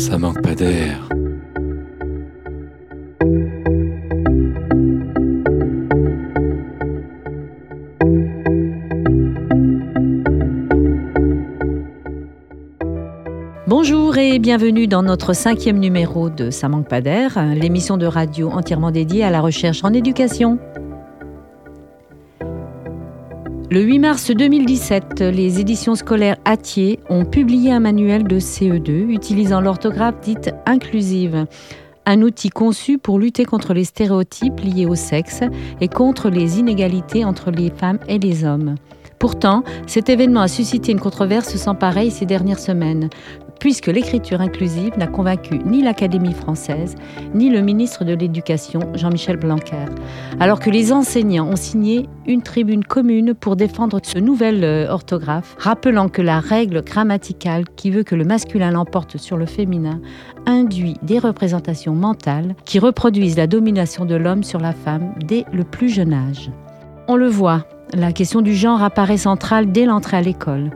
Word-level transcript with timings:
Ça 0.00 0.16
manque 0.16 0.40
pas 0.40 0.54
d'air. 0.54 1.10
Bonjour 13.66 14.16
et 14.16 14.38
bienvenue 14.38 14.86
dans 14.86 15.02
notre 15.02 15.34
cinquième 15.34 15.78
numéro 15.78 16.30
de 16.30 16.50
Ça 16.50 16.70
manque 16.70 16.88
pas 16.88 17.02
d'air, 17.02 17.38
l'émission 17.54 17.98
de 17.98 18.06
radio 18.06 18.48
entièrement 18.48 18.90
dédiée 18.90 19.22
à 19.22 19.30
la 19.30 19.42
recherche 19.42 19.84
en 19.84 19.92
éducation. 19.92 20.58
Le 23.72 23.82
8 23.82 24.00
mars 24.00 24.32
2017, 24.32 25.20
les 25.20 25.60
éditions 25.60 25.94
scolaires 25.94 26.38
Atier 26.44 26.98
ont 27.08 27.24
publié 27.24 27.70
un 27.70 27.78
manuel 27.78 28.24
de 28.24 28.40
CE2 28.40 29.08
utilisant 29.08 29.60
l'orthographe 29.60 30.18
dite 30.22 30.50
inclusive, 30.66 31.46
un 32.04 32.22
outil 32.22 32.48
conçu 32.48 32.98
pour 32.98 33.20
lutter 33.20 33.44
contre 33.44 33.72
les 33.72 33.84
stéréotypes 33.84 34.58
liés 34.58 34.86
au 34.86 34.96
sexe 34.96 35.42
et 35.80 35.86
contre 35.86 36.30
les 36.30 36.58
inégalités 36.58 37.24
entre 37.24 37.52
les 37.52 37.70
femmes 37.70 38.00
et 38.08 38.18
les 38.18 38.44
hommes. 38.44 38.74
Pourtant, 39.20 39.62
cet 39.86 40.08
événement 40.08 40.40
a 40.40 40.48
suscité 40.48 40.90
une 40.90 40.98
controverse 40.98 41.54
sans 41.54 41.76
pareil 41.76 42.10
ces 42.10 42.26
dernières 42.26 42.58
semaines, 42.58 43.08
puisque 43.60 43.86
l'écriture 43.86 44.40
inclusive 44.40 44.98
n'a 44.98 45.06
convaincu 45.06 45.60
ni 45.64 45.82
l'Académie 45.82 46.32
française, 46.32 46.96
ni 47.34 47.50
le 47.50 47.60
ministre 47.60 48.04
de 48.04 48.14
l'Éducation, 48.14 48.80
Jean-Michel 48.94 49.36
Blanquer, 49.36 49.84
alors 50.40 50.58
que 50.58 50.70
les 50.70 50.92
enseignants 50.92 51.48
ont 51.48 51.56
signé 51.56 52.08
une 52.26 52.42
tribune 52.42 52.82
commune 52.82 53.34
pour 53.34 53.56
défendre 53.56 54.00
ce 54.02 54.18
nouvel 54.18 54.64
euh, 54.64 54.90
orthographe, 54.90 55.54
rappelant 55.58 56.08
que 56.08 56.22
la 56.22 56.40
règle 56.40 56.82
grammaticale 56.82 57.64
qui 57.76 57.90
veut 57.90 58.02
que 58.02 58.14
le 58.14 58.24
masculin 58.24 58.70
l'emporte 58.70 59.18
sur 59.18 59.36
le 59.36 59.46
féminin 59.46 60.00
induit 60.46 60.96
des 61.02 61.18
représentations 61.18 61.94
mentales 61.94 62.54
qui 62.64 62.78
reproduisent 62.78 63.36
la 63.36 63.46
domination 63.46 64.06
de 64.06 64.14
l'homme 64.14 64.42
sur 64.42 64.58
la 64.58 64.72
femme 64.72 65.14
dès 65.24 65.44
le 65.52 65.64
plus 65.64 65.90
jeune 65.90 66.14
âge. 66.14 66.50
On 67.08 67.16
le 67.16 67.28
voit, 67.28 67.64
la 67.92 68.12
question 68.12 68.40
du 68.40 68.54
genre 68.54 68.82
apparaît 68.82 69.18
centrale 69.18 69.70
dès 69.70 69.84
l'entrée 69.84 70.16
à 70.16 70.22
l'école. 70.22 70.70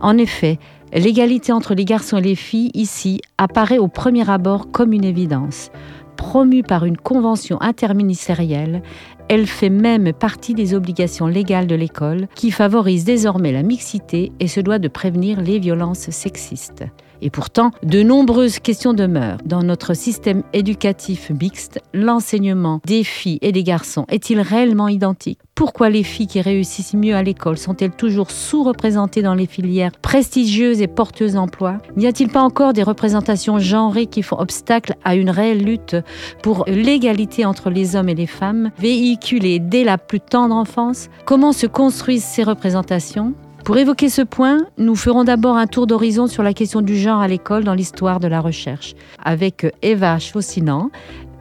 En 0.00 0.18
effet, 0.18 0.58
l'égalité 1.00 1.52
entre 1.52 1.74
les 1.74 1.84
garçons 1.84 2.18
et 2.18 2.22
les 2.22 2.34
filles 2.34 2.70
ici 2.74 3.20
apparaît 3.38 3.78
au 3.78 3.88
premier 3.88 4.28
abord 4.30 4.70
comme 4.70 4.92
une 4.92 5.04
évidence. 5.04 5.70
Promue 6.16 6.62
par 6.62 6.84
une 6.84 6.96
convention 6.96 7.60
interministérielle, 7.60 8.82
elle 9.28 9.46
fait 9.46 9.70
même 9.70 10.12
partie 10.12 10.54
des 10.54 10.74
obligations 10.74 11.26
légales 11.26 11.66
de 11.66 11.74
l'école 11.74 12.28
qui 12.34 12.50
favorise 12.50 13.04
désormais 13.04 13.52
la 13.52 13.62
mixité 13.62 14.32
et 14.38 14.48
se 14.48 14.60
doit 14.60 14.78
de 14.78 14.88
prévenir 14.88 15.40
les 15.40 15.58
violences 15.58 16.10
sexistes. 16.10 16.84
Et 17.22 17.30
pourtant, 17.30 17.70
de 17.82 18.02
nombreuses 18.02 18.58
questions 18.58 18.94
demeurent. 18.94 19.38
Dans 19.44 19.62
notre 19.62 19.94
système 19.94 20.42
éducatif 20.52 21.30
mixte, 21.30 21.80
l'enseignement 21.92 22.80
des 22.86 23.04
filles 23.04 23.38
et 23.42 23.52
des 23.52 23.62
garçons 23.62 24.04
est-il 24.08 24.40
réellement 24.40 24.88
identique? 24.88 25.38
Pourquoi 25.54 25.88
les 25.88 26.02
filles 26.02 26.26
qui 26.26 26.40
réussissent 26.40 26.94
mieux 26.94 27.14
à 27.14 27.22
l'école 27.22 27.58
sont-elles 27.58 27.92
toujours 27.92 28.32
sous-représentées 28.32 29.22
dans 29.22 29.34
les 29.34 29.46
filières 29.46 29.92
prestigieuses 30.02 30.82
et 30.82 30.88
porteuses 30.88 31.34
d'emploi 31.34 31.78
N'y 31.96 32.08
a-t-il 32.08 32.28
pas 32.28 32.42
encore 32.42 32.72
des 32.72 32.82
représentations 32.82 33.58
genrées 33.60 34.06
qui 34.06 34.22
font 34.22 34.38
obstacle 34.38 34.96
à 35.04 35.14
une 35.14 35.30
réelle 35.30 35.62
lutte 35.62 35.96
pour 36.42 36.64
l'égalité 36.66 37.44
entre 37.44 37.70
les 37.70 37.94
hommes 37.94 38.08
et 38.08 38.14
les 38.14 38.26
femmes, 38.26 38.70
véhiculée 38.78 39.60
dès 39.60 39.84
la 39.84 39.96
plus 39.96 40.20
tendre 40.20 40.56
enfance? 40.56 41.08
Comment 41.24 41.52
se 41.52 41.66
construisent 41.66 42.24
ces 42.24 42.42
représentations? 42.42 43.34
Pour 43.64 43.78
évoquer 43.78 44.10
ce 44.10 44.20
point, 44.20 44.66
nous 44.76 44.94
ferons 44.94 45.24
d'abord 45.24 45.56
un 45.56 45.66
tour 45.66 45.86
d'horizon 45.86 46.26
sur 46.26 46.42
la 46.42 46.52
question 46.52 46.82
du 46.82 46.98
genre 46.98 47.20
à 47.20 47.28
l'école 47.28 47.64
dans 47.64 47.72
l'histoire 47.72 48.20
de 48.20 48.28
la 48.28 48.42
recherche, 48.42 48.94
avec 49.24 49.66
Eva 49.80 50.18
Chaussinan, 50.18 50.90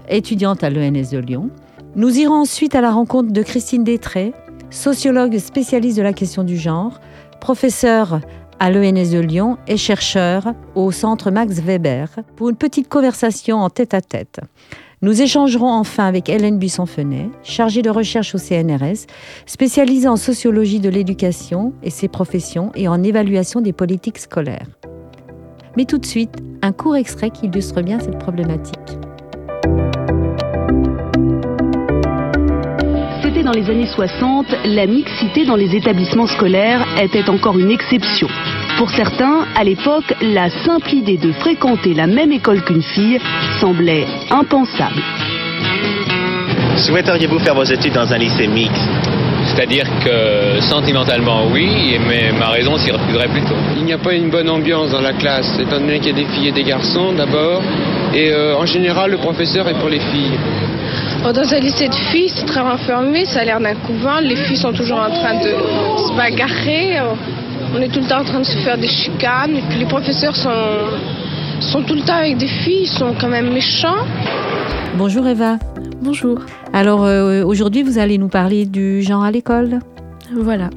étudiante 0.07 0.63
à 0.63 0.69
l'ENS 0.69 1.09
de 1.11 1.17
Lyon. 1.17 1.49
Nous 1.97 2.17
irons 2.17 2.35
ensuite 2.35 2.75
à 2.75 2.81
la 2.81 2.91
rencontre 2.91 3.33
de 3.33 3.41
Christine 3.41 3.83
Détré, 3.83 4.33
sociologue 4.69 5.37
spécialiste 5.37 5.97
de 5.97 6.01
la 6.01 6.13
question 6.13 6.45
du 6.45 6.55
genre, 6.55 7.01
professeure 7.41 8.21
à 8.57 8.71
l'ENS 8.71 9.11
de 9.11 9.19
Lyon 9.19 9.57
et 9.67 9.75
chercheur 9.75 10.53
au 10.75 10.93
centre 10.93 11.29
Max 11.29 11.59
Weber, 11.59 12.07
pour 12.37 12.47
une 12.47 12.55
petite 12.55 12.87
conversation 12.87 13.57
en 13.57 13.69
tête 13.69 13.93
à 13.93 13.99
tête. 13.99 14.39
Nous 15.03 15.21
échangerons 15.21 15.69
enfin 15.69 16.05
avec 16.05 16.29
Hélène 16.29 16.57
Buisson-Fenet, 16.57 17.29
chargée 17.43 17.81
de 17.81 17.89
recherche 17.89 18.35
au 18.35 18.37
CNRS, 18.37 19.05
spécialisée 19.45 20.07
en 20.07 20.15
sociologie 20.15 20.79
de 20.79 20.87
l'éducation 20.87 21.73
et 21.83 21.89
ses 21.89 22.07
professions 22.07 22.71
et 22.73 22.87
en 22.87 23.03
évaluation 23.03 23.59
des 23.59 23.73
politiques 23.73 24.17
scolaires. 24.17 24.65
Mais 25.75 25.83
tout 25.83 25.97
de 25.97 26.05
suite, 26.05 26.37
un 26.61 26.71
court 26.71 26.95
extrait 26.95 27.31
qui 27.31 27.47
illustre 27.47 27.81
bien 27.81 27.99
cette 27.99 28.17
problématique. 28.17 28.79
C'était 33.21 33.43
dans 33.43 33.51
les 33.51 33.69
années 33.69 33.89
60, 33.93 34.45
la 34.63 34.87
mixité 34.87 35.45
dans 35.45 35.57
les 35.57 35.75
établissements 35.75 36.27
scolaires 36.27 36.87
était 37.01 37.29
encore 37.29 37.59
une 37.59 37.71
exception. 37.71 38.29
Pour 38.77 38.89
certains, 38.89 39.45
à 39.55 39.63
l'époque, 39.63 40.13
la 40.21 40.49
simple 40.49 40.93
idée 40.93 41.17
de 41.17 41.31
fréquenter 41.31 41.93
la 41.93 42.07
même 42.07 42.31
école 42.31 42.63
qu'une 42.63 42.81
fille 42.81 43.19
semblait 43.59 44.05
impensable. 44.31 45.01
Souhaiteriez-vous 46.77 47.39
faire 47.39 47.53
vos 47.53 47.63
études 47.63 47.93
dans 47.93 48.11
un 48.11 48.17
lycée 48.17 48.47
mixte? 48.47 48.89
C'est-à-dire 49.45 49.85
que 50.03 50.59
sentimentalement 50.61 51.45
oui, 51.51 51.99
mais 52.07 52.31
ma 52.31 52.47
raison 52.47 52.77
s'y 52.77 52.91
refuserait 52.91 53.27
plutôt. 53.27 53.55
Il 53.77 53.83
n'y 53.83 53.93
a 53.93 53.97
pas 53.99 54.13
une 54.13 54.29
bonne 54.29 54.49
ambiance 54.49 54.91
dans 54.91 55.01
la 55.01 55.13
classe, 55.13 55.59
étant 55.59 55.79
donné 55.79 55.99
qu'il 55.99 56.17
y 56.17 56.21
a 56.21 56.25
des 56.25 56.33
filles 56.33 56.47
et 56.47 56.51
des 56.51 56.63
garçons 56.63 57.13
d'abord, 57.13 57.61
et 58.13 58.31
euh, 58.31 58.57
en 58.57 58.65
général 58.65 59.11
le 59.11 59.17
professeur 59.17 59.67
est 59.67 59.77
pour 59.79 59.89
les 59.89 59.99
filles. 59.99 60.39
Dans 61.23 61.53
un 61.53 61.59
lycée 61.59 61.89
de 61.89 61.95
filles, 61.95 62.31
c'est 62.35 62.45
très 62.45 62.61
renfermé, 62.61 63.25
ça 63.25 63.41
a 63.41 63.45
l'air 63.45 63.59
d'un 63.59 63.75
couvent, 63.75 64.19
les 64.19 64.35
filles 64.35 64.57
sont 64.57 64.73
toujours 64.73 64.99
en 64.99 65.11
train 65.11 65.35
de 65.35 65.49
se 66.07 66.17
bagarrer. 66.17 66.99
On 67.75 67.81
est 67.81 67.89
tout 67.89 68.01
le 68.01 68.07
temps 68.07 68.19
en 68.19 68.23
train 68.23 68.39
de 68.39 68.45
se 68.45 68.57
faire 68.59 68.77
des 68.77 68.87
chicanes. 68.87 69.55
Et 69.55 69.61
puis 69.67 69.79
les 69.79 69.85
professeurs 69.87 70.35
sont, 70.35 70.51
sont 71.59 71.81
tout 71.81 71.95
le 71.95 72.01
temps 72.01 72.17
avec 72.17 72.37
des 72.37 72.47
filles, 72.47 72.83
ils 72.83 72.87
sont 72.87 73.15
quand 73.19 73.29
même 73.29 73.51
méchants. 73.51 74.05
Bonjour 74.95 75.27
Eva. 75.27 75.57
Bonjour. 76.01 76.39
Alors 76.71 77.03
euh, 77.03 77.43
aujourd'hui, 77.43 77.81
vous 77.81 77.97
allez 77.97 78.19
nous 78.19 78.27
parler 78.27 78.67
du 78.67 79.01
genre 79.01 79.23
à 79.23 79.31
l'école? 79.31 79.79
Voilà. 80.35 80.69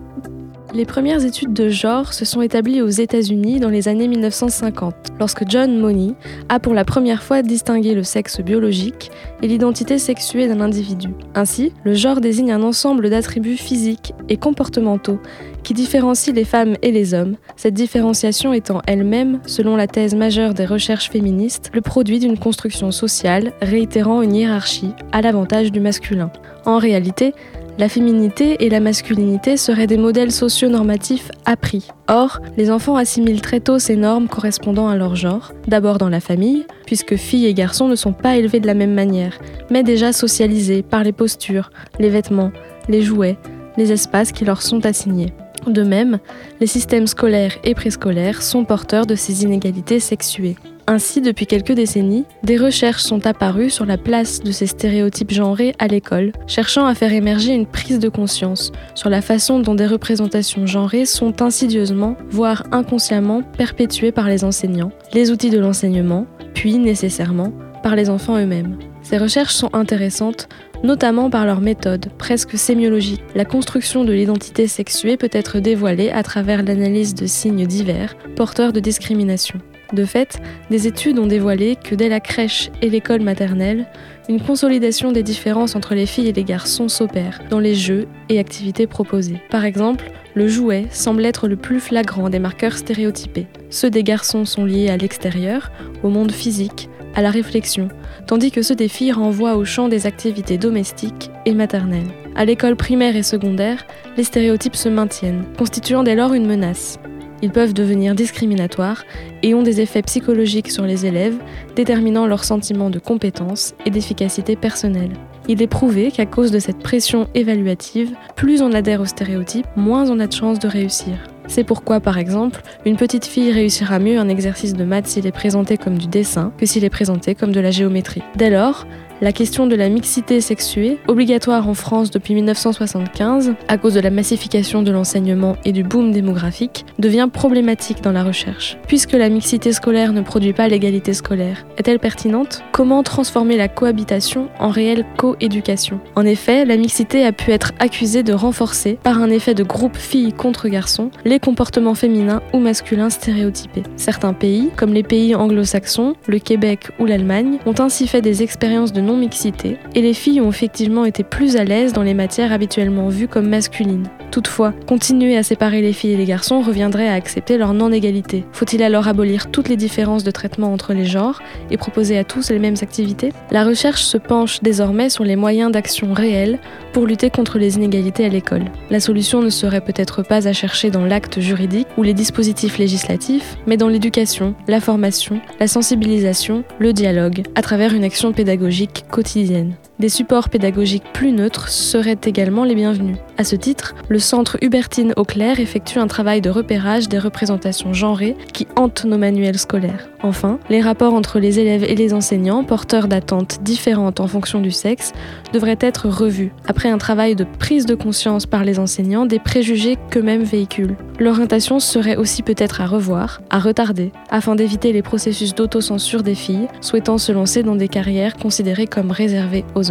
Les 0.76 0.84
premières 0.84 1.25
études 1.25 1.54
de 1.54 1.70
genre 1.70 2.12
se 2.12 2.26
sont 2.26 2.42
établies 2.42 2.82
aux 2.82 2.88
États-Unis 2.88 3.60
dans 3.60 3.70
les 3.70 3.88
années 3.88 4.09
1950, 4.09 4.94
lorsque 5.19 5.48
John 5.48 5.78
Money 5.78 6.12
a 6.50 6.60
pour 6.60 6.75
la 6.75 6.84
première 6.84 7.22
fois 7.22 7.41
distingué 7.41 7.94
le 7.94 8.03
sexe 8.03 8.42
biologique 8.42 9.10
et 9.41 9.48
l'identité 9.48 9.97
sexuée 9.97 10.48
d'un 10.48 10.60
individu. 10.60 11.09
Ainsi, 11.34 11.72
le 11.84 11.94
genre 11.94 12.20
désigne 12.20 12.53
un 12.53 12.62
ensemble 12.62 13.09
d'attributs 13.09 13.56
physiques 13.56 14.12
et 14.28 14.36
comportementaux 14.36 15.19
qui 15.62 15.72
différencie 15.72 16.36
les 16.36 16.44
femmes 16.44 16.76
et 16.82 16.92
les 16.92 17.15
hommes, 17.15 17.36
cette 17.56 17.72
différenciation 17.72 18.53
étant 18.53 18.82
elle-même, 18.86 19.41
selon 19.47 19.76
la 19.76 19.86
thèse 19.86 20.15
majeure 20.15 20.53
des 20.53 20.66
recherches 20.66 21.09
féministes, 21.09 21.70
le 21.72 21.81
produit 21.81 22.19
d'une 22.19 22.38
construction 22.38 22.91
sociale 22.91 23.53
réitérant 23.62 24.20
une 24.20 24.34
hiérarchie 24.34 24.92
à 25.10 25.22
l'avantage 25.22 25.72
du 25.72 25.81
masculin. 25.81 26.31
En 26.66 26.76
réalité, 26.76 27.32
la 27.78 27.88
féminité 27.88 28.64
et 28.64 28.70
la 28.70 28.81
masculinité 28.81 29.56
seraient 29.56 29.87
des 29.87 29.98
modèles 29.98 30.32
socio-normatifs 30.32 31.31
appris. 31.44 31.88
Or, 32.09 32.41
les 32.56 32.70
enfants 32.70 32.97
assimilent 32.97 33.42
très 33.42 33.60
tôt 33.60 33.78
ces 33.78 33.97
normes 33.97 34.28
correspondant 34.28 34.88
à 34.88 34.97
leur 34.97 35.14
genre, 35.14 35.53
d'abord 35.69 35.98
dans 35.98 36.09
la 36.09 36.20
famille, 36.20 36.66
puisque 36.86 37.16
filles 37.16 37.47
et 37.47 37.54
garçons 37.54 37.88
ne 37.88 37.97
sont 37.97 38.12
pas 38.12 38.36
élevés 38.36 38.60
de 38.60 38.66
la 38.66 38.75
même 38.75 38.94
manière, 38.94 39.38
mais 39.70 39.82
déjà 39.82 40.12
socialisés 40.12 40.82
par 40.82 41.04
les 41.04 41.12
postures, 41.12 41.70
les 41.98 42.09
vêtements, 42.09 42.53
les 42.88 43.03
jouets, 43.03 43.36
les 43.76 43.92
espaces 43.92 44.32
qui 44.32 44.44
leur 44.44 44.62
sont 44.62 44.86
assignés. 44.86 45.32
De 45.66 45.82
même, 45.82 46.18
les 46.60 46.66
systèmes 46.66 47.06
scolaires 47.06 47.59
et 47.65 47.74
préscolaires 47.74 48.42
sont 48.42 48.65
porteurs 48.65 49.06
de 49.06 49.16
ces 49.16 49.42
inégalités 49.42 50.01
sexuées. 50.01 50.56
Ainsi, 50.88 51.21
depuis 51.21 51.47
quelques 51.47 51.72
décennies, 51.72 52.27
des 52.44 52.56
recherches 52.56 53.03
sont 53.03 53.27
apparues 53.27 53.71
sur 53.71 53.86
la 53.86 53.98
place 53.98 54.41
de 54.41 54.53
ces 54.53 54.68
stéréotypes 54.68 55.33
genrés 55.33 55.74
à 55.80 55.88
l'école, 55.88 56.30
cherchant 56.47 56.86
à 56.86 56.94
faire 56.94 57.12
émerger 57.12 57.54
une 57.54 57.66
prise 57.66 57.98
de 57.98 58.09
conscience 58.09 58.71
sur 58.94 59.10
la 59.10 59.21
façon 59.21 59.59
dont 59.59 59.74
des 59.74 59.86
représentations 59.86 60.65
genrées 60.65 61.04
sont 61.04 61.42
insidieusement, 61.42 62.16
voire 62.30 62.62
inconsciemment, 62.71 63.42
perpétuées 63.42 64.12
par 64.12 64.28
les 64.28 64.44
enseignants, 64.44 64.92
les 65.12 65.33
outils 65.33 65.50
de 65.50 65.59
l'enseignement, 65.59 66.24
puis 66.54 66.78
nécessairement 66.78 67.53
par 67.82 67.97
les 67.97 68.09
enfants 68.09 68.39
eux-mêmes. 68.39 68.78
Ces 69.03 69.18
recherches 69.18 69.54
sont 69.54 69.71
intéressantes, 69.72 70.48
notamment 70.84 71.30
par 71.30 71.47
leur 71.47 71.60
méthode, 71.60 72.10
presque 72.16 72.56
sémiologique. 72.56 73.24
La 73.34 73.44
construction 73.44 74.04
de 74.04 74.12
l'identité 74.12 74.68
sexuée 74.68 75.16
peut 75.16 75.30
être 75.32 75.59
dévoilée 75.59 76.10
à 76.10 76.22
travers 76.22 76.62
l'analyse 76.62 77.15
de 77.15 77.27
signes 77.27 77.66
divers, 77.66 78.16
porteurs 78.36 78.72
de 78.72 78.78
discrimination. 78.78 79.59
De 79.92 80.04
fait, 80.04 80.41
des 80.71 80.86
études 80.86 81.18
ont 81.18 81.27
dévoilé 81.27 81.77
que 81.77 81.94
dès 81.94 82.09
la 82.09 82.21
crèche 82.21 82.71
et 82.83 82.91
l'école 82.91 83.21
maternelle, 83.21 83.86
une 84.28 84.41
consolidation 84.41 85.12
des 85.12 85.22
différences 85.22 85.77
entre 85.77 85.94
les 85.94 86.06
filles 86.06 86.28
et 86.28 86.33
les 86.33 86.44
garçons 86.44 86.88
s'opère 86.88 87.41
dans 87.50 87.60
les 87.60 87.74
jeux 87.74 88.09
et 88.28 88.38
activités 88.38 88.86
proposés. 88.86 89.41
Par 89.50 89.65
exemple, 89.65 90.10
le 90.34 90.48
jouet 90.48 90.86
semble 90.91 91.24
être 91.24 91.48
le 91.48 91.56
plus 91.56 91.80
flagrant 91.80 92.28
des 92.28 92.41
marqueurs 92.41 92.77
stéréotypés. 92.77 93.47
Ceux 93.71 93.91
des 93.91 94.03
garçons 94.03 94.44
sont 94.44 94.65
liés 94.65 94.91
à 94.91 94.97
l'extérieur, 94.97 95.71
au 96.03 96.09
monde 96.09 96.32
physique, 96.32 96.91
à 97.15 97.22
la 97.22 97.30
réflexion, 97.30 97.89
tandis 98.27 98.50
que 98.50 98.62
ceux 98.62 98.74
des 98.74 98.89
filles 98.89 99.12
renvoient 99.12 99.56
au 99.56 99.65
champ 99.65 99.89
des 99.89 100.06
activités 100.06 100.59
domestiques 100.59 101.30
et 101.47 101.54
maternelles. 101.54 102.10
À 102.34 102.44
l'école 102.44 102.77
primaire 102.77 103.16
et 103.16 103.22
secondaire, 103.22 103.86
les 104.18 104.24
stéréotypes 104.24 104.77
se 104.77 104.91
maintiennent, 104.91 105.44
constituant 105.56 106.03
dès 106.03 106.15
lors 106.15 106.34
une 106.34 106.47
menace. 106.47 106.98
Ils 107.42 107.50
peuvent 107.50 107.74
devenir 107.74 108.15
discriminatoires 108.15 109.04
et 109.42 109.54
ont 109.54 109.62
des 109.62 109.80
effets 109.80 110.03
psychologiques 110.03 110.71
sur 110.71 110.84
les 110.84 111.06
élèves, 111.06 111.36
déterminant 111.74 112.27
leur 112.27 112.44
sentiment 112.44 112.91
de 112.91 112.98
compétence 112.98 113.74
et 113.84 113.91
d'efficacité 113.91 114.56
personnelle. 114.56 115.12
Il 115.48 115.62
est 115.62 115.68
prouvé 115.68 116.10
qu'à 116.10 116.27
cause 116.27 116.50
de 116.50 116.59
cette 116.59 116.78
pression 116.78 117.28
évaluative, 117.34 118.16
plus 118.34 118.62
on 118.62 118.72
adhère 118.72 119.00
aux 119.00 119.06
stéréotypes, 119.06 119.66
moins 119.77 120.10
on 120.10 120.18
a 120.18 120.27
de 120.27 120.33
chances 120.33 120.59
de 120.59 120.66
réussir. 120.66 121.15
C'est 121.48 121.62
pourquoi, 121.62 122.00
par 122.00 122.18
exemple, 122.18 122.62
une 122.84 122.97
petite 122.97 123.24
fille 123.24 123.53
réussira 123.53 124.00
mieux 124.00 124.18
un 124.18 124.28
exercice 124.28 124.74
de 124.74 124.84
maths 124.84 125.06
s'il 125.06 125.27
est 125.27 125.32
présenté 125.32 125.77
comme 125.77 125.97
du 125.97 126.09
dessin 126.09 126.53
que 126.59 126.66
s'il 126.66 126.84
est 126.84 126.91
présenté 126.91 127.36
comme 127.36 127.53
de 127.53 127.60
la 127.60 127.71
géométrie. 127.71 128.22
Dès 128.34 128.50
lors, 128.50 128.86
la 129.22 129.33
question 129.33 129.66
de 129.66 129.74
la 129.74 129.89
mixité 129.89 130.41
sexuée, 130.41 130.98
obligatoire 131.09 131.68
en 131.68 131.74
France 131.74 132.10
depuis 132.10 132.34
1975 132.34 133.54
à 133.68 133.78
cause 133.78 133.95
de 133.95 134.01
la 134.01 134.10
massification 134.10 134.83
de 134.83 134.91
l'enseignement 134.91 135.57
et 135.65 135.72
du 135.72 135.83
boom 135.83 136.13
démographique, 136.13 136.84
devient 136.98 137.28
problématique 137.33 138.03
dans 138.03 138.13
la 138.13 138.22
recherche. 138.22 138.77
Puisque 138.86 139.13
la 139.13 139.28
mixité 139.28 139.72
scolaire 139.72 140.13
ne 140.13 140.21
produit 140.21 140.53
pas 140.53 140.68
l'égalité 140.68 141.15
scolaire, 141.15 141.66
est-elle 141.78 141.98
pertinente? 141.98 142.63
Comment 142.72 143.03
transformer 143.03 143.57
la 143.57 143.68
cohabitation 143.68 144.48
en 144.59 144.68
réelle 144.68 145.04
coéducation? 145.16 146.01
En 146.15 146.24
effet, 146.27 146.65
la 146.65 146.77
mixité 146.77 147.24
a 147.24 147.33
pu 147.33 147.53
être 147.53 147.72
accusée 147.78 148.22
de 148.22 148.33
renforcer, 148.33 148.98
par 149.03 149.22
un 149.22 149.30
effet 149.30 149.54
de 149.54 149.63
groupe 149.63 149.97
filles 149.97 150.33
contre 150.33 150.68
garçons, 150.68 151.10
les 151.24 151.41
comportements 151.41 151.95
féminins 151.95 152.42
ou 152.53 152.59
masculins 152.59 153.10
stéréotypés. 153.10 153.83
Certains 153.97 154.34
pays, 154.34 154.71
comme 154.77 154.92
les 154.92 155.03
pays 155.03 155.34
anglo-saxons, 155.34 156.15
le 156.27 156.39
Québec 156.39 156.91
ou 156.98 157.07
l'Allemagne, 157.07 157.59
ont 157.65 157.74
ainsi 157.78 158.07
fait 158.07 158.21
des 158.21 158.42
expériences 158.42 158.92
de 158.92 159.05
non-mixité, 159.06 159.78
et 159.94 160.03
les 160.03 160.14
filles 160.14 160.41
ont 160.41 160.50
effectivement 160.50 161.04
été 161.04 161.24
plus 161.24 161.56
à 161.56 161.64
l'aise 161.64 161.92
dans 161.92 162.03
les 162.03 162.14
matières 162.14 162.53
habituellement 162.53 163.08
vues 163.08 163.28
comme 163.28 163.48
masculines. 163.48 164.08
Toutefois, 164.30 164.74
continuer 164.86 165.36
à 165.36 165.42
séparer 165.42 165.80
les 165.80 165.94
filles 165.94 166.12
et 166.12 166.16
les 166.16 166.24
garçons 166.26 166.60
reviendrait 166.60 167.08
à 167.08 167.14
accepter 167.14 167.56
leur 167.56 167.72
non-égalité. 167.72 168.44
Faut-il 168.53 168.82
alors 168.82 169.08
abolir 169.08 169.50
toutes 169.50 169.68
les 169.68 169.76
différences 169.76 170.24
de 170.24 170.30
traitement 170.30 170.72
entre 170.72 170.92
les 170.92 171.06
genres 171.06 171.41
et 171.70 171.78
proposer 171.78 172.18
à 172.18 172.24
tous 172.24 172.50
les 172.50 172.58
mêmes 172.58 172.76
activités? 172.82 173.32
La 173.50 173.64
recherche 173.64 174.03
se 174.03 174.18
penche 174.18 174.60
désormais 174.62 175.08
sur 175.08 175.24
les 175.24 175.36
moyens 175.36 175.72
d'action 175.72 176.12
réels 176.12 176.58
pour 176.92 177.06
lutter 177.06 177.30
contre 177.30 177.58
les 177.58 177.76
inégalités 177.76 178.26
à 178.26 178.28
l'école. 178.28 178.64
La 178.91 179.00
solution 179.00 179.41
ne 179.41 179.48
serait 179.48 179.80
peut-être 179.80 180.22
pas 180.22 180.48
à 180.48 180.53
chercher 180.53 180.91
dans 180.91 181.04
l'acte 181.04 181.41
juridique 181.41 181.88
ou 181.97 182.03
les 182.03 182.14
dispositifs 182.14 182.78
législatifs, 182.78 183.56
mais 183.66 183.76
dans 183.76 183.88
l'éducation, 183.88 184.54
la 184.68 184.80
formation, 184.80 185.41
la 185.60 185.68
sensibilisation, 185.68 186.64
le 186.78 186.92
dialogue, 186.92 187.42
à 187.54 187.62
travers 187.62 187.94
une 187.94 188.04
action 188.04 188.32
pédagogique 188.32 188.96
quotidienne. 189.10 189.77
Des 189.98 190.10
supports 190.10 190.51
pédagogiques 190.51 191.10
plus 191.15 191.33
neutres 191.33 191.71
seraient 191.71 192.19
également 192.22 192.65
les 192.65 192.75
bienvenus. 192.75 193.16
À 193.39 193.45
ce 193.45 193.57
titre, 193.57 193.95
le 194.10 194.19
centre 194.19 194.59
Hubertine 194.60 195.15
Auclair 195.16 195.59
effectue 195.59 195.98
un 195.98 196.07
travail 196.07 196.43
de 196.43 196.51
repérage 196.51 197.09
des 197.09 197.19
représentations 197.19 197.95
genrées 197.95 198.37
qui 198.53 198.66
hantent 198.77 199.07
nos 199.07 199.16
manuels 199.16 199.59
scolaires. 199.59 200.10
Enfin, 200.22 200.59
les 200.69 200.83
rapports 200.83 201.15
entre 201.15 201.39
les 201.39 201.60
élèves 201.60 201.84
et 201.84 201.95
les 201.95 202.13
enseignants, 202.13 202.65
porteurs 202.65 203.09
d'attentes 203.09 203.60
différentes 203.63 204.21
en 204.21 204.27
fonction 204.27 204.60
du 204.60 204.71
sexe, 204.71 205.13
devraient 205.54 205.78
être 205.81 206.09
revus, 206.09 206.53
après 206.66 206.91
un 206.91 206.99
travail 206.99 207.34
de 207.34 207.45
prise 207.45 207.87
de 207.87 207.95
conscience 207.95 208.45
par 208.45 208.65
les 208.65 208.78
enseignants 208.78 209.25
des 209.25 209.39
préjugés 209.39 209.97
qu'eux-mêmes 210.10 210.42
véhiculent. 210.42 210.97
L'orientation 211.19 211.81
serait 211.81 212.16
aussi 212.16 212.42
peut-être 212.42 212.83
à 212.83 212.87
revoir, 212.87 213.41
à 213.49 213.59
retarder, 213.59 214.13
afin 214.28 214.54
d'éviter 214.54 214.92
les 214.92 215.03
processus 215.03 215.54
d'autocensure 215.54 216.22
des 216.22 216.34
filles 216.34 216.69
souhaitant 216.83 217.16
se 217.16 217.33
lancer 217.33 217.63
dans 217.63 217.77
des 217.77 217.89
carrières 217.89 218.37
considérées 218.37 218.87
comme 218.87 219.10
réservées 219.10 219.65
aux 219.75 219.85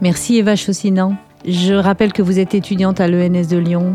Merci 0.00 0.36
Eva 0.36 0.56
Chaussinan. 0.56 1.16
Je 1.46 1.74
rappelle 1.74 2.12
que 2.12 2.22
vous 2.22 2.38
êtes 2.38 2.54
étudiante 2.54 3.00
à 3.00 3.08
l'ENS 3.08 3.46
de 3.48 3.56
Lyon. 3.56 3.94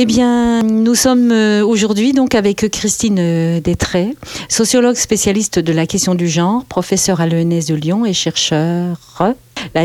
Eh 0.00 0.06
bien, 0.06 0.62
nous 0.62 0.94
sommes 0.94 1.32
euh, 1.32 1.66
aujourd'hui 1.66 2.12
donc 2.12 2.36
avec 2.36 2.70
Christine 2.70 3.18
euh, 3.18 3.60
Détray, 3.60 4.14
sociologue 4.48 4.94
spécialiste 4.94 5.58
de 5.58 5.72
la 5.72 5.88
question 5.88 6.14
du 6.14 6.28
genre, 6.28 6.64
professeure 6.66 7.20
à 7.20 7.26
l'ENS 7.26 7.66
de 7.68 7.74
Lyon 7.74 8.06
et 8.06 8.12
chercheur 8.12 8.96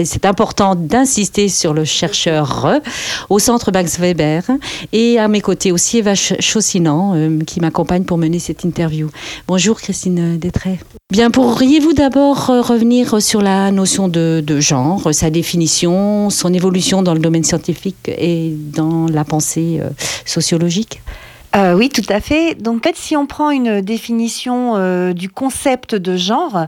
c'est 0.05 0.25
important 0.25 0.75
d'insister 0.75 1.49
sur 1.49 1.73
le 1.73 1.85
chercheur 1.85 2.81
au 3.29 3.39
centre 3.39 3.71
Max 3.71 3.99
Weber 3.99 4.43
et 4.91 5.19
à 5.19 5.27
mes 5.27 5.41
côtés 5.41 5.71
aussi 5.71 5.99
Eva 5.99 6.15
Chaussinan 6.15 7.13
euh, 7.15 7.39
qui 7.45 7.59
m'accompagne 7.59 8.03
pour 8.03 8.17
mener 8.17 8.39
cette 8.39 8.63
interview. 8.63 9.09
Bonjour 9.47 9.79
Christine 9.79 10.37
Détray. 10.37 10.79
Bien, 11.11 11.29
pourriez-vous 11.29 11.93
d'abord 11.93 12.49
euh, 12.49 12.61
revenir 12.61 13.21
sur 13.21 13.41
la 13.41 13.71
notion 13.71 14.07
de, 14.07 14.43
genre, 14.59 15.13
sa 15.13 15.29
définition, 15.29 16.29
son 16.29 16.53
évolution 16.53 17.03
dans 17.03 17.13
le 17.13 17.19
domaine 17.19 17.43
scientifique 17.43 18.09
et 18.09 18.53
dans 18.57 19.07
la 19.07 19.23
pensée 19.23 19.79
euh, 19.81 19.89
sociologique? 20.25 21.01
Oui, 21.55 21.89
tout 21.89 22.01
à 22.09 22.19
fait. 22.19 22.55
Donc, 22.55 22.81
peut-être 22.81 22.97
si 22.97 23.15
on 23.15 23.25
prend 23.25 23.51
une 23.51 23.81
définition 23.81 25.13
du 25.13 25.29
concept 25.29 25.95
de 25.95 26.17
genre, 26.17 26.67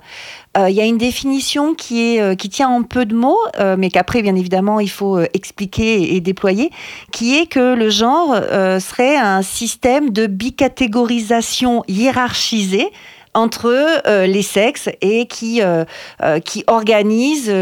euh, 0.57 0.69
il 0.69 0.75
y 0.75 0.81
a 0.81 0.85
une 0.85 0.97
définition 0.97 1.73
qui, 1.73 2.15
est, 2.15 2.21
euh, 2.21 2.35
qui 2.35 2.49
tient 2.49 2.69
en 2.69 2.83
peu 2.83 3.05
de 3.05 3.13
mots, 3.13 3.39
euh, 3.59 3.75
mais 3.77 3.89
qu'après, 3.89 4.21
bien 4.21 4.35
évidemment, 4.35 4.79
il 4.79 4.89
faut 4.89 5.19
expliquer 5.33 6.15
et 6.15 6.21
déployer, 6.21 6.69
qui 7.11 7.37
est 7.37 7.47
que 7.47 7.75
le 7.75 7.89
genre 7.89 8.35
serait 8.79 9.17
un 9.17 9.41
système 9.41 10.11
de 10.11 10.27
bicatégorisation 10.27 11.83
hiérarchisée 11.87 12.91
entre 13.35 14.01
euh, 14.07 14.25
les 14.25 14.41
sexes 14.41 14.89
et 15.01 15.27
qui, 15.27 15.61
euh, 15.61 15.83
euh, 16.23 16.39
qui 16.39 16.63
organise 16.67 17.53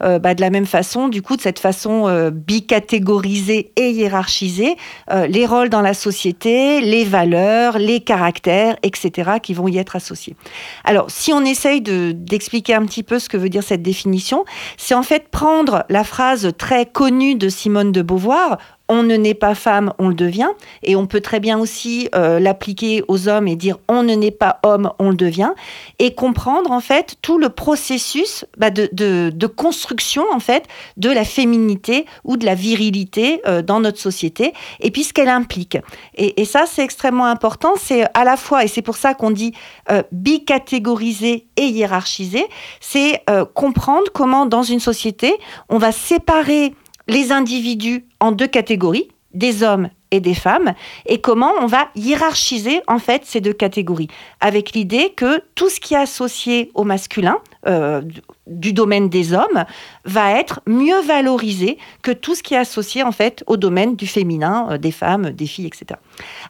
bah, 0.00 0.34
de 0.34 0.40
la 0.40 0.50
même 0.50 0.66
façon, 0.66 1.08
du 1.08 1.22
coup, 1.22 1.36
de 1.36 1.40
cette 1.40 1.60
façon 1.60 2.30
bicatégorisée 2.32 3.72
et 3.76 3.90
hiérarchisée, 3.90 4.76
les 5.28 5.46
rôles 5.46 5.68
dans 5.68 5.80
la 5.80 5.94
société, 5.94 6.80
les 6.80 7.04
valeurs, 7.04 7.78
les 7.78 8.00
caractères, 8.00 8.76
etc., 8.82 9.32
qui 9.42 9.54
vont 9.54 9.68
y 9.68 9.78
être 9.78 9.94
associés. 9.94 10.34
Alors, 10.84 11.10
si 11.10 11.32
on 11.32 11.44
essaye 11.44 11.80
d'expliquer 11.80 12.74
un 12.74 12.84
petit 12.84 13.04
peu 13.04 13.18
ce 13.18 13.28
que 13.28 13.36
veut 13.36 13.48
dire 13.48 13.62
cette 13.62 13.82
définition, 13.82 14.44
c'est 14.76 14.94
en 14.94 15.04
fait 15.04 15.28
prendre 15.28 15.84
la 15.88 16.02
phrase 16.02 16.50
très 16.58 16.84
connue 16.86 17.36
de 17.36 17.48
Simone 17.48 17.92
de 17.92 18.02
Beauvoir, 18.02 18.58
on 18.88 19.02
ne 19.02 19.16
naît 19.16 19.34
pas 19.34 19.54
femme, 19.54 19.94
on 19.98 20.08
le 20.08 20.14
devient. 20.14 20.50
Et 20.82 20.96
on 20.96 21.06
peut 21.06 21.20
très 21.20 21.40
bien 21.40 21.58
aussi 21.58 22.08
l'appliquer 22.12 23.02
aux 23.08 23.28
hommes 23.28 23.48
et 23.48 23.56
dire 23.56 23.78
on 23.88 24.02
ne 24.02 24.14
naît 24.14 24.30
pas 24.30 24.58
homme, 24.64 24.90
on 24.98 25.11
devient. 25.12 25.52
Et 25.98 26.14
comprendre 26.14 26.70
en 26.70 26.80
fait 26.80 27.16
tout 27.22 27.38
le 27.38 27.48
processus 27.48 28.44
bah, 28.56 28.70
de, 28.70 29.46
construction 29.46 30.24
en 30.32 30.40
fait 30.40 30.64
de 30.96 31.10
la 31.10 31.24
féminité 31.24 32.06
ou 32.24 32.36
de 32.36 32.46
la 32.46 32.54
virilité 32.54 33.40
euh, 33.46 33.62
dans 33.62 33.80
notre 33.80 33.98
société 33.98 34.52
et 34.80 34.90
puis 34.90 35.04
ce 35.04 35.12
qu'elle 35.12 35.28
implique. 35.28 35.78
Et, 36.16 36.44
ça 36.44 36.64
c'est 36.66 36.82
extrêmement 36.82 37.26
important. 37.26 37.74
C'est 37.76 38.04
à 38.14 38.24
la 38.24 38.36
fois, 38.36 38.64
et 38.64 38.68
c'est 38.68 38.82
pour 38.82 38.96
ça 38.96 39.14
qu'on 39.14 39.30
dit 39.30 39.52
euh, 39.90 40.02
bicatégoriser 40.12 41.46
et 41.56 41.66
hiérarchiser, 41.66 42.46
c'est 42.80 43.24
comprendre 43.54 44.06
comment 44.12 44.46
dans 44.46 44.62
une 44.62 44.80
société 44.80 45.34
on 45.68 45.78
va 45.78 45.92
séparer 45.92 46.74
les 47.08 47.32
individus 47.32 48.06
en 48.20 48.32
deux 48.32 48.46
catégories, 48.46 49.08
des 49.34 49.62
hommes 49.62 49.88
et 50.10 50.20
des 50.20 50.34
femmes, 50.34 50.74
et 51.06 51.20
comment 51.20 51.52
on 51.60 51.66
va 51.66 51.88
hiérarchiser 51.94 52.82
en 52.86 52.98
fait 52.98 53.24
ces 53.24 53.40
deux 53.40 53.54
catégories, 53.54 54.08
avec 54.40 54.72
l'idée 54.72 55.14
que 55.16 55.42
tout 55.54 55.70
ce 55.70 55.80
qui 55.80 55.94
est 55.94 55.98
associé 55.98 56.70
au 56.74 56.84
masculin, 56.84 57.38
euh, 57.66 58.02
du 58.46 58.72
domaine 58.72 59.08
des 59.08 59.34
hommes 59.34 59.64
va 60.04 60.32
être 60.38 60.60
mieux 60.66 61.00
valorisé 61.02 61.78
que 62.02 62.10
tout 62.10 62.34
ce 62.34 62.42
qui 62.42 62.54
est 62.54 62.58
associé 62.58 63.02
en 63.02 63.12
fait 63.12 63.44
au 63.46 63.56
domaine 63.56 63.96
du 63.96 64.06
féminin, 64.06 64.68
euh, 64.70 64.78
des 64.78 64.90
femmes, 64.90 65.30
des 65.30 65.46
filles, 65.46 65.66
etc. 65.66 65.98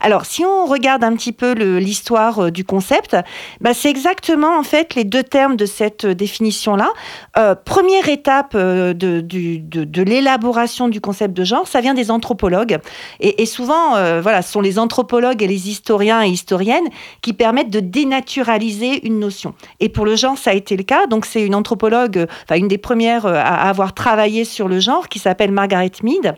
Alors 0.01 0.25
si 0.25 0.45
on 0.45 0.67
regarde 0.67 1.05
un 1.05 1.15
petit 1.15 1.33
peu 1.33 1.53
l'histoire 1.53 2.45
euh, 2.47 2.51
du 2.51 2.65
concept, 2.65 3.17
bah, 3.61 3.75
c'est 3.75 3.91
exactement 3.91 4.59
en 4.59 4.63
fait 4.63 4.95
les 4.95 5.05
deux 5.05 5.23
termes 5.23 5.57
de 5.57 5.67
cette. 5.67 6.05
Euh, 6.05 7.55
première 7.55 8.09
étape 8.09 8.57
de, 8.57 9.21
de 9.21 10.03
l'élaboration 10.03 10.89
du 10.89 11.01
concept 11.01 11.35
de 11.35 11.45
genre, 11.45 11.69
ça 11.69 11.81
vient 11.81 11.95
des 11.95 12.11
anthropologues 12.11 12.81
et, 13.21 13.47
souvent, 13.47 13.97
euh, 13.97 14.21
voilà, 14.21 14.43
ce 14.43 14.53
sont 14.53 14.61
les 14.61 14.79
anthropologues 14.79 15.43
et 15.43 15.47
les 15.47 15.69
historiens 15.69 16.23
et 16.23 16.29
historiennes 16.29 16.89
qui 17.21 17.33
permettent 17.33 17.71
de 17.71 17.81
dénaturaliser 17.81 19.07
une 19.07 19.19
notion. 19.19 19.55
Et 19.81 19.89
pour 19.89 20.05
le 20.05 20.17
genre, 20.17 20.39
ça 20.39 20.51
a 20.51 20.55
été 20.55 20.77
le 20.77 20.83
cas. 20.83 21.07
Donc, 21.07 21.27
c'est 21.27 21.43
une 21.43 21.55
anthropologue, 21.55 21.82
une 21.85 22.69
des 22.69 22.79
premières 22.79 23.27
à 23.27 23.69
avoir 23.69 23.95
travaillé 23.95 24.45
sur 24.45 24.69
le 24.69 24.81
genre, 24.81 25.09
qui 25.09 25.19
s'appelle 25.19 25.53
Margaret 25.53 25.93
Mead 26.03 26.35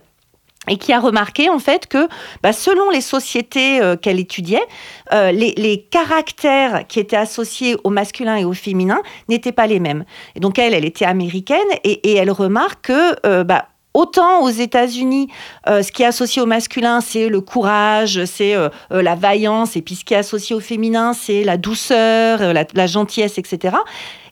et 0.69 0.77
qui 0.77 0.93
a 0.93 1.01
remarqué 1.01 1.49
en 1.49 1.59
fait 1.59 1.87
que 1.87 2.09
bah, 2.43 2.53
selon 2.53 2.91
les 2.91 3.01
sociétés 3.01 3.81
euh, 3.83 3.97
qu'elle 3.97 4.19
étudiait, 4.19 4.65
euh, 5.13 5.33
les, 5.33 5.87
caractères 5.91 6.87
qui 6.87 7.01
étaient 7.01 7.17
associés 7.17 7.77
au 7.85 7.91
masculin 7.91 8.37
et 8.37 8.45
au 8.45 8.53
féminin 8.53 9.01
n'étaient 9.29 9.53
pas 9.53 9.67
les 9.67 9.81
mêmes. 9.81 10.05
Et 10.35 10.41
donc 10.41 10.59
elle, 10.59 10.75
elle 10.75 10.85
était 10.85 11.05
américaine 11.05 11.59
et, 11.85 12.15
elle 12.15 12.31
remarque 12.31 12.87
que 12.87 13.17
euh, 13.27 13.45
bah, 13.45 13.67
Autant 13.95 14.43
aux 14.43 14.51
États-Unis, 14.51 15.29
ce 15.67 15.91
qui 15.93 16.03
est 16.03 16.07
associé 16.07 16.43
au 16.43 16.47
masculin, 16.47 17.01
c'est 17.01 17.29
le 17.29 17.41
courage, 17.41 18.25
c'est 18.25 18.55
la 18.91 19.15
vaillance, 19.15 19.77
et 19.77 19.83
puis 19.83 19.95
ce 19.95 20.05
qui 20.05 20.15
est 20.15 20.19
associé 20.19 20.55
au 20.57 20.61
féminin, 20.61 21.13
c'est 21.13 21.45
la 21.45 21.57
douceur, 21.57 22.53
la, 22.53 22.87
gentillesse, 22.87 23.39
etc. 23.39 23.77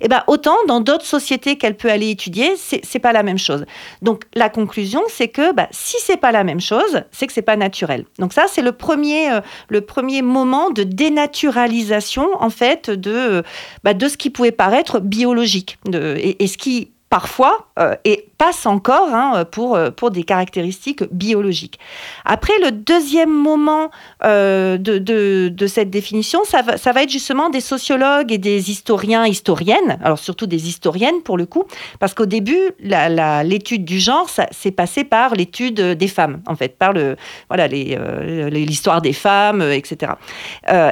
Et 0.03 0.07
eh 0.07 0.09
ben 0.09 0.25
autant 0.27 0.57
dans 0.67 0.81
d'autres 0.81 1.07
sociétés 1.07 1.57
qu'elle 1.57 1.77
peut 1.77 1.89
aller 1.89 2.11
étudier, 2.11 2.55
c'est 2.57 2.99
pas 2.99 3.13
la 3.13 3.23
même 3.23 3.39
chose. 3.39 3.65
Donc 4.03 4.25
la 4.35 4.49
conclusion, 4.49 5.01
c'est 5.09 5.29
que 5.29 5.53
bah, 5.53 5.69
si 5.71 5.97
c'est 6.01 6.17
pas 6.17 6.33
la 6.33 6.43
même 6.43 6.61
chose, 6.61 7.03
c'est 7.13 7.29
que 7.29 7.33
c'est 7.33 7.41
pas 7.41 7.57
naturel. 7.57 8.05
Donc 8.19 8.33
ça, 8.33 8.47
c'est 8.49 8.63
le 8.63 8.73
premier, 8.73 9.31
euh, 9.31 9.41
le 9.69 9.81
premier 9.81 10.23
moment 10.23 10.71
de 10.71 10.83
dénaturalisation 10.83 12.29
en 12.41 12.51
fait 12.51 12.91
de, 12.91 13.45
bah, 13.85 13.95
de 13.95 14.09
ce 14.09 14.17
qui 14.17 14.31
pouvait 14.31 14.51
paraître 14.51 14.99
biologique 14.99 15.79
et, 15.93 16.47
ce 16.49 16.59
qui 16.59 16.91
parfois 17.09 17.69
euh, 17.79 17.95
et 18.05 18.27
encore 18.65 19.15
hein, 19.15 19.45
pour, 19.51 19.77
euh, 19.77 19.91
pour 19.91 20.11
des 20.11 20.25
caractéristiques 20.25 21.05
biologiques. 21.13 21.79
Après, 22.25 22.53
le 22.63 22.71
deuxième 22.73 23.31
moment 23.31 23.91
euh, 24.25 24.77
de, 24.79 24.99
de, 24.99 25.67
cette 25.67 25.91
définition, 25.91 26.41
ça 26.45 26.63
va, 26.63 26.77
ça 26.77 26.93
va 26.93 27.03
être 27.03 27.11
justement 27.11 27.49
des 27.51 27.61
sociologues 27.61 28.33
et 28.33 28.39
des 28.39 28.71
historiens, 28.71 29.27
historiennes, 29.27 29.99
alors 30.03 30.19
surtout 30.19 30.47
des 30.47 30.69
historiennes 30.69 31.23
pour 31.23 31.37
le 31.37 31.47
coup, 31.47 31.65
parce 31.99 32.15
qu'au 32.15 32.27
début, 32.27 32.73
l'étude 32.81 33.85
du 33.85 33.99
genre, 33.99 34.29
ça 34.29 34.47
s'est 34.51 34.71
passé 34.71 35.05
par 35.05 35.35
l'étude 35.35 35.81
des 35.81 36.09
femmes, 36.09 36.43
en 36.47 36.57
fait, 36.57 36.77
par 36.77 36.93
le, 36.93 37.17
voilà, 37.49 37.69
l'histoire 37.69 39.01
des 39.01 39.13
femmes, 39.13 39.63
etc. 39.63 40.13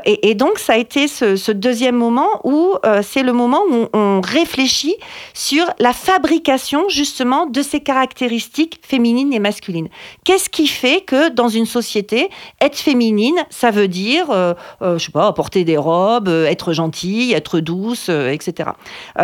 Et, 0.04 0.34
donc, 0.34 0.58
ça 0.58 0.74
a 0.74 0.76
été 0.76 1.08
ce 1.08 1.52
deuxième 1.52 1.96
moment 1.96 2.28
où 2.44 2.74
c'est 3.02 3.22
le 3.22 3.32
moment 3.32 3.60
où 3.70 3.88
on 3.92 4.20
réfléchit 4.20 4.96
sur 5.34 5.64
la 5.78 5.92
fabrication 5.92 6.88
justement 6.88 7.39
de 7.46 7.62
ces 7.62 7.80
caractéristiques 7.80 8.80
féminines 8.82 9.32
et 9.32 9.38
masculines. 9.38 9.88
Qu'est-ce 10.24 10.48
qui 10.48 10.66
fait 10.66 11.02
que 11.02 11.30
dans 11.30 11.48
une 11.48 11.66
société, 11.66 12.28
être 12.60 12.76
féminine, 12.76 13.36
ça 13.50 13.70
veut 13.70 13.88
dire, 13.88 14.30
euh, 14.30 14.54
euh, 14.82 14.98
je 14.98 15.06
sais 15.06 15.12
pas, 15.12 15.32
porter 15.32 15.64
des 15.64 15.76
robes, 15.76 16.28
euh, 16.28 16.46
être 16.46 16.72
gentille, 16.72 17.32
être 17.32 17.60
douce, 17.60 18.08
etc. 18.08 18.70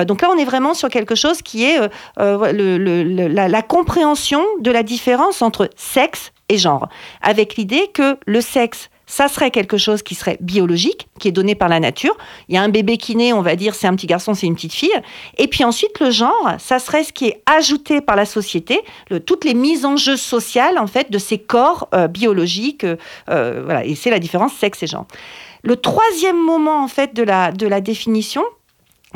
donc 0.06 0.23
là, 0.23 0.30
on 0.32 0.38
est 0.38 0.44
vraiment 0.44 0.75
sur 0.75 0.88
quelque 0.88 1.14
chose 1.14 1.42
qui 1.42 1.64
est 1.64 1.78
la 2.16 3.62
compréhension 3.62 4.44
de 4.61 4.70
la 4.70 4.82
différence 4.82 5.42
entre 5.42 5.70
sexe 5.76 6.32
et 6.49 6.58
genre, 6.58 6.88
avec 7.23 7.56
l'idée 7.56 7.88
que 7.92 8.18
le 8.26 8.40
sexe 8.40 8.88
ça 9.06 9.28
serait 9.28 9.50
quelque 9.50 9.78
chose 9.78 10.02
qui 10.02 10.14
serait 10.14 10.36
biologique, 10.40 11.08
qui 11.18 11.28
est 11.28 11.32
donné 11.32 11.54
par 11.54 11.68
la 11.68 11.80
nature. 11.80 12.16
Il 12.48 12.54
y 12.54 12.58
a 12.58 12.62
un 12.62 12.68
bébé 12.68 12.96
qui 12.96 13.16
naît, 13.16 13.32
on 13.32 13.42
va 13.42 13.56
dire 13.56 13.75
c'est 13.75 13.86
un 13.86 13.94
petit 13.94 14.06
garçon, 14.06 14.34
c'est 14.34 14.46
une 14.46 14.56
petite 14.56 14.75
fille. 14.75 14.90
Et 15.38 15.46
puis 15.46 15.64
ensuite, 15.64 15.98
le 16.00 16.10
genre, 16.10 16.52
ça 16.58 16.78
serait 16.78 17.04
ce 17.04 17.12
qui 17.12 17.26
est 17.26 17.42
ajouté 17.46 18.00
par 18.00 18.16
la 18.16 18.25
société, 18.26 18.80
toutes 19.25 19.44
les 19.44 19.54
mises 19.54 19.84
en 19.84 19.96
jeu 19.96 20.16
sociales 20.16 20.78
en 20.78 20.86
fait 20.86 21.10
de 21.10 21.18
ces 21.18 21.38
corps 21.38 21.88
euh, 21.94 22.08
biologiques. 22.08 22.84
Euh, 22.84 22.96
euh, 23.30 23.62
voilà, 23.64 23.84
et 23.84 23.94
c'est 23.94 24.10
la 24.10 24.18
différence 24.18 24.54
sexe 24.54 24.82
et 24.82 24.86
genre. 24.86 25.06
Le 25.62 25.76
troisième 25.76 26.40
moment 26.40 26.82
en 26.82 26.88
fait 26.88 27.14
de 27.14 27.22
la, 27.22 27.52
de 27.52 27.66
la 27.66 27.80
définition, 27.80 28.42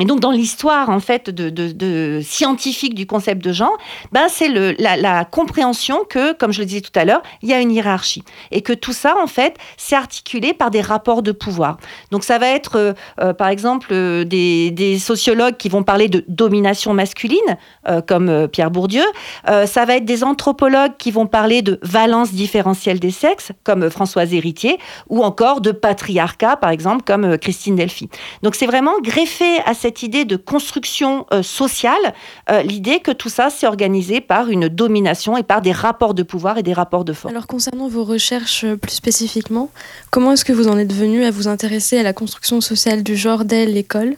et 0.00 0.04
donc, 0.04 0.20
dans 0.20 0.30
l'histoire, 0.30 0.88
en 0.88 1.00
fait, 1.00 1.30
de, 1.30 2.20
scientifique 2.22 2.94
du 2.94 3.06
concept 3.06 3.44
de 3.44 3.52
genre, 3.52 3.76
ben, 4.12 4.26
c'est 4.28 4.48
la, 4.48 4.96
la, 4.96 5.24
compréhension 5.24 6.04
que, 6.08 6.32
comme 6.32 6.52
je 6.52 6.60
le 6.60 6.66
disais 6.66 6.80
tout 6.80 6.98
à 6.98 7.04
l'heure, 7.04 7.22
il 7.42 7.48
y 7.48 7.52
a 7.52 7.60
une 7.60 7.70
hiérarchie. 7.70 8.24
Et 8.50 8.62
que 8.62 8.72
tout 8.72 8.92
ça, 8.92 9.14
en 9.22 9.26
fait, 9.26 9.56
c'est 9.76 9.96
articulé 9.96 10.54
par 10.54 10.70
des 10.70 10.80
rapports 10.80 11.22
de 11.22 11.32
pouvoir. 11.32 11.78
Donc, 12.10 12.24
ça 12.24 12.38
va 12.38 12.48
être, 12.48 12.76
euh, 12.76 12.92
euh, 13.20 13.32
par 13.32 13.48
exemple, 13.48 13.88
euh, 13.92 14.24
des, 14.24 14.98
sociologues 14.98 15.56
qui 15.56 15.68
vont 15.68 15.82
parler 15.82 16.08
de 16.08 16.24
domination 16.28 16.94
masculine, 16.94 17.58
comme 18.06 18.48
Pierre 18.48 18.70
Bourdieu. 18.70 19.04
ça 19.46 19.84
va 19.84 19.96
être 19.96 20.04
des 20.04 20.24
anthropologues 20.24 20.96
qui 20.98 21.10
vont 21.10 21.26
parler 21.26 21.62
de 21.62 21.78
valence 21.82 22.32
différentielle 22.32 22.98
des 22.98 23.10
sexes, 23.10 23.52
comme 23.64 23.88
Françoise 23.90 24.34
Héritier, 24.34 24.78
ou 25.08 25.22
encore 25.22 25.60
de 25.60 25.72
patriarcat, 25.72 26.56
par 26.56 26.70
exemple, 26.70 27.02
comme 27.04 27.38
Christine 27.38 27.76
Delphi. 27.76 28.08
Donc, 28.42 28.54
c'est 28.54 28.66
vraiment 28.66 28.92
greffé 29.02 29.58
à 29.64 29.74
cette 29.74 29.89
cette 29.90 30.04
idée 30.04 30.24
de 30.24 30.36
construction 30.36 31.26
euh, 31.32 31.42
sociale, 31.42 32.14
euh, 32.48 32.62
l'idée 32.62 33.00
que 33.00 33.10
tout 33.10 33.28
ça 33.28 33.50
s'est 33.50 33.66
organisé 33.66 34.20
par 34.20 34.48
une 34.48 34.68
domination 34.68 35.36
et 35.36 35.42
par 35.42 35.62
des 35.62 35.72
rapports 35.72 36.14
de 36.14 36.22
pouvoir 36.22 36.58
et 36.58 36.62
des 36.62 36.72
rapports 36.72 37.04
de 37.04 37.12
force. 37.12 37.34
Alors 37.34 37.48
concernant 37.48 37.88
vos 37.88 38.04
recherches 38.04 38.62
euh, 38.62 38.76
plus 38.76 38.92
spécifiquement, 38.92 39.68
comment 40.12 40.30
est-ce 40.30 40.44
que 40.44 40.52
vous 40.52 40.68
en 40.68 40.78
êtes 40.78 40.92
venu 40.92 41.24
à 41.24 41.32
vous 41.32 41.48
intéresser 41.48 41.98
à 41.98 42.04
la 42.04 42.12
construction 42.12 42.60
sociale 42.60 43.02
du 43.02 43.16
genre 43.16 43.44
dès 43.44 43.66
l'école 43.66 44.14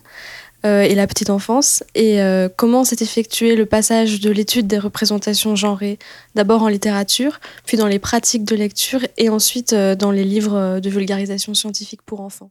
et 0.64 0.94
la 0.94 1.06
petite 1.08 1.30
enfance? 1.30 1.82
Et 1.96 2.20
comment 2.56 2.84
s'est 2.84 3.02
effectué 3.02 3.56
le 3.56 3.66
passage 3.66 4.20
de 4.20 4.30
l'étude 4.30 4.68
des 4.68 4.78
représentations 4.78 5.56
genrées, 5.56 5.98
d'abord 6.36 6.62
en 6.62 6.68
littérature, 6.68 7.40
puis 7.66 7.76
dans 7.76 7.88
les 7.88 7.98
pratiques 7.98 8.44
de 8.44 8.54
lecture 8.54 9.00
et 9.16 9.28
ensuite 9.28 9.74
dans 9.74 10.12
les 10.12 10.24
livres 10.24 10.78
de 10.78 10.90
vulgarisation 10.90 11.54
scientifique 11.54 12.02
pour 12.02 12.20
enfants? 12.20 12.50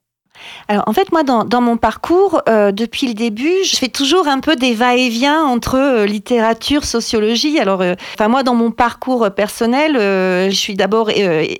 Alors 0.67 0.83
en 0.87 0.93
fait 0.93 1.11
moi 1.11 1.23
dans, 1.23 1.61
mon 1.61 1.77
parcours 1.77 2.41
euh, 2.49 2.71
depuis 2.71 3.07
le 3.07 3.13
début 3.13 3.63
je 3.63 3.75
fais 3.75 3.87
toujours 3.87 4.27
un 4.27 4.39
peu 4.39 4.55
des 4.55 4.73
va-et-vient 4.73 5.43
entre 5.43 5.75
euh, 5.75 6.05
littérature 6.05 6.85
sociologie. 6.85 7.59
Alors 7.59 7.81
euh, 7.81 7.93
enfin 8.15 8.27
moi 8.27 8.43
dans 8.43 8.55
mon 8.55 8.71
parcours 8.71 9.29
personnel 9.31 9.95
je 9.95 10.55
suis 10.55 10.75
d'abord 10.75 11.09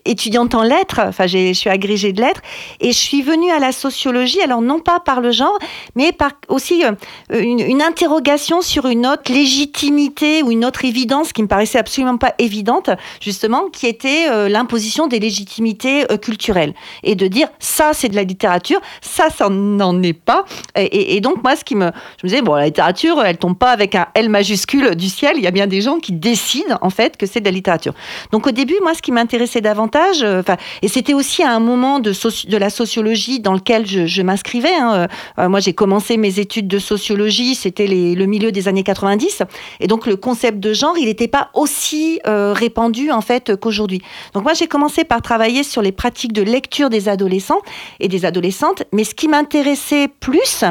étudiante 0.06 0.56
en 0.56 0.64
lettres. 0.64 1.02
Enfin 1.04 1.28
je 1.28 1.54
suis 1.54 1.70
agrégée 1.70 2.14
de 2.14 2.22
lettres. 2.22 2.42
Et 2.80 2.92
je 2.92 2.98
suis 2.98 3.22
venue 3.22 3.52
à 3.52 3.60
la 3.60 3.72
sociologie 3.72 4.42
alors 4.42 4.62
non 4.62 4.80
pas 4.80 5.00
par 5.00 5.22
le 5.22 5.32
genre 5.32 5.58
mais 5.96 6.12
par 6.12 6.32
aussi 6.48 6.84
une, 7.30 7.60
une, 7.60 7.82
interrogation 7.82 8.62
sur 8.62 8.86
une 8.88 9.06
autre 9.08 9.32
légitimité 9.32 10.44
ou 10.44 10.52
une 10.52 10.66
autre 10.66 10.86
évidence 10.86 11.34
qui 11.34 11.42
me 11.42 11.48
paraissait 11.48 11.80
absolument 11.80 12.18
pas 12.18 12.34
évidente 12.40 12.90
justement 13.20 13.70
qui 13.70 13.88
était 13.88 14.50
l'imposition 14.50 15.08
des 15.08 15.20
légitimités 15.20 16.06
culturelles. 16.22 16.74
Et 17.04 17.16
de 17.16 17.28
dire 17.28 17.48
ça 17.60 17.92
c'est 17.94 18.10
de 18.10 18.16
la 18.16 18.24
littérature 18.24 18.61
ça, 19.02 19.30
ça 19.30 19.50
n'en 19.50 20.02
est 20.04 20.14
pas. 20.14 20.46
Et, 20.76 21.20
donc, 21.22 21.44
moi, 21.44 21.56
ce 21.56 21.64
qui 21.64 21.76
me. 21.76 21.92
Je 22.18 22.26
me 22.26 22.30
disais, 22.30 22.42
bon, 22.42 22.56
la 22.56 22.66
littérature, 22.66 23.22
elle 23.24 23.38
tombe 23.38 23.58
pas 23.58 23.72
avec 23.72 23.96
un 23.96 24.08
L 24.16 24.30
majuscule 24.30 24.96
du 24.96 25.10
ciel. 25.10 25.34
Il 25.38 25.44
y 25.44 25.48
a 25.48 25.52
bien 25.52 25.68
des 25.68 25.82
gens 25.82 26.00
qui 26.00 26.14
décident, 26.14 26.78
en 26.82 26.90
fait, 26.90 27.18
que 27.18 27.26
c'est 27.26 27.40
de 27.40 27.46
la 27.46 27.52
littérature. 27.52 27.94
Donc, 28.32 28.48
au 28.48 28.52
début, 28.52 28.76
moi, 28.82 28.94
ce 28.94 29.02
qui 29.02 29.12
m'intéressait 29.12 29.62
davantage, 29.62 30.22
euh, 30.24 30.42
et 30.82 30.88
c'était 30.88 31.14
aussi 31.14 31.44
à 31.44 31.52
un 31.52 31.60
moment 31.60 32.00
de, 32.00 32.12
de 32.12 32.58
la 32.58 32.70
sociologie 32.70 33.40
dans 33.40 33.54
lequel 33.54 33.86
je, 33.86 34.22
m'inscrivais. 34.22 34.74
Hein, 34.74 35.08
euh, 35.40 35.50
moi, 35.50 35.60
j'ai 35.60 35.74
commencé 35.74 36.18
mes 36.18 36.40
études 36.40 36.68
de 36.68 36.80
sociologie, 36.80 37.56
c'était 37.56 37.88
le 37.88 38.26
milieu 38.26 38.52
des 38.52 38.68
années 38.68 38.84
90. 38.84 39.44
Et 39.80 39.88
donc, 39.88 40.06
le 40.06 40.16
concept 40.16 40.60
de 40.60 40.74
genre, 40.74 40.96
il 40.98 41.06
n'était 41.06 41.28
pas 41.28 41.50
aussi 41.54 42.20
euh, 42.28 42.54
répandu, 42.54 43.12
en 43.12 43.22
fait, 43.22 43.56
qu'aujourd'hui. 43.56 44.02
Donc, 44.34 44.44
moi, 44.44 44.54
j'ai 44.54 44.68
commencé 44.68 45.04
par 45.04 45.22
travailler 45.22 45.64
sur 45.64 45.82
les 45.82 45.92
pratiques 45.92 46.34
de 46.34 46.42
lecture 46.42 46.90
des 46.90 47.10
adolescents 47.10 47.62
et 48.00 48.08
des 48.08 48.26
adolescents 48.26 48.51
mais 48.92 49.04
ce 49.04 49.16
qui 49.16 49.28
m'intéressait 49.28 50.08
plus, 50.20 50.64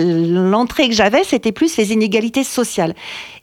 l'entrée 0.00 0.88
que 0.88 0.94
j'avais, 0.94 1.24
c'était 1.24 1.52
plus 1.52 1.76
les 1.76 1.92
inégalités 1.92 2.44
sociales. 2.44 2.94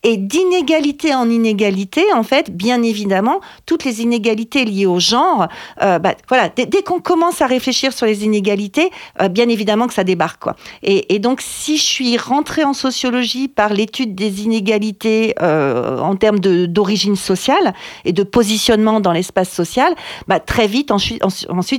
Et 0.08 0.18
d'inégalité 0.18 1.16
en 1.16 1.28
inégalité, 1.32 2.04
en 2.14 2.22
fait, 2.22 2.56
bien 2.56 2.84
évidemment, 2.84 3.42
toutes 3.66 3.84
les 3.86 4.04
inégalités 4.04 4.64
liées 4.64 4.86
au 4.86 5.00
genre, 5.00 5.48
euh, 5.82 5.98
bah, 5.98 6.14
voilà, 6.30 6.50
dès, 6.50 6.84
qu'on 6.84 7.00
commence 7.00 7.42
à 7.42 7.48
réfléchir 7.48 7.92
sur 7.92 8.06
les 8.06 8.24
inégalités, 8.24 8.92
euh, 9.20 9.30
bien 9.30 9.50
évidemment 9.50 9.88
que 9.88 9.96
ça 9.96 10.04
débarque, 10.04 10.44
quoi. 10.44 10.56
Et, 10.84 11.18
donc, 11.18 11.42
si 11.42 11.78
je 11.78 11.84
suis 11.84 12.18
rentrée 12.18 12.64
en 12.64 12.74
sociologie 12.74 13.48
par 13.48 13.74
l'étude 13.74 14.14
des 14.14 14.44
inégalités 14.44 15.34
euh, 15.42 15.98
en 15.98 16.16
termes 16.16 16.38
d'origine 16.38 17.16
sociale 17.16 17.74
et 18.06 18.14
de 18.14 18.22
positionnement 18.22 19.00
dans 19.00 19.12
l'espace 19.12 19.50
social, 19.50 19.96
bah, 20.28 20.40
très 20.40 20.68
vite, 20.68 20.92
ensuite, 20.92 21.24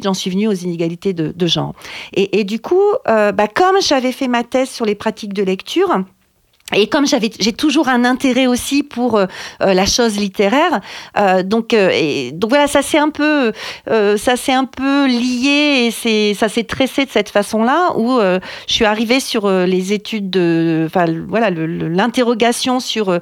j'en 0.03 0.15
suis 0.15 0.31
venue 0.31 0.49
aux 0.49 0.53
inégalités 0.53 1.13
de, 1.13 1.47
genre. 1.47 1.75
Et, 2.13 2.43
du 2.43 2.59
coup, 2.59 2.83
bah, 3.05 3.47
comme 3.47 3.81
j'avais 3.81 4.11
fait 4.11 4.27
ma 4.27 4.43
thèse 4.43 4.69
sur 4.69 4.85
les 4.85 4.97
pratiques 4.97 5.33
de 5.33 5.45
lecture, 5.45 6.03
et 6.75 6.89
comme 6.89 7.07
j'avais, 7.07 7.31
j'ai 7.39 7.53
toujours 7.53 7.89
un 7.89 8.05
intérêt 8.05 8.49
aussi 8.49 8.83
pour 8.83 9.17
euh, 9.17 9.27
euh, 9.63 9.73
la 9.73 9.87
chose 9.87 10.17
littéraire, 10.17 10.81
euh, 11.17 11.45
donc, 11.45 11.73
et, 11.73 12.33
donc 12.33 12.51
voilà, 12.51 12.67
ça 12.67 12.83
s'est 12.83 12.99
un 12.99 13.11
peu, 13.11 13.53
ça 13.87 14.37
s'est 14.37 14.53
un 14.53 14.65
peu 14.65 15.07
lié 15.07 15.87
et 15.87 15.91
c'est, 15.93 16.35
ça 16.35 16.49
s'est 16.49 16.65
tressé 16.65 17.05
de 17.05 17.11
cette 17.11 17.29
façon-là 17.29 17.93
où 17.97 18.19
je 18.19 18.73
suis 18.73 18.85
arrivée 18.85 19.21
sur 19.21 19.49
les 19.49 19.93
études 19.93 20.31
de, 20.31 20.85
enfin 20.87 21.07
voilà, 21.29 21.51
l'interrogation 21.51 22.81
sur 22.81 23.19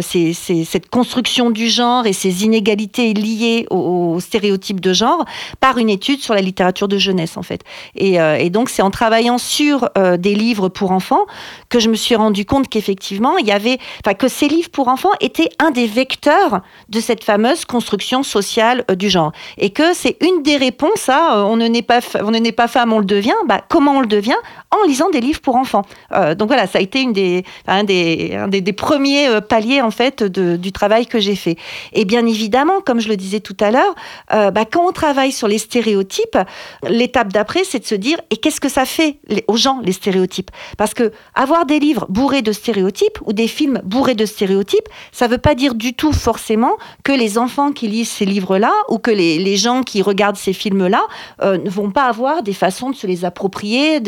ces, 0.00 0.32
ces, 0.32 0.64
cette 0.64 0.88
construction 0.88 1.50
du 1.50 1.68
genre 1.68 2.06
et 2.06 2.12
ces 2.12 2.44
inégalités 2.44 3.14
liées 3.14 3.66
aux, 3.70 4.18
stéréotypes 4.20 4.80
de 4.80 4.92
genre 4.92 5.24
par 5.60 5.78
une 5.78 5.90
étude 5.90 6.20
sur 6.20 6.34
la 6.34 6.40
littérature 6.40 6.88
de 6.88 6.98
jeunesse 6.98 7.36
en 7.36 7.42
fait. 7.42 7.62
Et, 7.94 8.14
et 8.14 8.50
donc 8.50 8.68
c'est 8.70 8.82
en 8.82 8.90
travaillant 8.90 9.38
sur 9.38 9.88
des 10.18 10.34
livres 10.34 10.68
pour 10.68 10.90
enfants 10.90 11.26
que 11.68 11.78
je 11.78 11.88
me 11.88 11.94
suis 11.94 12.16
rendu 12.16 12.44
compte 12.44 12.68
qu'effectivement 12.68 12.87
effectivement, 12.88 13.36
il 13.36 13.46
y 13.46 13.52
avait, 13.52 13.78
enfin, 14.04 14.14
que 14.14 14.28
ces 14.28 14.48
livres 14.48 14.70
pour 14.70 14.88
enfants 14.88 15.10
étaient 15.20 15.50
un 15.58 15.70
des 15.70 15.86
vecteurs 15.86 16.62
de 16.88 17.00
cette 17.00 17.22
fameuse 17.22 17.66
construction 17.66 18.22
sociale 18.22 18.84
euh, 18.90 18.94
du 18.94 19.10
genre, 19.10 19.32
et 19.58 19.70
que 19.70 19.92
c'est 19.92 20.16
une 20.22 20.42
des 20.42 20.56
réponses 20.56 21.08
à 21.08 21.36
euh, 21.36 21.42
on 21.42 21.56
ne 21.56 21.66
n'est 21.66 21.82
pas, 21.82 22.00
on 22.22 22.30
ne 22.30 22.38
n'est 22.38 22.52
pas 22.52 22.66
femme, 22.66 22.92
on 22.92 22.98
le 22.98 23.04
devient. 23.04 23.34
Bah, 23.46 23.60
comment 23.68 23.96
on 23.96 24.00
le 24.00 24.06
devient? 24.06 24.38
En 24.70 24.86
lisant 24.86 25.10
des 25.10 25.20
livres 25.20 25.40
pour 25.40 25.56
enfants. 25.56 25.82
Euh, 26.12 26.34
donc 26.34 26.48
voilà, 26.48 26.66
ça 26.66 26.78
a 26.78 26.80
été 26.80 27.02
une 27.02 27.12
des, 27.12 27.44
un 27.66 27.84
des, 27.84 28.46
des, 28.48 28.72
premiers 28.72 29.40
paliers 29.48 29.82
en 29.82 29.90
fait 29.90 30.22
de, 30.22 30.56
du 30.56 30.72
travail 30.72 31.06
que 31.06 31.18
j'ai 31.18 31.36
fait. 31.36 31.56
Et 31.92 32.04
bien 32.04 32.24
évidemment, 32.26 32.80
comme 32.84 33.00
je 33.00 33.08
le 33.08 33.16
disais 33.16 33.40
tout 33.40 33.56
à 33.60 33.70
l'heure, 33.70 33.94
bah, 34.30 34.64
quand 34.70 34.86
on 34.86 34.92
travaille 34.92 35.32
sur 35.32 35.48
les 35.48 35.58
stéréotypes, 35.58 36.38
l'étape 36.86 37.32
d'après, 37.32 37.64
c'est 37.64 37.80
de 37.80 37.86
se 37.86 37.94
dire 37.94 38.18
et 38.30 38.36
qu'est-ce 38.36 38.60
que 38.60 38.68
ça 38.68 38.84
fait 38.84 39.18
aux 39.46 39.56
gens 39.56 39.80
les 39.82 39.92
stéréotypes? 39.92 40.50
Parce 40.76 40.94
que 40.94 41.12
avoir 41.34 41.66
des 41.66 41.78
livres 41.78 42.06
bourrés 42.08 42.42
de 42.42 42.52
stéréotypes 42.52 42.77
ou 42.82 43.32
des 43.32 43.48
films 43.48 43.80
bourrés 43.84 44.14
de 44.14 44.26
stéréotypes, 44.26 44.88
ça 45.12 45.26
ne 45.26 45.32
veut 45.32 45.38
pas 45.38 45.54
dire 45.54 45.74
du 45.74 45.94
tout 45.94 46.12
forcément 46.12 46.76
que 47.04 47.12
les 47.12 47.38
enfants 47.38 47.72
qui 47.72 47.88
lisent 47.88 48.10
ces 48.10 48.24
livres-là 48.24 48.72
ou 48.88 48.98
que 48.98 49.10
les, 49.10 49.56
gens 49.56 49.82
qui 49.82 50.02
regardent 50.02 50.36
ces 50.36 50.52
films-là 50.52 51.02
euh, 51.42 51.58
ne 51.58 51.70
vont 51.70 51.90
pas 51.90 52.04
avoir 52.04 52.42
des 52.42 52.52
façons 52.52 52.90
de 52.90 52.96
se 52.96 53.06
les 53.06 53.24
approprier. 53.24 54.00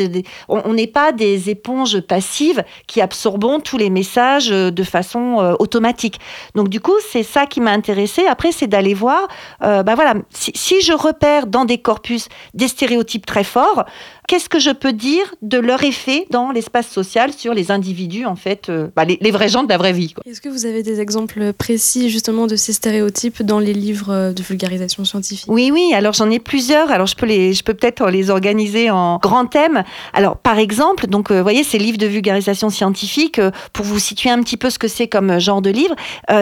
on 0.47 0.73
n'est 0.73 0.87
pas 0.87 1.11
des 1.11 1.49
éponges 1.49 1.99
passives 1.99 2.63
qui 2.87 3.01
absorbons 3.01 3.59
tous 3.59 3.77
les 3.77 3.89
messages 3.89 4.51
euh, 4.51 4.71
de 4.71 4.83
façon 4.83 5.39
euh, 5.39 5.53
automatique. 5.59 6.19
Donc 6.55 6.69
du 6.69 6.79
coup, 6.79 6.95
c'est 7.11 7.23
ça 7.23 7.45
qui 7.45 7.59
m'a 7.59 7.71
intéressé. 7.71 8.25
Après, 8.27 8.51
c'est 8.51 8.67
d'aller 8.67 8.93
voir, 8.93 9.27
ben 9.59 9.95
voilà, 9.95 10.15
si 10.31 10.81
je 10.81 10.93
repère 10.93 11.47
dans 11.47 11.65
des 11.65 11.77
corpus 11.77 12.29
des 12.53 12.67
stéréotypes 12.67 13.25
très 13.25 13.43
forts, 13.43 13.85
qu'est-ce 14.31 14.47
que 14.47 14.59
je 14.59 14.69
peux 14.69 14.93
dire 14.93 15.35
de 15.41 15.57
leur 15.57 15.83
effet 15.83 16.25
dans 16.29 16.51
l'espace 16.51 16.87
social 16.87 17.33
sur 17.33 17.53
les 17.53 17.69
individus, 17.69 18.25
en 18.25 18.37
fait, 18.37 18.69
euh, 18.69 18.87
bah, 18.95 19.03
les, 19.03 19.31
vrais 19.31 19.49
gens 19.49 19.63
de 19.63 19.67
la 19.67 19.77
vraie 19.77 19.91
vie. 19.91 20.13
Est-ce 20.25 20.39
que 20.39 20.47
vous 20.47 20.65
avez 20.65 20.83
des 20.83 21.01
exemples 21.01 21.51
précis 21.51 22.09
justement 22.09 22.47
de 22.47 22.55
ces 22.55 22.71
stéréotypes 22.71 23.43
dans 23.43 23.59
les 23.59 23.73
livres 23.73 24.13
euh, 24.13 24.31
de 24.31 24.41
vulgarisation 24.41 25.03
scientifique? 25.03 25.51
Oui, 25.51 25.69
oui. 25.73 25.91
Alors 25.93 26.13
j'en 26.13 26.29
ai 26.29 26.39
plusieurs. 26.39 26.91
Alors 26.91 27.07
je 27.07 27.17
peux 27.17 27.25
les, 27.25 27.51
je 27.51 27.61
peux 27.61 27.73
peut-être 27.73 28.09
les 28.09 28.29
organiser 28.29 28.89
en 28.89 29.17
grands 29.17 29.45
thèmes. 29.45 29.83
Alors 30.13 30.37
par 30.37 30.59
exemple, 30.59 31.07
donc 31.07 31.29
euh, 31.29 31.39
vous 31.39 31.43
voyez 31.43 31.65
ces 31.65 31.77
livres 31.77 31.97
de 31.97 32.07
vulgarisation 32.07 32.69
scientifique, 32.69 33.41
pour 33.73 33.83
vous 33.83 33.99
situer 33.99 34.29
un 34.29 34.41
petit 34.41 34.55
peu 34.55 34.69
ce 34.69 34.79
que 34.79 34.87
c'est 34.87 35.09
comme 35.09 35.39
genre 35.39 35.61
de 35.61 35.71
livre, 35.71 35.95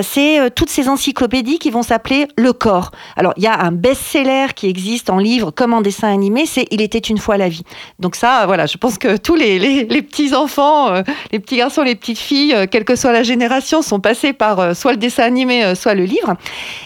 c'est 0.03 0.51
toutes 0.55 0.69
ces 0.69 0.89
encyclopédies 0.89 1.58
qui 1.58 1.72
vont 1.72 1.81
s'appeler 1.81 2.27
Le 2.38 2.53
Corps. 2.53 2.91
Alors 3.15 3.34
il 3.38 3.43
y 3.43 3.48
a 3.48 3.60
un 3.60 3.72
best-seller 3.72 4.48
qui 4.55 4.67
existe 4.67 5.10
en 5.10 5.17
livre 5.17 5.50
comme 5.50 5.74
en 5.74 5.81
dessin 5.81 6.13
animé, 6.13 6.46
c'est 6.46 6.67
Il 6.69 6.81
était 6.81 7.00
une 7.00 7.17
fois 7.17 7.38
la 7.38 7.50
vie. 7.50 7.63
Donc 8.00 8.15
ça, 8.15 8.45
voilà, 8.45 8.65
je 8.65 8.77
pense 8.77 8.98
que 8.98 9.17
tous 9.17 9.36
les, 9.36 9.59
les, 9.59 10.01
petits 10.01 10.33
enfants, 10.33 10.91
euh, 10.91 11.03
les 11.31 11.39
petits 11.39 11.57
garçons, 11.57 11.81
les 11.81 11.95
petites 11.95 12.17
filles, 12.17 12.53
euh, 12.53 12.65
quelle 12.69 12.86
que 12.86 12.95
soit 12.95 13.12
la 13.12 13.24
génération, 13.24 13.81
sont 13.81 14.00
passés 14.00 14.33
par 14.33 14.59
euh, 14.59 14.74
soit 14.74 14.91
le 14.91 14.98
dessin 14.98 15.24
animé, 15.24 15.75
soit 15.75 15.93
le 15.93 16.05
livre. 16.05 16.36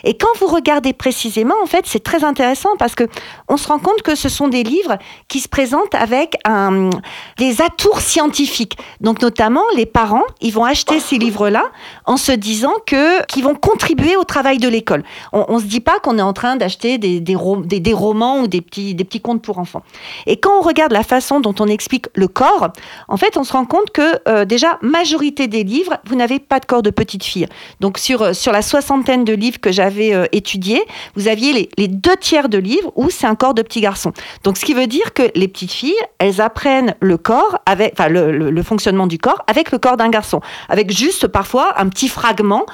Et 0.04 0.16
quand 0.18 0.30
vous 0.40 0.48
regardez 0.48 0.94
précisément, 0.94 1.56
en 1.62 1.68
fait, 1.68 1.86
c'est 1.86 2.04
très 2.04 2.24
intéressant 2.24 2.70
parce 2.80 2.96
que 2.96 3.04
on 3.48 3.58
se 3.58 3.68
rend 3.68 3.80
compte 3.80 4.02
que 4.02 4.16
ce 4.16 4.30
sont 4.30 4.48
des 4.48 4.64
livres 4.64 4.98
qui 5.28 5.40
se 5.40 5.48
présentent 5.48 5.96
avec 5.96 6.36
un, 6.46 6.90
des 7.38 7.62
atours 7.62 8.02
scientifiques. 8.02 8.78
Donc 9.02 9.22
notamment, 9.22 9.64
les 9.76 9.86
parents, 9.86 10.24
ils 10.42 10.52
vont 10.52 10.66
acheter 10.66 11.00
ces 11.00 11.18
livres-là 11.18 11.66
en 12.06 12.18
se 12.18 12.32
disant 12.32 12.74
qu'ils 12.86 13.44
vont 13.44 13.56
contribuer 13.56 14.16
au 14.16 14.24
travail 14.24 14.58
de 14.58 14.68
l'école. 14.68 15.04
On, 15.32 15.56
ne 15.56 15.60
se 15.60 15.66
dit 15.66 15.80
pas 15.80 16.00
qu'on 16.00 16.18
est 16.18 16.24
en 16.24 16.34
train 16.34 16.56
d'acheter 16.56 16.98
des, 16.98 17.20
des, 17.20 17.36
des, 17.80 17.94
romans 17.94 18.40
ou 18.42 18.48
des 18.48 18.62
petits, 18.62 18.96
des 18.96 19.04
petits 19.04 19.22
contes 19.22 19.42
pour 19.42 19.60
enfants. 19.60 19.84
Et 20.26 20.38
quand 20.38 20.60
la 20.92 21.04
façon 21.04 21.40
dont 21.40 21.56
on 21.60 21.68
explique 21.68 22.08
le 22.16 22.28
corps, 22.28 22.70
en 23.08 23.18
fait, 23.18 23.38
on 23.38 23.44
se 23.44 23.54
rend 23.54 23.66
compte 23.66 23.92
que 23.92 24.20
euh, 24.28 24.46
déjà, 24.46 24.78
majorité 24.82 25.48
des 25.48 25.64
livres, 25.64 25.98
vous 26.06 26.16
n'avez 26.16 26.40
pas 26.40 26.60
de 26.60 26.66
corps 26.66 26.82
de 26.82 26.90
petite 26.90 27.24
fille. 27.24 27.48
Donc, 27.80 27.98
sur, 27.98 28.22
euh, 28.22 28.34
sur 28.34 28.52
la 28.52 28.62
soixantaine 28.62 29.24
de 29.24 29.34
livres 29.34 29.60
que 29.60 29.72
j'avais 29.72 30.14
euh, 30.14 30.26
étudiés, 30.32 30.84
vous 31.16 31.28
aviez 31.28 31.54
les, 31.54 31.70
les, 31.78 31.88
deux 31.88 32.16
tiers 32.18 32.50
de 32.50 32.58
livres 32.58 32.92
où 32.96 33.10
c'est 33.10 33.28
un 33.28 33.36
corps 33.36 33.54
de 33.54 33.62
petit 33.62 33.82
garçon. 33.82 34.12
Donc, 34.44 34.58
ce 34.58 34.66
qui 34.66 34.74
veut 34.74 34.88
dire 34.88 35.14
que 35.14 35.24
les 35.36 35.48
petites 35.48 35.72
filles, 35.72 35.94
elles 36.20 36.42
apprennent 36.42 36.96
le 37.00 37.18
corps, 37.18 37.60
avec, 37.66 37.94
enfin, 37.94 38.10
le, 38.10 38.32
le, 38.32 38.64
fonctionnement 38.64 39.08
du 39.08 39.18
corps 39.18 39.44
avec 39.48 39.72
le 39.72 39.78
corps 39.78 39.98
d'un 39.98 40.10
garçon, 40.10 40.40
avec 40.70 40.92
juste 40.92 41.28
parfois 41.28 41.80
un 41.80 41.90
petit 41.90 42.08
fragment 42.08 42.66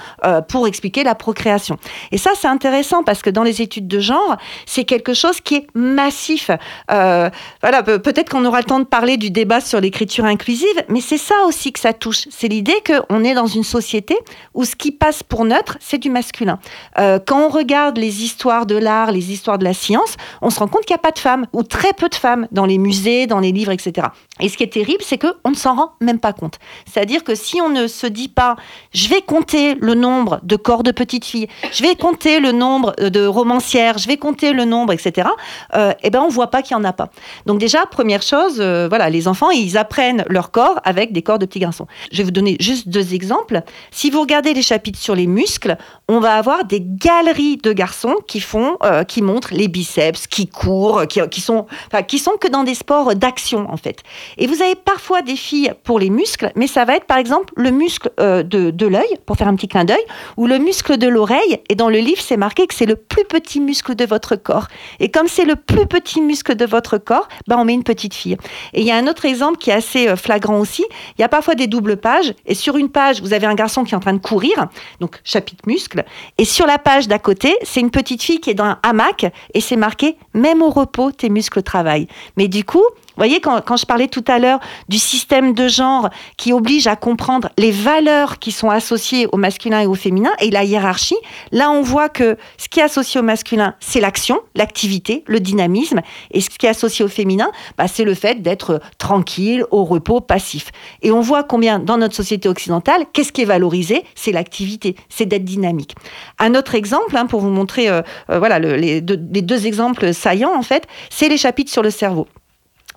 pour 0.48 0.68
expliquer 0.68 1.04
la 1.04 1.16
procréation. 1.16 1.78
Et 2.12 2.18
ça, 2.18 2.32
c'est 2.36 2.48
intéressant 2.48 3.04
parce 3.04 3.22
que 3.22 3.30
dans 3.30 3.44
les 3.44 3.62
études 3.62 3.88
de 3.88 4.00
genre, 4.00 4.38
c'est 4.68 4.86
quelque 4.86 5.14
chose 5.14 5.42
qui 5.42 5.56
est 5.56 5.68
massif. 5.74 6.52
voilà, 6.88 7.82
peut-être 7.98 8.30
qu'on 8.30 8.46
aura 8.46 8.60
le 8.60 8.66
temps 8.66 8.80
de 8.80 8.86
parler 8.86 9.18
du 9.18 9.32
débat 9.32 9.62
sur 9.62 9.82
l'écriture 9.82 10.26
inclusive, 10.26 10.68
mais 10.90 11.02
c'est 11.02 11.18
ça 11.18 11.36
aussi 11.48 11.72
que 11.72 11.80
ça 11.80 11.94
touche. 11.94 12.28
C'est 12.30 12.48
l'idée 12.48 12.76
qu'on 12.86 13.24
est 13.24 13.34
dans 13.34 13.48
une 13.48 13.64
société 13.64 14.18
où 14.54 14.66
ce 14.66 14.76
qui 14.76 14.92
passe 14.92 15.24
pour 15.24 15.46
neutre, 15.46 15.78
c'est 15.80 15.98
du 15.98 16.10
masculin. 16.10 16.60
Euh, 16.98 17.20
quand 17.26 17.46
on 17.46 17.50
regarde 17.50 17.98
les 17.98 18.24
histoires 18.24 18.66
de 18.66 18.76
l'art, 18.76 19.12
les 19.12 19.32
histoires 19.32 19.58
de 19.58 19.64
la 19.64 19.74
science, 19.74 20.18
on 20.42 20.50
se 20.50 20.60
rend 20.60 20.68
compte 20.68 20.86
qu'il 20.86 20.94
n'y 20.94 21.00
a 21.00 21.04
pas 21.04 21.12
de 21.12 21.20
femmes, 21.20 21.48
ou 21.54 21.64
très 21.64 21.94
peu 21.94 22.10
de 22.10 22.16
femmes, 22.16 22.48
dans 22.52 22.66
les 22.66 22.78
musées, 22.78 23.28
dans 23.28 23.40
les 23.40 23.52
livres, 23.52 23.72
etc. 23.72 24.08
Et 24.40 24.50
ce 24.50 24.58
qui 24.58 24.64
est 24.64 24.74
terrible, 24.74 25.04
c'est 25.06 25.18
qu'on 25.18 25.50
ne 25.50 25.56
s'en 25.56 25.76
rend 25.76 25.92
même 26.02 26.20
pas 26.20 26.34
compte. 26.34 26.60
C'est-à-dire 26.86 27.24
que 27.24 27.36
si 27.36 27.62
on 27.62 27.70
ne 27.70 27.88
se 27.88 28.08
dit 28.08 28.30
pas, 28.30 28.56
je 28.94 29.08
vais 29.10 29.22
compter 29.22 29.76
le 29.76 29.94
nombre 29.94 30.40
de 30.44 30.56
corps 30.56 30.84
de 30.84 30.92
petites 30.92 31.26
filles, 31.26 31.48
je 31.72 31.84
vais 31.84 31.96
compter 31.96 32.40
le 32.40 32.52
nombre 32.52 32.94
de 32.98 33.26
romancières, 33.26 33.98
je 33.98 34.08
vais 34.08 34.18
compter 34.18 34.54
le 34.54 34.66
nombre, 34.66 34.94
etc., 34.94 35.28
euh, 35.76 35.94
eh 36.04 36.10
ben 36.10 36.22
on 36.22 36.30
voit 36.30 36.52
pas 36.52 36.62
qu'il 36.62 36.76
n'y 36.76 36.82
en 36.82 36.86
a 36.86 36.94
pas. 36.94 37.10
Donc 37.46 37.60
déjà, 37.60 37.79
première 37.86 38.22
chose, 38.22 38.58
euh, 38.60 38.88
voilà, 38.88 39.10
les 39.10 39.28
enfants, 39.28 39.50
ils 39.52 39.78
apprennent 39.78 40.26
leur 40.28 40.52
corps 40.52 40.80
avec 40.84 41.12
des 41.12 41.22
corps 41.22 41.40
de 41.40 41.46
petits 41.46 41.60
garçons. 41.60 41.88
Je 42.12 42.18
vais 42.18 42.24
vous 42.24 42.32
donner 42.32 42.58
juste 42.60 42.90
deux 42.90 43.14
exemples. 43.14 43.62
Si 43.92 44.10
vous 44.10 44.22
regardez 44.22 44.54
les 44.54 44.62
chapitres 44.62 45.00
sur 45.00 45.16
les 45.16 45.28
muscles, 45.28 45.78
on 46.08 46.20
va 46.20 46.36
avoir 46.36 46.66
des 46.66 46.82
galeries 46.82 47.58
de 47.58 47.74
garçons 47.74 48.16
qui 48.28 48.40
font, 48.40 48.78
euh, 48.84 49.04
qui 49.04 49.22
montrent 49.22 49.54
les 49.54 49.68
biceps, 49.68 50.28
qui 50.28 50.48
courent, 50.48 51.04
qui, 51.08 51.42
sont, 51.42 51.66
qui 52.08 52.20
sont 52.20 52.34
que 52.40 52.48
dans 52.48 52.64
des 52.64 52.76
sports 52.76 53.16
d'action 53.16 53.68
en 53.70 53.78
fait. 53.78 54.04
Et 54.38 54.48
vous 54.48 54.62
avez 54.62 54.76
parfois 54.76 55.22
des 55.22 55.36
filles 55.36 55.74
pour 55.84 56.00
les 56.00 56.10
muscles, 56.10 56.52
mais 56.56 56.68
ça 56.68 56.86
va 56.86 56.96
être 56.96 57.06
par 57.06 57.18
exemple 57.18 57.54
le 57.56 57.72
muscle 57.72 58.10
euh, 58.20 58.44
de, 58.44 58.72
de 58.72 58.88
l'œil, 58.88 59.18
pour 59.26 59.38
faire 59.38 59.48
un 59.48 59.56
petit 59.56 59.68
clin 59.68 59.86
d'œil, 59.86 60.04
ou 60.38 60.48
le 60.48 60.58
muscle 60.58 60.98
de 60.98 61.08
l'oreille. 61.08 61.60
Et 61.70 61.76
dans 61.76 61.90
le 61.90 62.00
livre, 62.00 62.22
c'est 62.22 62.38
marqué 62.38 62.68
que 62.68 62.74
c'est 62.74 62.86
le 62.86 62.96
plus 62.96 63.26
petit 63.26 63.60
muscle 63.60 63.96
de 63.96 64.06
votre 64.06 64.36
corps. 64.36 64.68
Et 65.00 65.10
comme 65.10 65.28
c'est 65.28 65.46
le 65.46 65.56
plus 65.56 65.86
petit 65.86 66.22
muscle 66.22 66.56
de 66.56 66.66
votre 66.66 66.98
corps, 66.98 67.28
ben 67.48 67.58
une 67.74 67.84
petite 67.84 68.14
fille. 68.14 68.38
Et 68.74 68.82
il 68.82 68.88
y 68.88 68.92
a 68.92 68.96
un 68.96 69.08
autre 69.08 69.26
exemple 69.26 69.58
qui 69.58 69.70
est 69.70 69.74
assez 69.74 70.08
euh, 70.08 70.16
flagrant 70.16 70.60
aussi. 70.60 70.86
Il 71.18 71.22
y 71.22 71.24
a 71.24 71.30
parfois 71.30 71.56
des 71.56 71.68
doubles 71.68 71.98
pages. 71.98 72.34
Et 72.46 72.56
sur 72.56 72.78
une 72.78 72.90
page, 72.90 73.22
vous 73.22 73.34
avez 73.34 73.48
un 73.48 73.56
garçon 73.56 73.84
qui 73.84 73.94
est 73.94 73.98
en 73.98 74.02
train 74.02 74.14
de 74.14 74.20
courir, 74.20 74.68
donc 75.00 75.20
chapitre 75.24 75.64
muscle. 75.68 76.04
Et 76.38 76.46
sur 76.46 76.66
la 76.66 76.78
page 76.78 77.08
d'à 77.08 77.20
côté, 77.20 77.56
c'est 77.64 77.80
une 77.80 77.92
petite 77.92 78.24
fille 78.24 78.40
qui 78.40 78.50
est 78.50 78.56
dans 78.56 78.66
un 78.66 78.80
hamac 78.84 79.26
et 79.54 79.62
c'est 79.62 79.76
marqué 79.76 80.18
même 80.34 80.62
au 80.62 80.70
repos, 80.70 81.12
tes 81.12 81.30
muscles 81.30 81.64
travaillent. 81.64 82.08
Mais 82.38 82.48
du 82.48 82.64
coup, 82.64 82.84
voyez, 83.20 83.40
quand, 83.40 83.62
quand, 83.62 83.78
je 83.78 83.86
parlais 83.86 84.08
tout 84.08 84.24
à 84.28 84.40
l'heure 84.40 84.60
du 84.88 84.98
système 84.98 85.54
de 85.54 85.68
genre 85.68 86.10
qui 86.38 86.54
oblige 86.54 86.88
à 86.88 86.96
comprendre 86.96 87.50
les 87.58 87.72
valeurs 87.72 88.40
qui 88.40 88.52
sont 88.52 88.70
associées 88.70 89.28
au 89.32 89.38
masculin 89.38 89.82
et 89.82 89.86
au 89.86 89.96
féminin 89.96 90.32
et 90.40 90.50
la 90.50 90.64
hiérarchie, 90.64 91.18
là 91.52 91.70
on 91.70 91.82
voit 91.82 92.10
que 92.10 92.38
ce 92.58 92.68
qui 92.70 92.80
est 92.80 92.84
associé 92.84 93.20
au 93.20 93.24
masculin, 93.24 93.76
c'est 93.80 94.00
l'action, 94.00 94.40
l'activité, 94.56 95.24
le 95.28 95.40
dynamisme, 95.40 96.02
et 96.32 96.42
ce 96.42 96.50
qui 96.50 96.66
est 96.66 96.70
associé 96.70 97.06
au 97.06 97.08
féminin, 97.08 97.52
bah, 97.78 97.88
c'est 97.88 98.04
le 98.04 98.14
fait 98.14 98.42
d'être 98.42 98.82
tranquille, 98.98 99.66
au 99.72 99.84
repos, 99.84 100.22
passif. 100.22 100.72
Et 101.02 101.12
on 101.12 101.22
voit 101.22 101.44
combien 101.44 101.80
dans 101.80 101.98
notre 101.98 102.16
société 102.16 102.50
occidentale, 102.50 103.06
qu'est-ce 103.14 103.32
qui 103.32 103.42
est 103.42 103.46
valorisé? 103.46 104.04
C'est 104.16 104.32
l'activité, 104.32 104.96
c'est 105.10 105.26
d'être 105.26 105.46
dynamique. 105.46 105.96
Un 106.40 106.56
autre 106.56 106.76
exemple, 106.76 107.16
hein, 107.16 107.26
pour 107.26 107.42
vous 107.42 107.50
montrer, 107.50 107.90
euh, 107.90 108.02
euh, 108.30 108.40
voilà, 108.40 108.60
les, 108.60 109.02
deux, 109.02 109.20
les 109.32 109.42
deux 109.42 109.68
exemples 109.68 110.14
saillants 110.14 110.56
en 110.56 110.64
fait, 110.64 110.88
c'est 111.10 111.30
les 111.30 111.38
chapitres 111.38 111.72
sur 111.72 111.84
le 111.84 111.92
cerveau. 111.92 112.28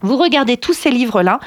Vous 0.02 0.16
regardez 0.16 0.56
tous 0.56 0.74
ces 0.74 0.90
livres-là, 0.90 1.40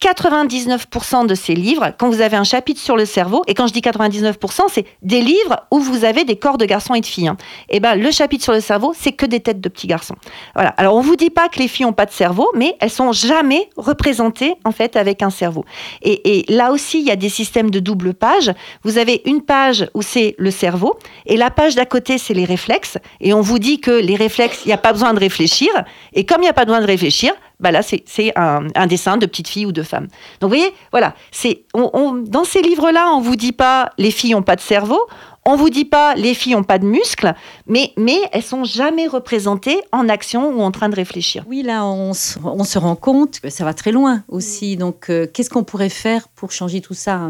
99% 0.00 1.26
de 1.26 1.34
ces 1.34 1.54
livres, 1.54 1.92
quand 1.98 2.08
vous 2.08 2.22
avez 2.22 2.36
un 2.36 2.44
chapitre 2.44 2.80
sur 2.80 2.96
le 2.96 3.04
cerveau, 3.04 3.42
et 3.46 3.54
quand 3.54 3.66
je 3.66 3.72
dis 3.72 3.80
99%, 3.80 4.62
c'est 4.68 4.86
des 5.02 5.20
livres 5.20 5.66
où 5.70 5.78
vous 5.78 6.04
avez 6.04 6.24
des 6.24 6.36
corps 6.36 6.56
de 6.56 6.64
garçons 6.64 6.94
et 6.94 7.00
de 7.00 7.06
filles. 7.06 7.26
Et 7.26 7.28
hein. 7.28 7.36
eh 7.68 7.80
ben 7.80 7.94
le 7.96 8.10
chapitre 8.10 8.42
sur 8.42 8.54
le 8.54 8.60
cerveau, 8.60 8.94
c'est 8.98 9.12
que 9.12 9.26
des 9.26 9.40
têtes 9.40 9.60
de 9.60 9.68
petits 9.68 9.86
garçons. 9.86 10.14
Voilà. 10.54 10.70
Alors 10.70 10.96
on 10.96 11.02
vous 11.02 11.16
dit 11.16 11.28
pas 11.28 11.48
que 11.48 11.58
les 11.58 11.68
filles 11.68 11.84
ont 11.84 11.92
pas 11.92 12.06
de 12.06 12.12
cerveau, 12.12 12.50
mais 12.54 12.76
elles 12.80 12.90
sont 12.90 13.12
jamais 13.12 13.68
représentées 13.76 14.54
en 14.64 14.72
fait 14.72 14.96
avec 14.96 15.22
un 15.22 15.30
cerveau. 15.30 15.66
Et, 16.02 16.46
là 16.48 16.72
aussi, 16.72 17.00
il 17.00 17.06
y 17.06 17.10
a 17.10 17.16
des 17.16 17.28
systèmes 17.28 17.70
de 17.70 17.78
double 17.78 18.14
page. 18.14 18.52
Vous 18.84 18.96
avez 18.96 19.20
une 19.26 19.42
page 19.42 19.90
où 19.92 20.00
c'est 20.00 20.34
le 20.38 20.50
cerveau, 20.50 20.98
et 21.26 21.36
la 21.36 21.50
page 21.50 21.74
d'à 21.74 21.84
côté, 21.84 22.16
c'est 22.16 22.34
les 22.34 22.46
réflexes. 22.46 22.96
Et 23.20 23.34
on 23.34 23.42
vous 23.42 23.58
dit 23.58 23.80
que 23.80 23.90
les 23.90 24.16
réflexes, 24.16 24.62
il 24.64 24.68
n'y 24.68 24.74
a 24.74 24.78
pas 24.78 24.92
besoin 24.92 25.12
de 25.12 25.20
réfléchir. 25.20 25.68
Et 26.14 26.24
comme 26.24 26.38
il 26.38 26.44
n'y 26.44 26.48
a 26.48 26.54
pas 26.54 26.64
besoin 26.64 26.80
de 26.80 26.86
réfléchir, 26.86 27.32
bah 27.60 27.70
là, 27.70 27.82
c'est 27.82 28.32
un, 28.36 28.66
un, 28.74 28.86
dessin 28.86 29.16
de 29.16 29.26
petite 29.26 29.48
fille 29.48 29.66
ou 29.66 29.72
de 29.72 29.82
femme. 29.82 30.08
Donc, 30.40 30.50
vous 30.50 30.56
voyez, 30.56 30.72
voilà, 30.90 31.14
c'est 31.30 31.64
on, 31.74 32.12
dans 32.14 32.44
ces 32.44 32.62
livres-là, 32.62 33.10
on 33.12 33.20
vous 33.20 33.36
dit 33.36 33.52
pas 33.52 33.90
les 33.98 34.10
filles 34.10 34.34
ont 34.34 34.42
pas 34.42 34.56
de 34.56 34.60
cerveau, 34.60 35.00
on 35.46 35.56
vous 35.56 35.70
dit 35.70 35.84
pas 35.84 36.14
les 36.14 36.34
filles 36.34 36.54
ont 36.54 36.64
pas 36.64 36.78
de 36.78 36.86
muscles, 36.86 37.34
mais, 37.66 37.92
mais 37.96 38.18
elles 38.32 38.42
sont 38.42 38.64
jamais 38.64 39.06
représentées 39.06 39.80
en 39.92 40.08
action 40.08 40.50
ou 40.50 40.62
en 40.62 40.70
train 40.70 40.88
de 40.88 40.96
réfléchir. 40.96 41.44
Oui, 41.46 41.62
là, 41.62 41.84
on 41.84 42.14
se, 42.14 42.38
on 42.42 42.64
se 42.64 42.78
rend 42.78 42.96
compte 42.96 43.40
que 43.40 43.50
ça 43.50 43.64
va 43.64 43.74
très 43.74 43.92
loin 43.92 44.24
aussi. 44.28 44.76
Donc, 44.76 45.10
euh, 45.10 45.26
qu'est-ce 45.32 45.50
qu'on 45.50 45.64
pourrait 45.64 45.88
faire 45.88 46.28
pour 46.28 46.52
changer 46.52 46.80
tout 46.80 46.94
ça 46.94 47.28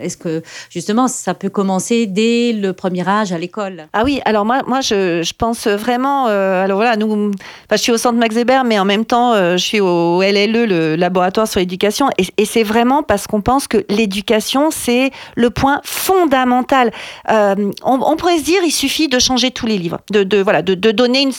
est-ce 0.00 0.16
que 0.16 0.42
justement 0.70 1.06
ça 1.06 1.34
peut 1.34 1.48
commencer 1.48 2.06
dès 2.06 2.52
le 2.52 2.72
premier 2.72 3.08
âge 3.08 3.32
à 3.32 3.38
l'école? 3.38 3.86
Ah 3.92 4.02
oui, 4.04 4.20
alors 4.24 4.44
moi, 4.44 4.62
moi 4.66 4.80
je, 4.80 5.32
pense 5.34 5.68
vraiment. 5.68 6.26
Euh, 6.26 6.64
alors 6.64 6.78
voilà, 6.78 6.96
nous, 6.96 7.30
je 7.70 7.76
suis 7.76 7.92
au 7.92 7.96
centre 7.96 8.18
Max 8.18 8.34
Weber, 8.34 8.64
mais 8.64 8.78
en 8.78 8.84
même 8.84 9.04
temps, 9.04 9.34
euh, 9.34 9.56
je 9.56 9.62
suis 9.62 9.80
au 9.80 10.20
LLE, 10.20 10.64
le 10.64 10.96
laboratoire 10.96 11.46
sur 11.46 11.60
l'éducation, 11.60 12.08
et, 12.18 12.44
c'est 12.44 12.64
vraiment 12.64 13.02
parce 13.02 13.26
qu'on 13.26 13.40
pense 13.40 13.68
que 13.68 13.84
l'éducation 13.88 14.70
c'est 14.70 15.10
le 15.36 15.50
point 15.50 15.80
fondamental. 15.84 16.90
Euh, 17.30 17.54
on, 17.84 18.16
pourrait 18.16 18.38
se 18.38 18.44
dire, 18.44 18.60
il 18.64 18.72
suffit 18.72 19.08
de 19.08 19.18
changer 19.18 19.50
tous 19.50 19.66
les 19.66 19.78
livres, 19.78 19.98
de, 20.10 20.42
voilà, 20.42 20.62
de, 20.62 20.74
donner 20.74 21.22
une, 21.22 21.32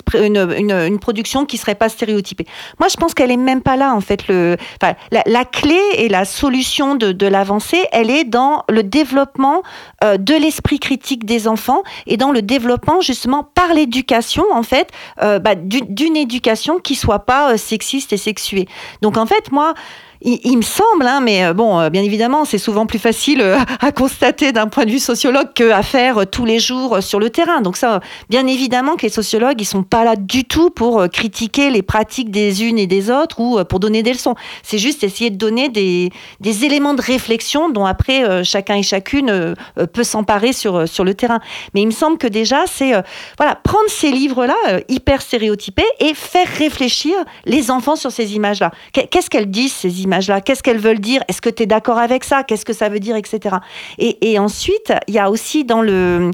une, 0.58 0.72
une, 0.72 1.00
production 1.00 1.46
qui 1.46 1.58
serait 1.58 1.76
pas 1.76 1.90
stéréotypée. 1.90 2.46
Moi, 2.80 2.88
je 2.90 2.96
pense 2.96 3.14
qu'elle 3.14 3.32
est 3.32 3.38
même 3.38 3.62
pas 3.62 3.76
là 3.76 3.94
en 3.94 4.02
fait. 4.02 4.28
Le, 4.28 4.56
la, 4.82 5.24
la 5.26 5.46
clé 5.46 5.80
et 5.96 6.10
la 6.10 6.26
solution 6.26 6.96
de, 6.96 7.12
de 7.12 7.28
l'avancée, 7.28 7.86
elle 7.92 8.10
est 8.10 8.24
dans 8.24 8.45
le 8.70 8.84
développement 8.84 9.64
euh, 10.04 10.18
de 10.18 10.34
l'esprit 10.34 10.80
critique 10.80 11.26
des 11.26 11.48
enfants 11.48 11.84
et 12.08 12.18
dans 12.18 12.32
le 12.32 12.42
développement 12.42 13.02
justement 13.02 13.44
par 13.44 13.74
l'éducation 13.74 14.46
en 14.52 14.64
fait 14.64 14.90
euh, 15.22 15.40
bah, 15.40 15.56
d'une 15.56 16.16
éducation 16.16 16.80
qui 16.80 16.96
soit 16.96 17.26
pas 17.26 17.54
euh, 17.54 17.58
sexiste 17.58 18.14
et 18.14 18.18
sexuée. 18.18 18.68
Donc 19.02 19.18
en 19.18 19.26
fait 19.26 19.52
moi 19.52 19.74
il, 20.22 20.58
me 20.58 20.62
semble, 20.64 21.06
hein, 21.06 21.20
mais 21.22 21.46
euh, 21.46 21.54
bon, 21.54 21.80
euh, 21.80 21.90
bien 21.90 22.02
évidemment, 22.02 22.46
c'est 22.46 22.58
souvent 22.58 22.86
plus 22.86 23.00
facile 23.00 23.42
euh, 23.42 23.58
à 23.82 23.92
constater 23.92 24.52
d'un 24.52 24.68
point 24.68 24.86
de 24.86 24.92
vue 24.92 25.00
sociologue 25.00 25.54
qu'à 25.54 25.84
faire 25.84 26.26
tous 26.28 26.46
les 26.46 26.60
jours 26.60 27.04
sur 27.04 27.20
le 27.20 27.30
terrain. 27.30 27.62
Donc 27.62 27.78
ça, 27.78 28.00
bien 28.30 28.48
évidemment 28.48 28.96
que 28.96 29.04
les 29.04 29.10
sociologues, 29.10 29.60
ils 29.60 29.66
sont 29.66 29.84
pas 29.84 30.04
là 30.04 30.16
du 30.16 30.46
tout 30.46 30.70
pour 30.70 31.08
critiquer 31.10 31.70
les 31.70 31.82
pratiques 31.82 32.32
des 32.32 32.64
unes 32.64 32.80
et 32.80 32.88
des 32.88 33.12
autres 33.12 33.40
ou 33.40 33.64
pour 33.66 33.80
donner 33.80 34.04
des 34.04 34.14
leçons. 34.14 34.36
C'est 34.64 34.78
juste 34.78 35.04
essayer 35.04 35.30
de 35.30 35.38
donner 35.38 35.70
des, 35.70 36.12
des 36.40 36.66
éléments 36.66 36.94
de 36.94 37.02
réflexion 37.02 37.70
dont 37.70 37.86
après 37.86 38.44
chacun 38.44 38.76
et 38.76 38.84
chacune 38.84 39.56
peut 39.94 40.04
s'emparer 40.04 40.54
sur, 40.54 40.88
sur 40.88 41.04
le 41.04 41.14
terrain. 41.14 41.40
Mais 41.74 41.82
il 41.82 41.88
me 41.88 41.92
semble 41.92 42.18
que 42.18 42.28
déjà, 42.28 42.64
c'est 42.68 42.94
voilà, 43.38 43.56
prendre 43.56 43.90
ces 43.90 44.12
livres-là, 44.12 44.56
hyper 44.88 45.22
stéréotypés, 45.22 45.84
et 46.00 46.14
faire 46.14 46.48
réfléchir 46.48 47.16
les 47.46 47.72
enfants 47.72 47.96
sur 47.96 48.12
ces 48.12 48.36
images-là. 48.36 48.72
Qu'est-ce 48.94 49.30
qu'elles 49.30 49.52
disent, 49.52 49.74
ces 49.74 50.02
images 50.02 50.05
Qu'est-ce 50.44 50.64
qu'elles 50.64 50.80
veulent 50.80 51.00
dire? 51.00 51.22
Est-ce 51.28 51.42
que 51.42 51.50
tu 51.50 51.64
es 51.64 51.66
d'accord 51.66 51.98
avec 51.98 52.24
ça? 52.24 52.44
Qu'est-ce 52.44 52.66
que 52.66 52.74
ça 52.74 52.90
veut 52.90 53.00
dire, 53.00 53.16
etc. 53.16 53.58
Et, 53.98 54.32
et 54.32 54.40
ensuite, 54.40 54.94
il 55.08 55.14
y 55.14 55.20
a 55.20 55.30
aussi 55.30 55.66
dans 55.66 55.82
le 55.82 56.32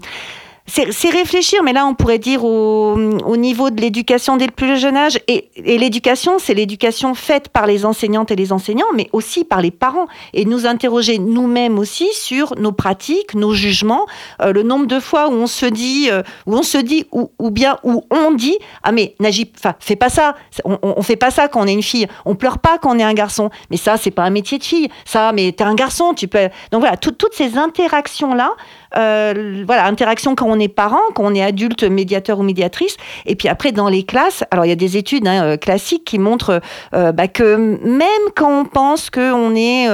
c'est 0.67 1.10
réfléchir, 1.10 1.63
mais 1.63 1.74
là 1.74 1.86
on 1.86 1.95
pourrait 1.95 2.19
dire 2.19 2.45
au, 2.45 2.93
au 2.93 3.38
niveau 3.38 3.69
de 3.69 3.82
l'éducation 3.82 4.38
dès 4.38 4.45
le 4.45 4.52
plus 4.52 4.78
jeune 4.78 4.95
âge. 4.95 5.19
Et, 5.28 5.50
l'éducation, 5.56 6.39
c'est 6.39 6.54
l'éducation 6.54 7.13
faite 7.13 7.50
par 7.50 7.67
les 7.67 7.86
enseignantes 7.86 8.32
et 8.32 8.36
les 8.36 8.52
enseignants, 8.52 8.91
mais 8.93 9.10
aussi 9.12 9.43
par 9.43 9.62
les 9.62 9.71
parents. 9.71 10.08
Et 10.34 10.45
nous 10.45 10.65
interroger 10.65 11.17
nous-mêmes 11.17 11.80
aussi 11.80 12.08
sur 12.13 12.56
nos 12.58 12.71
pratiques, 12.71 13.34
nos 13.36 13.54
jugements, 13.54 14.06
euh, 14.41 14.54
le 14.54 14.63
nombre 14.63 14.86
de 14.86 15.00
fois 15.00 15.30
où 15.30 15.34
on 15.34 15.47
se 15.47 15.65
dit, 15.65 16.10
euh, 16.10 16.21
où 16.45 16.56
on 16.56 16.63
se 16.63 16.78
dit, 16.78 17.06
ou, 17.12 17.30
bien 17.50 17.78
où 17.84 18.06
on 18.10 18.32
dit, 18.32 18.58
ah 18.84 18.91
mais 18.91 19.15
Najib, 19.19 19.50
enfin 19.58 19.76
fais 19.80 19.95
pas 19.95 20.10
ça, 20.10 20.36
on, 20.65 20.78
on, 20.82 21.02
fait 21.02 21.15
pas 21.15 21.32
ça 21.32 21.47
quand 21.47 21.62
on 21.62 21.67
est 21.67 21.74
une 21.74 21.84
fille, 21.84 22.08
on 22.26 22.36
pleure 22.36 22.60
pas 22.60 22.78
quand 22.78 22.95
on 22.95 23.00
est 23.00 23.04
un 23.04 23.13
garçon. 23.13 23.50
Mais 23.69 23.78
ça, 23.78 23.97
c'est 23.97 24.12
pas 24.12 24.24
un 24.24 24.30
métier 24.30 24.58
de 24.58 24.63
fille. 24.63 24.89
Ça, 25.06 25.32
mais 25.34 25.52
t'es 25.52 25.63
un 25.63 25.76
garçon, 25.76 26.13
tu 26.13 26.28
peux. 26.28 26.50
Donc 26.71 26.82
voilà, 26.82 26.97
toutes 26.97 27.34
ces 27.34 27.58
interactions 27.58 28.34
là. 28.34 28.52
Euh, 28.97 29.63
voilà, 29.65 29.86
interaction 29.86 30.36
quand 30.36 30.47
on 30.47 30.60
est 30.60 30.67
parent, 30.67 30.99
quand 31.15 31.23
on 31.23 31.34
est 31.34 31.41
adulte, 31.41 31.84
médiateur 31.84 32.39
ou 32.39 32.43
médiatrice. 32.43 32.97
Et 33.25 33.36
puis 33.36 33.47
après, 33.47 33.71
dans 33.71 33.89
les 33.89 34.04
classes, 34.04 34.43
alors 34.51 34.65
il 34.65 34.69
y 34.69 34.73
a 34.73 34.75
des 34.75 34.97
études 34.97 35.27
hein, 35.27 35.43
euh, 35.43 35.58
classiques 35.58 36.06
qui 36.06 36.19
montrent 36.19 36.62
euh, 36.93 37.12
bah, 37.12 37.27
que 37.27 37.56
même 37.56 38.08
quand 38.36 38.62
on 38.62 38.65
pense 38.65 39.10
qu'on 39.10 39.56
est 39.56 39.88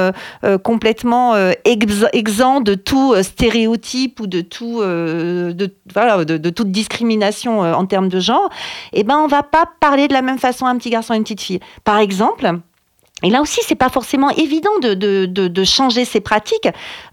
complètement 0.63 1.36
exempt 1.65 2.62
de 2.62 2.73
tout 2.73 3.15
stéréotype 3.21 4.19
ou 4.19 4.27
de 4.27 4.41
tout, 4.41 4.81
de, 4.81 5.73
voilà, 5.93 6.25
de, 6.25 6.49
toute 6.49 6.71
discrimination 6.71 7.60
en 7.60 7.86
termes 7.86 8.10
de 8.10 8.19
genre, 8.19 8.49
eh 8.93 9.03
ben 9.03 9.17
on 9.17 9.27
va 9.27 9.43
pas 9.43 9.65
parler 9.79 10.07
de 10.07 10.13
la 10.13 10.21
même 10.21 10.38
façon 10.38 10.65
à 10.65 10.69
un 10.69 10.77
petit 10.77 10.89
garçon 10.89 11.13
et 11.13 11.17
une 11.17 11.23
petite 11.23 11.41
fille. 11.41 11.60
Par 11.83 11.99
exemple, 11.99 12.60
et 13.23 13.32
là 13.32 13.41
aussi, 13.41 13.62
c'est 13.65 13.73
pas 13.73 13.89
forcément 13.89 14.30
évident 14.30 14.69
de, 14.80 14.93
de, 14.93 15.25
de, 15.25 15.63
changer 15.63 16.06
ces 16.06 16.19
pratiques. 16.19 16.69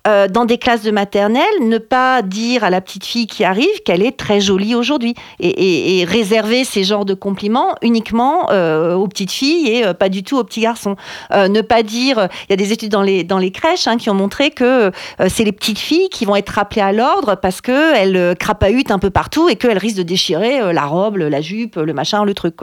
Euh, 0.06 0.28
dans 0.28 0.44
des 0.44 0.58
classes 0.58 0.82
de 0.82 0.90
maternelle, 0.90 1.44
ne 1.62 1.78
pas 1.78 2.20
dire 2.20 2.62
à 2.62 2.68
la 2.68 2.82
petite 2.82 3.06
fille 3.06 3.26
qui 3.26 3.42
arrive 3.42 3.82
qu'elle 3.86 4.02
est 4.02 4.14
très 4.18 4.38
jolie 4.38 4.74
aujourd'hui 4.74 5.14
et, 5.40 6.00
et, 6.00 6.04
réserver 6.04 6.64
ces 6.64 6.84
genres 6.84 7.06
de 7.06 7.14
compliments 7.14 7.74
uniquement 7.80 8.50
euh, 8.50 8.92
aux 8.92 9.08
petites 9.08 9.32
filles 9.32 9.66
et 9.68 9.86
euh, 9.86 9.94
pas 9.94 10.10
du 10.10 10.22
tout 10.22 10.36
aux 10.36 10.44
petits 10.44 10.60
garçons. 10.60 10.96
Ne 11.32 11.62
pas 11.62 11.82
dire, 11.82 12.28
il 12.48 12.50
y 12.50 12.52
a 12.52 12.56
des 12.56 12.72
études 12.72 12.90
dans 12.90 13.02
les, 13.02 13.24
dans 13.24 13.38
les 13.38 13.50
crèches 13.50 13.86
hein, 13.86 13.96
qui 13.96 14.10
ont 14.10 14.14
montré 14.14 14.50
que 14.50 14.92
c'est 15.28 15.44
les 15.44 15.52
petites 15.52 15.78
filles 15.78 16.08
qui 16.10 16.26
vont 16.26 16.36
être 16.36 16.50
rappelées 16.50 16.82
à 16.82 16.92
l'ordre 16.92 17.36
parce 17.36 17.60
qu'elles 17.60 18.36
crapahutent 18.38 18.90
un 18.90 18.98
peu 18.98 19.10
partout 19.10 19.48
et 19.48 19.56
qu'elles 19.56 19.78
risquent 19.78 19.98
de 19.98 20.02
déchirer 20.02 20.72
la 20.72 20.84
robe, 20.84 21.16
la 21.16 21.40
jupe, 21.40 21.76
le 21.76 21.92
machin, 21.92 22.24
le 22.24 22.34
truc. 22.34 22.56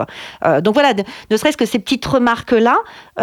Donc 0.62 0.73
voilà, 0.73 0.93
ne 1.30 1.38
serait-ce 1.38 1.58
que 1.58 1.65
ces 1.65 1.80
petites 1.80 2.06
remarques-là, 2.06 2.77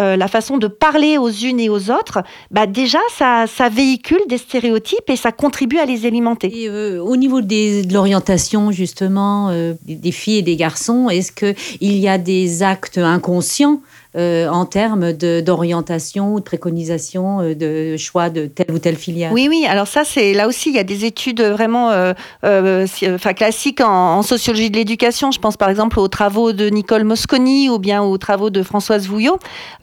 euh, 0.09 0.15
la 0.17 0.27
façon 0.27 0.57
de 0.57 0.67
parler 0.67 1.17
aux 1.17 1.29
unes 1.29 1.59
et 1.59 1.69
aux 1.69 1.91
autres, 1.91 2.19
bah 2.51 2.65
déjà, 2.67 2.99
ça, 3.17 3.45
véhicule 3.69 4.21
des 4.27 4.37
stéréotypes 4.37 5.09
et 5.09 5.15
ça 5.15 5.31
contribue 5.31 5.77
à 5.77 5.85
les 5.85 6.05
alimenter. 6.05 6.67
Euh, 6.67 6.99
au 6.99 7.15
niveau 7.15 7.41
des, 7.41 7.83
de 7.83 7.93
l'orientation, 7.93 8.71
justement, 8.71 9.49
euh, 9.49 9.73
des 9.85 10.11
filles 10.11 10.39
et 10.39 10.41
des 10.41 10.55
garçons, 10.55 11.09
est-ce 11.09 11.31
qu'il 11.31 11.97
y 11.97 12.07
a 12.07 12.17
des 12.17 12.63
actes 12.63 12.97
inconscients 12.97 13.81
euh, 14.15 14.47
en 14.47 14.65
termes 14.65 15.13
d'orientation 15.13 16.33
ou 16.33 16.39
de 16.39 16.43
préconisation 16.43 17.41
euh, 17.41 17.53
de 17.53 17.95
choix 17.95 18.31
de 18.31 18.47
telle 18.47 18.71
ou 18.71 18.79
telle 18.79 18.95
filière. 18.95 19.31
Oui, 19.31 19.45
oui. 19.47 19.67
Alors 19.69 19.85
ça, 19.85 20.03
c'est 20.03 20.33
là 20.33 20.47
aussi, 20.47 20.69
il 20.69 20.75
y 20.75 20.79
a 20.79 20.83
des 20.83 21.05
études 21.05 21.43
vraiment 21.43 21.91
euh, 21.91 22.87
classiques 23.35 23.81
en, 23.81 24.23
sociologie 24.23 24.71
de 24.71 24.77
l'éducation. 24.77 25.29
Je 25.29 25.39
pense 25.39 25.57
par 25.57 25.69
exemple 25.69 25.99
aux 25.99 26.07
travaux 26.07 26.53
de 26.53 26.69
Nicole 26.69 27.03
Mosconi 27.03 27.69
ou 27.69 27.77
bien 27.77 28.01
aux 28.01 28.17
travaux 28.17 28.49
de 28.49 28.63
Françoise 28.63 29.05
Vouillot 29.07 29.37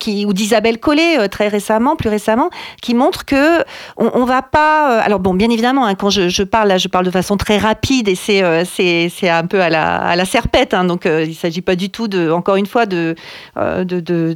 ou 0.09 0.33
d'Isabelle 0.33 0.81
Collet 0.81 1.29
très 1.29 1.47
récemment, 1.47 1.95
plus 1.95 2.11
récemment, 2.11 2.51
qui 2.83 2.95
montrent 2.95 3.27
que 3.27 3.62
on, 3.97 4.25
va 4.25 4.43
pas. 4.43 4.99
alors 5.03 5.21
bon, 5.21 5.35
bien 5.35 5.51
évidemment, 5.51 5.87
hein, 5.87 5.95
quand 5.95 6.11
je, 6.11 6.43
parle 6.43 6.69
là, 6.69 6.79
je 6.79 6.89
parle 6.89 7.07
de 7.07 7.12
façon 7.12 7.37
très 7.37 7.59
rapide 7.59 8.09
et 8.09 8.17
c'est 8.17 8.43
un 8.43 9.47
peu 9.47 9.61
à 9.61 9.71
la, 9.71 10.25
serpette. 10.25 10.75
Hein, 10.75 10.85
donc 10.85 11.05
il 11.05 11.37
s'agit 11.37 11.62
pas 11.62 11.77
du 11.77 11.91
tout 11.91 12.09
de, 12.09 12.33
encore 12.33 12.57
une 12.57 12.67
fois, 12.67 12.87
de 12.87 13.15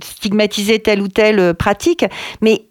stigmatiser 0.03 0.79
telle 0.79 1.01
ou 1.01 1.09
telle 1.09 1.55
pratique, 1.55 2.05
mais 2.41 2.65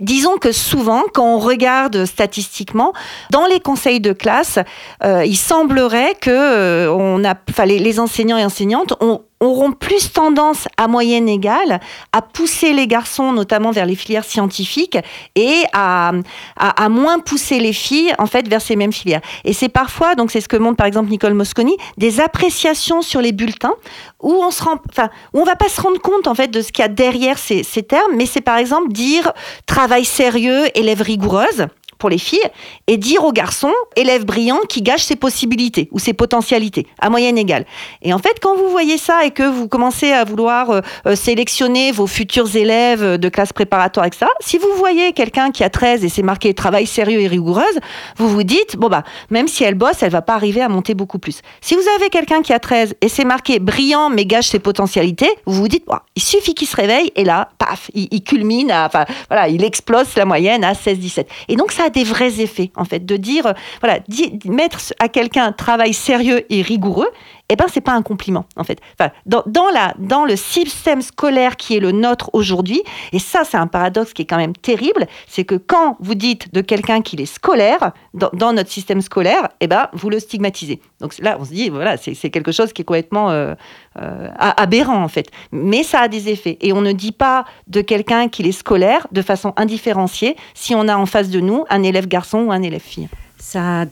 Disons 0.00 0.38
que 0.38 0.50
souvent, 0.50 1.04
quand 1.12 1.36
on 1.36 1.38
regarde 1.38 2.04
statistiquement, 2.04 2.92
dans 3.30 3.46
les 3.46 3.60
conseils 3.60 4.00
de 4.00 4.12
classe, 4.12 4.58
euh, 5.04 5.24
il 5.24 5.36
semblerait 5.36 6.16
que 6.20 6.30
euh, 6.30 6.92
on 6.92 7.24
a, 7.24 7.36
les, 7.64 7.78
les 7.78 8.00
enseignants 8.00 8.36
et 8.36 8.44
enseignantes 8.44 8.94
ont 9.00 9.22
auront 9.44 9.72
plus 9.72 10.12
tendance 10.12 10.66
à 10.76 10.88
moyenne 10.88 11.28
égale 11.28 11.80
à 12.12 12.22
pousser 12.22 12.72
les 12.72 12.86
garçons, 12.86 13.32
notamment 13.32 13.70
vers 13.70 13.86
les 13.86 13.94
filières 13.94 14.24
scientifiques, 14.24 14.98
et 15.34 15.62
à, 15.72 16.12
à, 16.56 16.88
moins 16.88 17.18
pousser 17.18 17.60
les 17.60 17.72
filles, 17.72 18.12
en 18.18 18.26
fait, 18.26 18.48
vers 18.48 18.60
ces 18.60 18.76
mêmes 18.76 18.92
filières. 18.92 19.20
Et 19.44 19.52
c'est 19.52 19.68
parfois, 19.68 20.14
donc 20.14 20.30
c'est 20.30 20.40
ce 20.40 20.48
que 20.48 20.56
montre 20.56 20.76
par 20.76 20.86
exemple 20.86 21.10
Nicole 21.10 21.34
Mosconi, 21.34 21.76
des 21.96 22.20
appréciations 22.20 23.02
sur 23.02 23.20
les 23.20 23.32
bulletins 23.32 23.74
où 24.20 24.32
on 24.32 24.50
se 24.50 24.62
rend, 24.62 24.80
enfin, 24.90 25.10
où 25.32 25.40
on 25.40 25.44
va 25.44 25.56
pas 25.56 25.68
se 25.68 25.80
rendre 25.80 26.00
compte 26.00 26.26
en 26.26 26.34
fait 26.34 26.48
de 26.48 26.62
ce 26.62 26.72
qu'il 26.72 26.82
y 26.82 26.86
a 26.86 26.88
derrière 26.88 27.38
ces, 27.38 27.62
ces 27.62 27.82
termes, 27.82 28.12
mais 28.16 28.26
c'est 28.26 28.40
par 28.40 28.56
exemple 28.56 28.92
dire 28.92 29.32
travail 29.66 30.04
sérieux, 30.04 30.64
élève 30.74 31.02
rigoureuse 31.02 31.66
pour 31.98 32.08
les 32.08 32.18
filles 32.18 32.46
et 32.86 32.96
dire 32.96 33.24
aux 33.24 33.32
garçons, 33.32 33.72
élève 33.96 34.24
brillant, 34.24 34.60
qui 34.68 34.82
gâche 34.82 35.02
ses 35.02 35.16
possibilités 35.16 35.88
ou 35.92 35.98
ses 35.98 36.12
potentialités 36.12 36.86
à 36.98 37.10
moyenne 37.10 37.38
égale. 37.38 37.66
Et 38.02 38.12
en 38.12 38.18
fait, 38.18 38.38
quand 38.40 38.56
vous 38.56 38.68
voyez 38.68 38.98
ça 38.98 39.24
et 39.24 39.30
que 39.30 39.42
vous 39.42 39.68
commencez 39.68 40.12
à 40.12 40.24
vouloir 40.24 40.70
euh, 40.70 40.80
euh, 41.06 41.16
sélectionner 41.16 41.92
vos 41.92 42.06
futurs 42.06 42.54
élèves 42.56 43.18
de 43.18 43.28
classe 43.28 43.52
préparatoire, 43.52 44.06
etc., 44.06 44.26
si 44.40 44.58
vous 44.58 44.72
voyez 44.76 45.12
quelqu'un 45.12 45.50
qui 45.50 45.64
a 45.64 45.70
13 45.70 46.04
et 46.04 46.08
c'est 46.08 46.22
marqué 46.22 46.54
travail 46.54 46.86
sérieux 46.86 47.20
et 47.20 47.26
rigoureuse, 47.26 47.78
vous 48.16 48.28
vous 48.28 48.42
dites, 48.42 48.76
bon 48.76 48.88
bah, 48.88 49.04
même 49.30 49.48
si 49.48 49.64
elle 49.64 49.74
bosse, 49.74 50.02
elle 50.02 50.10
va 50.10 50.22
pas 50.22 50.34
arriver 50.34 50.60
à 50.60 50.68
monter 50.68 50.94
beaucoup 50.94 51.18
plus. 51.18 51.40
Si 51.60 51.74
vous 51.74 51.82
avez 51.96 52.10
quelqu'un 52.10 52.42
qui 52.42 52.52
a 52.52 52.58
13 52.58 52.94
et 53.00 53.08
c'est 53.08 53.24
marqué 53.24 53.58
brillant 53.58 54.10
mais 54.10 54.26
gâche 54.26 54.48
ses 54.48 54.58
potentialités, 54.58 55.30
vous 55.46 55.60
vous 55.60 55.68
dites, 55.68 55.84
il 56.16 56.22
suffit 56.22 56.54
qu'il 56.54 56.68
se 56.68 56.76
réveille 56.76 57.12
et 57.16 57.24
là, 57.24 57.48
paf, 57.58 57.90
il, 57.94 58.22
culmine, 58.22 58.72
enfin 58.72 59.04
voilà, 59.28 59.48
il 59.48 59.64
explose 59.64 60.14
la 60.16 60.24
moyenne 60.24 60.64
à 60.64 60.72
16-17. 60.72 61.26
Et 61.48 61.56
donc 61.56 61.72
ça 61.72 61.83
a 61.84 61.90
des 61.90 62.04
vrais 62.04 62.40
effets, 62.40 62.70
en 62.76 62.84
fait, 62.84 63.04
de 63.04 63.16
dire, 63.16 63.46
euh, 63.46 63.52
voilà, 63.80 64.00
mettre 64.46 64.78
à 64.98 65.08
quelqu'un 65.08 65.52
travail 65.52 65.94
sérieux 65.94 66.44
et 66.50 66.62
rigoureux, 66.62 67.10
eh 67.50 67.56
ben 67.56 67.66
c'est 67.72 67.80
pas 67.80 67.92
un 67.92 68.02
compliment 68.02 68.46
en 68.56 68.64
fait. 68.64 68.80
Enfin, 68.98 69.10
dans, 69.26 69.68
la, 69.72 69.94
dans 69.98 70.24
le 70.24 70.36
système 70.36 71.02
scolaire 71.02 71.56
qui 71.56 71.76
est 71.76 71.80
le 71.80 71.92
nôtre 71.92 72.30
aujourd'hui, 72.32 72.82
et 73.12 73.18
ça 73.18 73.44
c'est 73.44 73.56
un 73.56 73.66
paradoxe 73.66 74.12
qui 74.12 74.22
est 74.22 74.26
quand 74.26 74.38
même 74.38 74.54
terrible, 74.54 75.06
c'est 75.26 75.44
que 75.44 75.56
quand 75.56 75.96
vous 76.00 76.14
dites 76.14 76.52
de 76.54 76.60
quelqu'un 76.62 77.02
qu'il 77.02 77.20
est 77.20 77.26
scolaire 77.26 77.92
dans, 78.14 78.52
notre 78.52 78.70
système 78.70 79.00
scolaire, 79.02 79.48
eh 79.60 79.66
ben 79.66 79.88
vous 79.92 80.08
le 80.08 80.18
stigmatisez. 80.20 80.80
Donc 81.00 81.18
là 81.18 81.36
on 81.38 81.44
se 81.44 81.52
dit 81.52 81.68
voilà 81.68 81.96
c'est 81.96 82.30
quelque 82.30 82.52
chose 82.52 82.72
qui 82.72 82.82
est 82.82 82.84
complètement 82.84 83.30
euh, 83.30 83.54
euh, 84.00 84.28
aberrant 84.36 85.02
en 85.02 85.08
fait. 85.08 85.30
Mais 85.52 85.82
ça 85.82 86.00
a 86.00 86.08
des 86.08 86.30
effets 86.30 86.56
et 86.60 86.72
on 86.72 86.80
ne 86.80 86.92
dit 86.92 87.12
pas 87.12 87.44
de 87.66 87.82
quelqu'un 87.82 88.28
qu'il 88.28 88.46
est 88.46 88.52
scolaire 88.52 89.06
de 89.12 89.20
façon 89.22 89.52
indifférenciée 89.56 90.36
si 90.54 90.74
on 90.74 90.88
a 90.88 90.96
en 90.96 91.06
face 91.06 91.28
de 91.28 91.40
nous 91.40 91.64
un 91.68 91.82
élève 91.82 92.08
garçon 92.08 92.38
ou 92.38 92.52
un 92.52 92.62
élève 92.62 92.80
fille. 92.80 93.08
Ça 93.38 93.84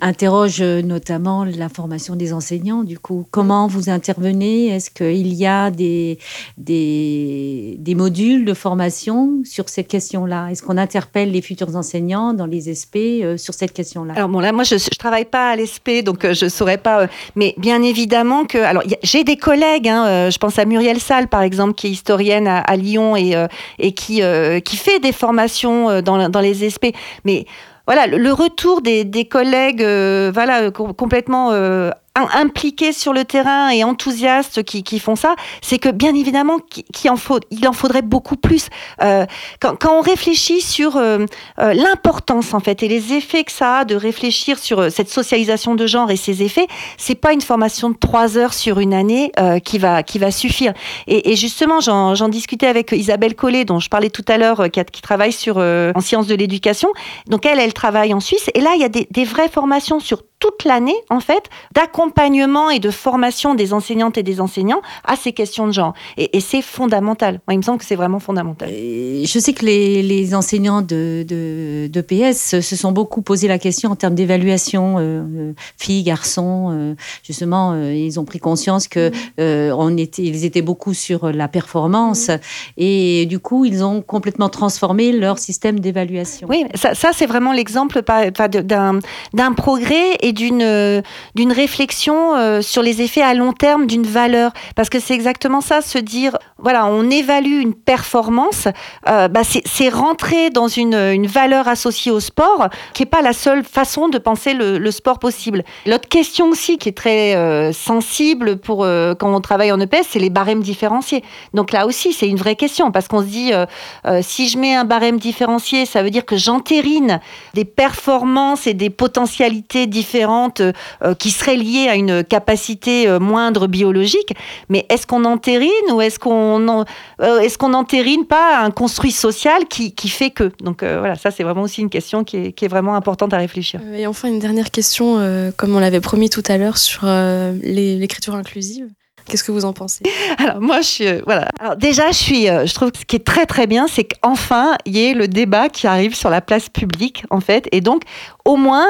interroge 0.00 0.62
notamment 0.62 1.44
la 1.44 1.68
formation 1.68 2.16
des 2.16 2.32
enseignants. 2.32 2.84
Du 2.84 2.98
coup, 2.98 3.26
comment 3.30 3.66
vous 3.66 3.90
intervenez? 3.90 4.68
Est-ce 4.68 4.90
qu'il 4.90 5.32
y 5.32 5.46
a 5.46 5.70
des, 5.70 6.18
des, 6.58 7.94
modules 7.94 8.44
de 8.44 8.54
formation 8.54 9.42
sur 9.44 9.68
cette 9.68 9.88
question-là 9.88 10.48
Est-ce 10.50 10.62
qu'on 10.62 10.78
interpelle 10.78 11.30
les 11.30 11.42
futurs 11.42 11.74
enseignants 11.76 12.32
dans 12.32 12.46
les 12.46 12.74
SP 12.74 13.22
euh, 13.22 13.36
sur 13.36 13.54
cette 13.54 13.72
question-là? 13.72 14.14
Alors 14.16 14.28
bon, 14.28 14.40
là, 14.40 14.52
moi, 14.52 14.64
je 14.64 14.74
ne 14.74 14.96
travaille 14.98 15.24
pas 15.24 15.50
à 15.50 15.56
l'ESP, 15.56 16.02
donc 16.04 16.24
euh, 16.24 16.34
je 16.34 16.46
ne 16.46 16.50
saurais 16.50 16.78
pas. 16.78 17.02
Euh, 17.02 17.06
mais 17.36 17.54
bien 17.58 17.82
évidemment 17.82 18.44
que... 18.44 18.58
Alors, 18.58 18.82
j'ai 19.02 19.24
des 19.24 19.36
collègues, 19.36 19.88
hein, 19.88 20.30
je 20.30 20.38
pense 20.38 20.58
à 20.58 20.64
Muriel 20.64 21.00
Salle, 21.00 21.28
par 21.28 21.42
exemple, 21.42 21.74
qui 21.74 21.88
est 21.88 21.90
historienne 21.90 22.46
à, 22.46 22.58
à 22.58 22.76
Lyon 22.76 23.16
et, 23.16 23.34
et 23.78 23.92
qui, 23.92 24.22
qui 24.64 24.76
fait 24.76 25.00
des 25.00 25.12
formations 25.12 26.00
dans, 26.02 26.28
dans 26.28 26.40
les 26.40 26.70
SP. 26.70 26.92
Mais 27.24 27.46
voilà, 27.86 28.06
le 28.06 28.32
retour 28.32 28.80
des, 28.80 29.04
des 29.04 29.24
collègues, 29.24 29.82
euh, 29.82 30.30
voilà, 30.32 30.70
complètement 30.70 31.50
euh, 31.52 31.90
impliqués 32.14 32.92
sur 32.92 33.12
le 33.12 33.24
terrain 33.24 33.70
et 33.70 33.84
enthousiastes 33.84 34.62
qui, 34.62 34.82
qui 34.82 34.98
font 34.98 35.16
ça, 35.16 35.34
c'est 35.62 35.78
que 35.78 35.88
bien 35.88 36.14
évidemment, 36.14 36.58
qu'il 36.58 37.10
en 37.10 37.16
faut, 37.16 37.40
il 37.50 37.66
en 37.66 37.72
faudrait 37.72 38.02
beaucoup 38.02 38.36
plus. 38.36 38.68
Euh, 39.02 39.24
quand, 39.60 39.76
quand, 39.76 39.98
on 39.98 40.00
réfléchit 40.00 40.60
sur 40.60 40.96
euh, 40.96 41.24
euh, 41.58 41.74
l'importance 41.74 42.54
en 42.54 42.60
fait 42.60 42.82
et 42.82 42.88
les 42.88 43.14
effets 43.14 43.44
que 43.44 43.52
ça 43.52 43.78
a 43.78 43.84
de 43.84 43.94
réfléchir 43.94 44.58
sur 44.58 44.80
euh, 44.80 44.90
cette 44.90 45.08
socialisation 45.08 45.74
de 45.74 45.86
genre 45.86 46.10
et 46.10 46.16
ses 46.16 46.42
effets, 46.42 46.66
c'est 46.98 47.14
pas 47.14 47.32
une 47.32 47.40
formation 47.40 47.90
de 47.90 47.96
trois 47.96 48.36
heures 48.36 48.54
sur 48.54 48.78
une 48.78 48.94
année 48.94 49.32
euh, 49.38 49.58
qui 49.58 49.78
va 49.78 50.02
qui 50.02 50.18
va 50.18 50.30
suffire. 50.30 50.74
Et, 51.06 51.32
et 51.32 51.36
justement, 51.36 51.80
j'en 51.80 52.28
discutais 52.28 52.66
avec 52.66 52.92
Isabelle 52.92 53.34
Collet, 53.34 53.64
dont 53.64 53.78
je 53.78 53.88
parlais 53.88 54.10
tout 54.10 54.24
à 54.28 54.36
l'heure, 54.36 54.70
qui, 54.70 54.84
qui, 54.84 55.02
travaille 55.02 55.32
sur 55.32 55.56
en 55.58 56.00
sciences 56.00 56.26
de 56.26 56.34
l'éducation. 56.34 56.88
Donc 57.26 57.46
elle, 57.46 57.58
elle 57.58 57.72
travaille 57.72 58.12
en 58.14 58.20
Suisse 58.20 58.50
et 58.54 58.60
là, 58.60 58.72
il 58.74 58.80
y 58.80 58.84
a 58.84 58.88
des, 58.88 59.06
des 59.10 59.24
vraies 59.24 59.48
formations 59.48 60.00
sur 60.00 60.22
toute 60.42 60.64
l'année, 60.64 60.96
en 61.08 61.20
fait, 61.20 61.44
d'accompagnement 61.72 62.68
et 62.68 62.80
de 62.80 62.90
formation 62.90 63.54
des 63.54 63.72
enseignantes 63.72 64.18
et 64.18 64.24
des 64.24 64.40
enseignants 64.40 64.82
à 65.04 65.14
ces 65.14 65.32
questions 65.32 65.68
de 65.68 65.72
genre. 65.72 65.94
Et, 66.16 66.36
et 66.36 66.40
c'est 66.40 66.62
fondamental. 66.62 67.40
Moi, 67.46 67.54
il 67.54 67.58
me 67.58 67.62
semble 67.62 67.78
que 67.78 67.84
c'est 67.84 67.94
vraiment 67.94 68.18
fondamental. 68.18 68.68
je 68.68 69.38
sais 69.38 69.52
que 69.52 69.64
les, 69.64 70.02
les 70.02 70.34
enseignants 70.34 70.82
de, 70.82 71.24
de, 71.28 71.86
de, 71.86 72.00
PS 72.00 72.60
se 72.60 72.74
sont 72.74 72.90
beaucoup 72.90 73.22
posé 73.22 73.46
la 73.46 73.60
question 73.60 73.92
en 73.92 73.94
termes 73.94 74.16
d'évaluation, 74.16 74.96
euh, 74.98 75.52
filles, 75.78 76.02
garçons. 76.02 76.70
Euh, 76.72 76.94
justement, 77.22 77.74
euh, 77.74 77.94
ils 77.94 78.18
ont 78.18 78.24
pris 78.24 78.40
conscience 78.40 78.88
que 78.88 79.10
mmh. 79.10 79.12
euh, 79.38 79.76
on 79.78 79.96
était, 79.96 80.22
ils 80.22 80.44
étaient 80.44 80.60
beaucoup 80.60 80.92
sur 80.92 81.30
la 81.30 81.46
performance. 81.46 82.30
Mmh. 82.30 82.38
Et 82.78 83.26
du 83.26 83.38
coup, 83.38 83.64
ils 83.64 83.84
ont 83.84 84.02
complètement 84.02 84.48
transformé 84.48 85.12
leur 85.12 85.38
système 85.38 85.78
d'évaluation. 85.78 86.48
Oui, 86.50 86.64
ça, 86.74 86.96
ça 86.96 87.10
c'est 87.14 87.26
vraiment 87.26 87.52
l'exemple 87.52 88.02
d'un 88.02 89.52
progrès 89.52 90.16
et 90.20 90.31
d'une 90.32 91.02
d'une 91.34 91.52
réflexion 91.52 92.36
euh, 92.36 92.62
sur 92.62 92.82
les 92.82 93.02
effets 93.02 93.22
à 93.22 93.34
long 93.34 93.52
terme 93.52 93.86
d'une 93.86 94.06
valeur. 94.06 94.52
Parce 94.76 94.88
que 94.88 95.00
c'est 95.00 95.14
exactement 95.14 95.60
ça, 95.60 95.80
se 95.80 95.98
dire, 95.98 96.36
voilà, 96.58 96.86
on 96.86 97.10
évalue 97.10 97.60
une 97.60 97.74
performance, 97.74 98.68
euh, 99.08 99.28
bah 99.28 99.42
c'est 99.44 99.88
rentrer 99.88 100.50
dans 100.50 100.68
une, 100.68 100.94
une, 100.94 101.26
valeur 101.26 101.68
associée 101.68 102.12
au 102.12 102.20
sport, 102.20 102.68
qui 102.94 103.02
est 103.02 103.06
pas 103.06 103.22
la 103.22 103.32
seule 103.32 103.64
façon 103.64 104.08
de 104.08 104.18
penser 104.18 104.54
le, 104.54 104.90
sport 104.90 105.18
possible. 105.18 105.64
L'autre 105.86 106.08
question 106.08 106.48
aussi 106.48 106.76
qui 106.76 106.88
est 106.88 106.96
très 106.96 107.34
euh, 107.34 107.72
sensible 107.72 108.58
pour 108.58 108.84
euh, 108.84 109.14
quand 109.14 109.34
on 109.34 109.40
travaille 109.40 109.72
en 109.72 109.80
EPS, 109.80 110.06
c'est 110.10 110.18
les 110.18 110.30
barèmes 110.30 110.62
différenciés. 110.62 111.22
Donc 111.54 111.72
là 111.72 111.86
aussi, 111.86 112.12
c'est 112.12 112.28
une 112.28 112.36
vraie 112.36 112.56
question, 112.56 112.90
parce 112.90 113.08
qu'on 113.08 113.20
se 113.20 113.26
dit, 113.26 113.52
euh, 113.52 113.66
euh, 114.06 114.20
si 114.22 114.48
je 114.48 114.58
mets 114.58 114.74
un 114.74 114.84
barème 114.84 115.18
différencié, 115.18 115.86
ça 115.86 116.02
veut 116.02 116.10
dire 116.10 116.24
que 116.24 116.36
j'entérine 116.36 117.20
des 117.54 117.64
performances 117.64 118.66
et 118.66 118.74
des 118.74 118.90
potentialités 118.90 119.86
différentes 119.86 120.21
euh, 120.28 121.14
qui 121.14 121.30
seraient 121.30 121.56
liées 121.56 121.88
à 121.88 121.96
une 121.96 122.24
capacité 122.24 123.08
euh, 123.08 123.18
moindre 123.18 123.66
biologique. 123.66 124.34
Mais 124.68 124.86
est-ce 124.88 125.06
qu'on 125.06 125.24
entérine 125.24 125.70
ou 125.92 126.00
est-ce 126.00 126.18
qu'on 126.18 126.84
euh, 127.20 127.38
est-ce 127.40 127.58
qu'on 127.58 127.74
entérine 127.74 128.26
pas 128.26 128.60
un 128.60 128.70
construit 128.70 129.12
social 129.12 129.66
qui, 129.68 129.94
qui 129.94 130.08
fait 130.08 130.30
que? 130.30 130.52
Donc 130.60 130.82
voilà, 130.82 131.14
ça 131.14 131.30
c'est 131.30 131.42
vraiment 131.42 131.62
aussi 131.62 131.80
une 131.80 131.90
question 131.90 132.24
qui 132.24 132.36
est, 132.36 132.52
qui 132.52 132.64
est, 132.64 132.68
vraiment 132.68 132.94
importante 132.94 133.34
à 133.34 133.38
réfléchir. 133.38 133.80
Et 133.94 134.06
enfin 134.06 134.28
une 134.28 134.38
dernière 134.38 134.70
question, 134.70 135.52
comme 135.56 135.76
on 135.76 135.80
l'avait 135.80 136.00
promis 136.00 136.30
tout 136.30 136.42
à 136.48 136.56
l'heure 136.56 136.78
sur 136.78 137.04
l'écriture 137.04 138.34
inclusive. 138.34 138.88
Qu'est-ce 139.26 139.44
que 139.44 139.52
vous 139.52 139.64
en 139.64 139.72
pensez? 139.72 140.02
Alors 140.38 140.60
moi, 140.60 140.80
je 140.80 140.86
suis 140.86 141.06
euh, 141.06 141.20
voilà. 141.24 141.48
Alors 141.60 141.76
déjà, 141.76 142.10
je 142.10 142.16
suis, 142.16 142.48
euh, 142.48 142.66
je 142.66 142.74
trouve 142.74 142.90
que 142.90 142.98
ce 142.98 143.04
qui 143.04 143.16
est 143.16 143.24
très 143.24 143.46
très 143.46 143.66
bien, 143.66 143.86
c'est 143.88 144.04
qu'enfin 144.04 144.76
il 144.84 144.96
y 144.96 145.04
ait 145.04 145.14
le 145.14 145.28
débat 145.28 145.68
qui 145.68 145.86
arrive 145.86 146.14
sur 146.14 146.30
la 146.30 146.40
place 146.40 146.68
publique 146.68 147.24
en 147.30 147.40
fait, 147.40 147.68
et 147.72 147.80
donc 147.80 148.02
au 148.44 148.56
moins 148.56 148.86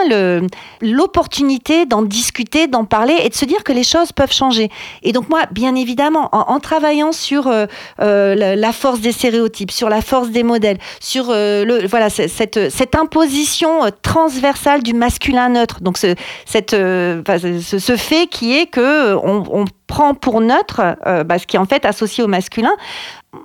l'opportunité 0.80 1.86
d'en 1.86 2.02
discuter, 2.02 2.66
d'en 2.66 2.84
parler 2.84 3.16
et 3.22 3.28
de 3.28 3.34
se 3.34 3.44
dire 3.44 3.64
que 3.64 3.72
les 3.72 3.84
choses 3.84 4.12
peuvent 4.12 4.32
changer. 4.32 4.70
Et 5.02 5.12
donc 5.12 5.28
moi, 5.28 5.42
bien 5.50 5.74
évidemment, 5.74 6.28
en, 6.32 6.60
travaillant 6.60 7.12
sur 7.12 7.48
euh, 7.48 7.66
euh 8.00 8.34
la, 8.34 8.72
force 8.72 9.00
des 9.00 9.12
stéréotypes, 9.12 9.70
sur 9.70 9.88
la 9.88 10.00
force 10.00 10.30
des 10.30 10.42
modèles, 10.42 10.78
sur 11.00 11.26
euh, 11.30 11.64
le 11.64 11.86
voilà 11.86 12.08
cette 12.10 12.70
cette 12.70 12.94
imposition 12.94 13.80
transversale 14.02 14.82
du 14.82 14.94
masculin 14.94 15.50
neutre. 15.50 15.80
Donc 15.80 15.98
ce 15.98 16.14
cette 16.46 16.70
ce, 16.72 17.96
fait 17.96 18.26
qui 18.26 18.56
est 18.56 18.66
que 18.66 19.14
on, 19.14 19.64
prend 19.86 20.14
pour 20.14 20.40
neutre 20.40 20.96
bah, 21.26 21.38
ce 21.38 21.46
qui 21.46 21.56
est 21.56 21.58
en 21.58 21.66
fait 21.66 21.84
associé 21.84 22.24
au 22.24 22.26
masculin. 22.26 22.72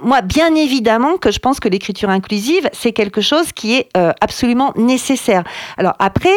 Moi, 0.01 0.21
bien 0.21 0.53
évidemment 0.53 1.17
que 1.17 1.31
je 1.31 1.39
pense 1.39 1.61
que 1.61 1.69
l'écriture 1.69 2.09
inclusive, 2.09 2.69
c'est 2.73 2.91
quelque 2.91 3.21
chose 3.21 3.53
qui 3.53 3.75
est 3.75 3.89
euh, 3.95 4.11
absolument 4.19 4.73
nécessaire. 4.75 5.43
Alors 5.77 5.93
après, 5.99 6.33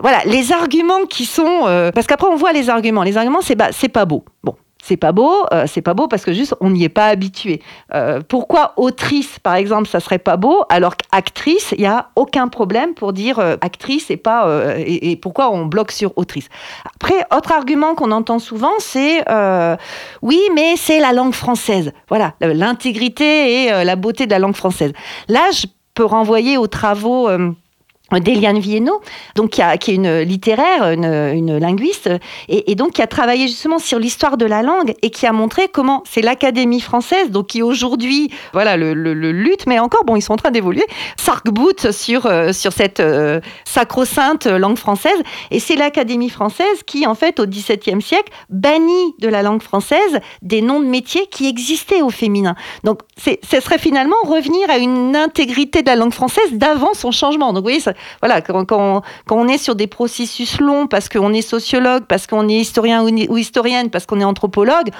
voilà, 0.00 0.18
les 0.24 0.52
arguments 0.52 1.04
qui 1.08 1.24
sont... 1.24 1.66
Euh, 1.66 1.90
parce 1.90 2.06
qu'après, 2.06 2.28
on 2.28 2.36
voit 2.36 2.52
les 2.52 2.70
arguments. 2.70 3.02
Les 3.02 3.16
arguments, 3.16 3.40
c'est 3.42 3.56
bah, 3.56 3.70
c'est 3.72 3.88
pas 3.88 4.04
beau. 4.04 4.24
Bon, 4.44 4.54
c'est 4.82 4.96
pas 4.96 5.12
beau, 5.12 5.32
euh, 5.52 5.64
c'est 5.68 5.80
pas 5.80 5.94
beau 5.94 6.08
parce 6.08 6.24
que 6.24 6.32
juste 6.32 6.56
on 6.60 6.70
n'y 6.70 6.82
est 6.82 6.90
pas 6.90 7.06
habitué. 7.06 7.62
Euh, 7.94 8.20
pourquoi 8.26 8.74
autrice, 8.76 9.38
par 9.38 9.54
exemple, 9.54 9.88
ça 9.88 10.00
serait 10.00 10.18
pas 10.18 10.36
beau, 10.36 10.64
alors 10.68 10.96
qu'actrice, 10.96 11.72
il 11.78 11.82
y 11.82 11.86
a 11.86 12.10
aucun 12.16 12.48
problème 12.48 12.92
pour 12.94 13.12
dire 13.12 13.38
euh, 13.38 13.56
actrice 13.60 14.10
et 14.10 14.16
pas 14.16 14.42
et, 14.78 15.12
et, 15.12 15.16
pourquoi 15.16 15.52
on 15.52 15.66
bloque 15.66 15.92
sur 15.92 16.12
autrice. 16.16 16.48
Après, 16.96 17.24
autre 17.34 17.52
argument 17.52 17.94
qu'on 17.94 18.10
entend 18.10 18.40
souvent, 18.40 18.72
c'est 18.80 19.24
oui, 20.20 20.40
mais 20.54 20.74
c'est 20.76 20.98
la 20.98 21.12
langue 21.12 21.32
française. 21.32 21.92
Voilà, 22.08 22.34
l'intégrité 22.40 23.66
et 23.66 23.84
la 23.84 23.94
beauté 23.94 24.26
de 24.26 24.32
la 24.32 24.40
langue 24.40 24.56
française. 24.56 24.92
Là, 25.28 25.42
je 25.52 25.66
peux 25.94 26.04
renvoyer 26.04 26.58
aux 26.58 26.66
travaux 26.66 27.28
d'Eliane 28.20 28.58
Viennot, 28.58 29.00
donc 29.34 29.50
qui, 29.50 29.62
a, 29.62 29.76
qui 29.76 29.92
est 29.92 29.94
une 29.94 30.20
littéraire, 30.20 30.90
une, 30.90 31.04
une 31.04 31.58
linguiste, 31.58 32.10
et, 32.48 32.70
et, 32.70 32.74
donc 32.74 32.92
qui 32.92 33.02
a 33.02 33.06
travaillé 33.06 33.46
justement 33.46 33.78
sur 33.78 33.98
l'histoire 33.98 34.36
de 34.36 34.46
la 34.46 34.62
langue 34.62 34.94
et 35.02 35.10
qui 35.10 35.26
a 35.26 35.32
montré 35.32 35.68
comment 35.68 36.02
c'est 36.08 36.22
l'Académie 36.22 36.80
française, 36.80 37.30
donc 37.30 37.48
qui 37.48 37.62
aujourd'hui, 37.62 38.30
voilà, 38.52 38.76
le, 38.76 38.94
le, 38.94 39.14
le, 39.14 39.32
lutte, 39.32 39.66
mais 39.66 39.78
encore, 39.78 40.04
bon, 40.04 40.16
ils 40.16 40.22
sont 40.22 40.34
en 40.34 40.36
train 40.36 40.50
d'évoluer, 40.50 40.84
s'arc-boute 41.16 41.92
sur, 41.92 42.26
euh, 42.26 42.52
sur 42.52 42.72
cette 42.72 43.00
euh, 43.00 43.40
sacro-sainte 43.64 44.46
langue 44.46 44.78
française, 44.78 45.20
et 45.50 45.60
c'est 45.60 45.76
l'Académie 45.76 46.30
française 46.30 46.82
qui, 46.86 47.06
en 47.06 47.14
fait, 47.14 47.40
au 47.40 47.46
XVIIe 47.46 48.02
siècle, 48.02 48.32
bannit 48.50 49.14
de 49.18 49.28
la 49.28 49.42
langue 49.42 49.62
française 49.62 50.20
des 50.42 50.62
noms 50.62 50.80
de 50.80 50.86
métiers 50.86 51.26
qui 51.26 51.48
existaient 51.48 52.02
au 52.02 52.10
féminin. 52.10 52.54
Donc, 52.84 53.00
ce 53.16 53.60
serait 53.60 53.78
finalement 53.78 54.16
revenir 54.24 54.68
à 54.70 54.78
une 54.78 55.16
intégrité 55.16 55.82
de 55.82 55.86
la 55.86 55.96
langue 55.96 56.12
française 56.12 56.52
d'avant 56.52 56.94
son 56.94 57.10
changement. 57.10 57.52
Donc, 57.52 57.62
vous 57.62 57.70
voyez, 57.70 57.80
ça, 57.80 57.92
voilà, 58.20 58.40
quand, 58.40 58.64
quand, 58.64 59.02
on 59.30 59.48
est 59.48 59.58
sur 59.58 59.74
des 59.74 59.86
processus 59.86 60.60
longs, 60.60 60.86
parce 60.86 61.08
qu'on 61.08 61.32
est 61.32 61.42
sociologue, 61.42 62.04
parce 62.06 62.26
qu'on 62.26 62.48
est 62.48 62.56
historien 62.60 63.04
ou, 63.04 63.36
historienne, 63.36 63.90
parce 63.90 64.06
qu'on 64.06 64.20
est 64.20 64.24
anthropologue, 64.24 64.90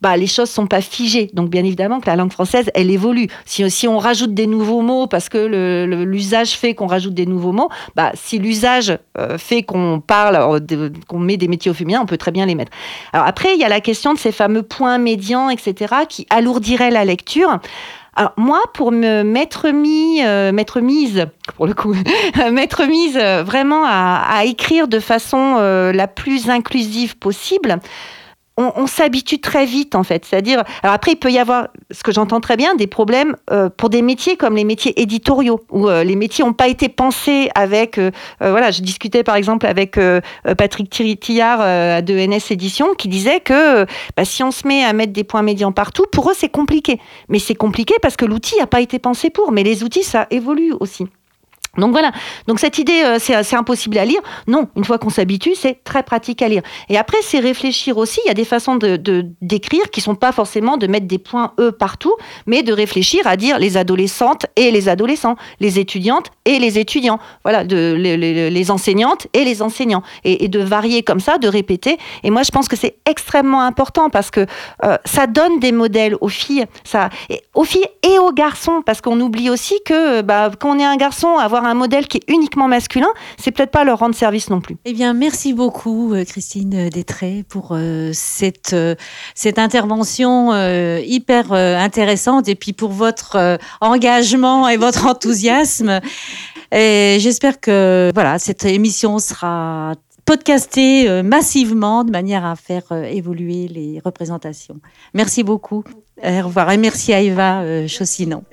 bah, 0.00 0.16
les 0.16 0.26
choses 0.26 0.50
sont 0.50 0.66
pas 0.66 0.80
figées. 0.80 1.30
Donc, 1.32 1.50
bien 1.50 1.64
évidemment 1.64 2.00
que 2.00 2.06
la 2.06 2.16
langue 2.16 2.32
française, 2.32 2.70
elle 2.74 2.90
évolue. 2.90 3.28
Si, 3.44 3.68
si 3.70 3.88
on 3.88 3.98
rajoute 3.98 4.34
des 4.34 4.46
nouveaux 4.46 4.80
mots, 4.80 5.06
parce 5.06 5.28
que 5.28 5.84
l'usage 6.04 6.52
fait 6.52 6.74
qu'on 6.74 6.86
rajoute 6.86 7.14
des 7.14 7.26
nouveaux 7.26 7.52
mots, 7.52 7.68
bah, 7.96 8.12
si 8.14 8.38
l'usage 8.38 8.96
euh, 9.18 9.38
fait 9.38 9.62
qu'on 9.62 10.00
parle, 10.00 10.36
euh, 10.36 10.90
qu'on 11.08 11.18
met 11.18 11.36
des 11.36 11.48
métiers 11.48 11.70
au 11.70 11.74
féminin, 11.74 12.00
on 12.02 12.06
peut 12.06 12.16
très 12.16 12.30
bien 12.30 12.46
les 12.46 12.54
mettre. 12.54 12.72
Alors 13.12 13.26
après, 13.26 13.54
il 13.54 13.60
y 13.60 13.64
a 13.64 13.68
la 13.68 13.80
question 13.80 14.14
de 14.14 14.18
ces 14.18 14.32
fameux 14.32 14.62
points 14.62 14.98
médians, 14.98 15.50
etc., 15.50 15.94
qui 16.08 16.26
alourdiraient 16.30 16.90
la 16.90 17.04
lecture. 17.04 17.58
Alors 18.18 18.32
moi, 18.36 18.60
pour 18.74 18.90
me 18.90 19.22
mettre 19.22 19.70
mis, 19.70 20.24
euh, 20.24 20.50
mettre 20.50 20.80
mise, 20.80 21.26
pour 21.56 21.68
le 21.68 21.74
coup, 21.74 21.94
mettre 22.52 22.84
mise 22.84 23.16
vraiment 23.16 23.84
à, 23.86 24.42
écrire 24.44 24.88
de 24.88 24.98
façon 24.98 25.56
la 25.94 26.08
plus 26.08 26.50
inclusive 26.50 27.16
possible, 27.16 27.78
on, 28.58 28.86
s'habitue 28.86 29.40
très 29.40 29.64
vite 29.64 29.94
en 29.94 30.02
fait. 30.02 30.24
C'est-à-dire, 30.24 30.64
alors 30.82 30.94
après 30.94 31.12
il 31.12 31.16
peut 31.16 31.30
y 31.30 31.38
avoir, 31.38 31.68
ce 31.90 32.02
que 32.02 32.12
j'entends 32.12 32.40
très 32.40 32.56
bien, 32.56 32.74
des 32.74 32.86
problèmes 32.86 33.36
euh, 33.50 33.68
pour 33.74 33.88
des 33.88 34.02
métiers 34.02 34.36
comme 34.36 34.56
les 34.56 34.64
métiers 34.64 35.00
éditoriaux 35.00 35.60
où 35.70 35.88
euh, 35.88 36.04
les 36.04 36.16
métiers 36.16 36.44
n'ont 36.44 36.52
pas 36.52 36.68
été 36.68 36.88
pensés 36.88 37.50
avec. 37.54 37.98
Euh, 37.98 38.10
voilà, 38.40 38.70
je 38.70 38.82
discutais 38.82 39.22
par 39.22 39.36
exemple 39.36 39.66
avec 39.66 39.98
Patrick 40.56 40.90
Tillard 41.20 42.02
de 42.02 42.26
NS 42.26 42.50
Édition 42.50 42.94
qui 42.94 43.08
disait 43.08 43.40
que 43.40 43.84
bah, 44.16 44.24
si 44.24 44.42
on 44.42 44.50
se 44.50 44.66
met 44.66 44.84
à 44.84 44.92
mettre 44.92 45.12
des 45.12 45.24
points 45.24 45.42
médians 45.42 45.72
partout, 45.72 46.04
pour 46.10 46.30
eux 46.30 46.34
c'est 46.36 46.48
compliqué. 46.48 47.00
Mais 47.28 47.38
c'est 47.38 47.54
compliqué 47.54 47.94
parce 48.02 48.16
que 48.16 48.24
l'outil 48.24 48.56
n'a 48.58 48.66
pas 48.66 48.80
été 48.80 48.98
pensé 48.98 49.30
pour. 49.30 49.52
Mais 49.52 49.62
les 49.62 49.84
outils 49.84 50.02
ça 50.02 50.26
évolue 50.30 50.72
aussi. 50.80 51.06
Donc 51.78 51.92
voilà, 51.92 52.12
donc 52.46 52.60
cette 52.60 52.78
idée, 52.78 53.02
euh, 53.04 53.18
c'est 53.18 53.56
impossible 53.56 53.98
à 53.98 54.04
lire. 54.04 54.20
Non, 54.46 54.68
une 54.76 54.84
fois 54.84 54.98
qu'on 54.98 55.10
s'habitue, 55.10 55.54
c'est 55.54 55.82
très 55.84 56.02
pratique 56.02 56.42
à 56.42 56.48
lire. 56.48 56.62
Et 56.88 56.98
après, 56.98 57.18
c'est 57.22 57.38
réfléchir 57.38 57.96
aussi. 57.96 58.20
Il 58.24 58.28
y 58.28 58.30
a 58.30 58.34
des 58.34 58.44
façons 58.44 58.76
de 58.76 58.98
d'écrire 59.40 59.90
qui 59.90 60.00
sont 60.00 60.14
pas 60.14 60.32
forcément 60.32 60.76
de 60.76 60.86
mettre 60.86 61.06
des 61.06 61.18
points 61.18 61.52
E 61.58 61.70
partout, 61.70 62.14
mais 62.46 62.62
de 62.62 62.72
réfléchir 62.72 63.26
à 63.26 63.36
dire 63.36 63.58
les 63.58 63.76
adolescentes 63.76 64.46
et 64.56 64.70
les 64.70 64.88
adolescents, 64.88 65.36
les 65.60 65.78
étudiantes 65.78 66.26
et 66.44 66.58
les 66.58 66.78
étudiants. 66.78 67.18
Voilà, 67.44 67.64
de, 67.64 67.94
les, 67.96 68.70
enseignantes 68.70 69.26
et 69.32 69.44
les 69.44 69.62
enseignants. 69.62 70.02
Et, 70.24 70.48
de 70.48 70.60
varier 70.60 71.02
comme 71.02 71.20
ça, 71.20 71.38
de 71.38 71.48
répéter. 71.48 71.98
Et 72.22 72.30
moi, 72.30 72.42
je 72.42 72.50
pense 72.50 72.68
que 72.68 72.76
c'est 72.76 72.96
extrêmement 73.06 73.62
important 73.62 74.08
parce 74.10 74.30
que 74.30 74.46
euh, 74.84 74.96
ça 75.04 75.26
donne 75.26 75.60
des 75.60 75.72
modèles 75.72 76.16
aux 76.20 76.28
filles, 76.28 76.64
ça, 76.84 77.10
aux 77.54 77.64
filles 77.64 77.86
et 78.02 78.18
aux 78.18 78.32
garçons, 78.32 78.82
parce 78.84 79.00
qu'on 79.00 79.20
oublie 79.20 79.50
aussi 79.50 79.74
que 79.84 80.22
bah, 80.22 80.50
quand 80.58 80.76
on 80.76 80.78
est 80.78 80.84
un 80.84 80.96
garçon, 80.96 81.36
avoir 81.36 81.64
un 81.64 81.67
modèle 81.74 82.06
qui 82.06 82.18
est 82.18 82.30
uniquement 82.30 82.68
masculin, 82.68 83.08
c'est 83.36 83.50
peut-être 83.50 83.70
pas 83.70 83.84
leur 83.84 83.98
rendre 83.98 84.14
service 84.14 84.50
non 84.50 84.60
plus. 84.60 84.76
Eh 84.84 84.92
bien, 84.92 85.12
merci 85.14 85.52
beaucoup, 85.52 86.12
euh, 86.12 86.24
Christine 86.24 86.88
Détré, 86.88 87.44
pour 87.48 87.70
euh, 87.72 88.10
cette, 88.12 88.72
euh, 88.72 88.94
cette 89.34 89.58
intervention 89.58 90.52
hyper 90.98 91.52
intéressante 91.52 92.48
et 92.48 92.54
puis 92.54 92.72
pour 92.72 92.90
votre 92.90 93.58
engagement 93.80 94.68
et 94.68 94.76
votre 94.76 95.06
enthousiasme. 95.08 96.00
Et 96.72 97.18
j'espère 97.20 97.60
que 97.60 98.10
voilà, 98.14 98.38
cette 98.38 98.64
émission 98.64 99.18
sera 99.18 99.94
podcastée 100.24 101.22
massivement 101.22 102.04
de 102.04 102.10
manière 102.10 102.44
à 102.44 102.56
faire 102.56 102.84
évoluer 102.92 103.68
les 103.68 104.00
représentations. 104.04 104.80
Merci 105.14 105.42
beaucoup. 105.42 105.84
Au 106.22 106.46
revoir 106.46 106.70
et 106.72 106.76
merci 106.76 107.12
à 107.12 107.20
Eva 107.20 107.86
Chaussinon. 107.86 108.44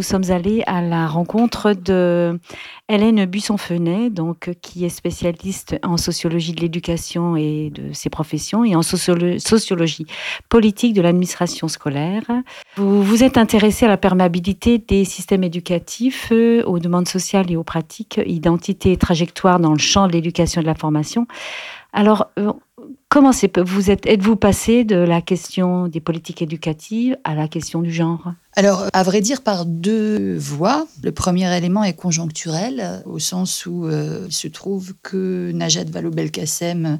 Nous 0.00 0.04
sommes 0.04 0.30
allés 0.30 0.62
à 0.66 0.80
la 0.80 1.06
rencontre 1.06 1.74
de 1.74 2.40
Hélène 2.88 3.26
Buisson-Fenet, 3.26 4.08
donc, 4.08 4.50
qui 4.62 4.86
est 4.86 4.88
spécialiste 4.88 5.76
en 5.82 5.98
sociologie 5.98 6.52
de 6.52 6.62
l'éducation 6.62 7.36
et 7.36 7.68
de 7.68 7.92
ses 7.92 8.08
professions 8.08 8.64
et 8.64 8.74
en 8.74 8.80
sociologie 8.80 10.06
politique 10.48 10.94
de 10.94 11.02
l'administration 11.02 11.68
scolaire. 11.68 12.22
Vous 12.76 13.02
vous 13.02 13.22
êtes 13.22 13.36
intéressée 13.36 13.84
à 13.84 13.88
la 13.88 13.98
perméabilité 13.98 14.78
des 14.78 15.04
systèmes 15.04 15.44
éducatifs, 15.44 16.32
aux 16.32 16.78
demandes 16.78 17.06
sociales 17.06 17.50
et 17.50 17.56
aux 17.56 17.62
pratiques, 17.62 18.22
identité 18.24 18.92
et 18.92 18.96
trajectoire 18.96 19.60
dans 19.60 19.72
le 19.72 19.78
champ 19.78 20.06
de 20.06 20.12
l'éducation 20.12 20.62
et 20.62 20.64
de 20.64 20.68
la 20.68 20.74
formation. 20.74 21.26
Alors, 21.92 22.30
euh, 22.38 22.52
comment 23.08 23.32
vous 23.66 23.90
êtes, 23.90 24.06
êtes-vous 24.06 24.36
passé 24.36 24.84
de 24.84 24.96
la 24.96 25.20
question 25.20 25.88
des 25.88 26.00
politiques 26.00 26.40
éducatives 26.40 27.18
à 27.24 27.34
la 27.34 27.48
question 27.48 27.82
du 27.82 27.92
genre? 27.92 28.32
Alors, 28.56 28.86
à 28.92 29.02
vrai 29.04 29.20
dire, 29.20 29.42
par 29.42 29.64
deux 29.64 30.36
voies. 30.36 30.86
Le 31.02 31.12
premier 31.12 31.56
élément 31.56 31.84
est 31.84 31.94
conjoncturel, 31.94 33.02
au 33.06 33.20
sens 33.20 33.64
où 33.64 33.86
euh, 33.86 34.26
il 34.26 34.32
se 34.32 34.48
trouve 34.48 34.94
que 35.02 35.52
Najat 35.52 35.84
Vallaud-Belkacem 35.84 36.98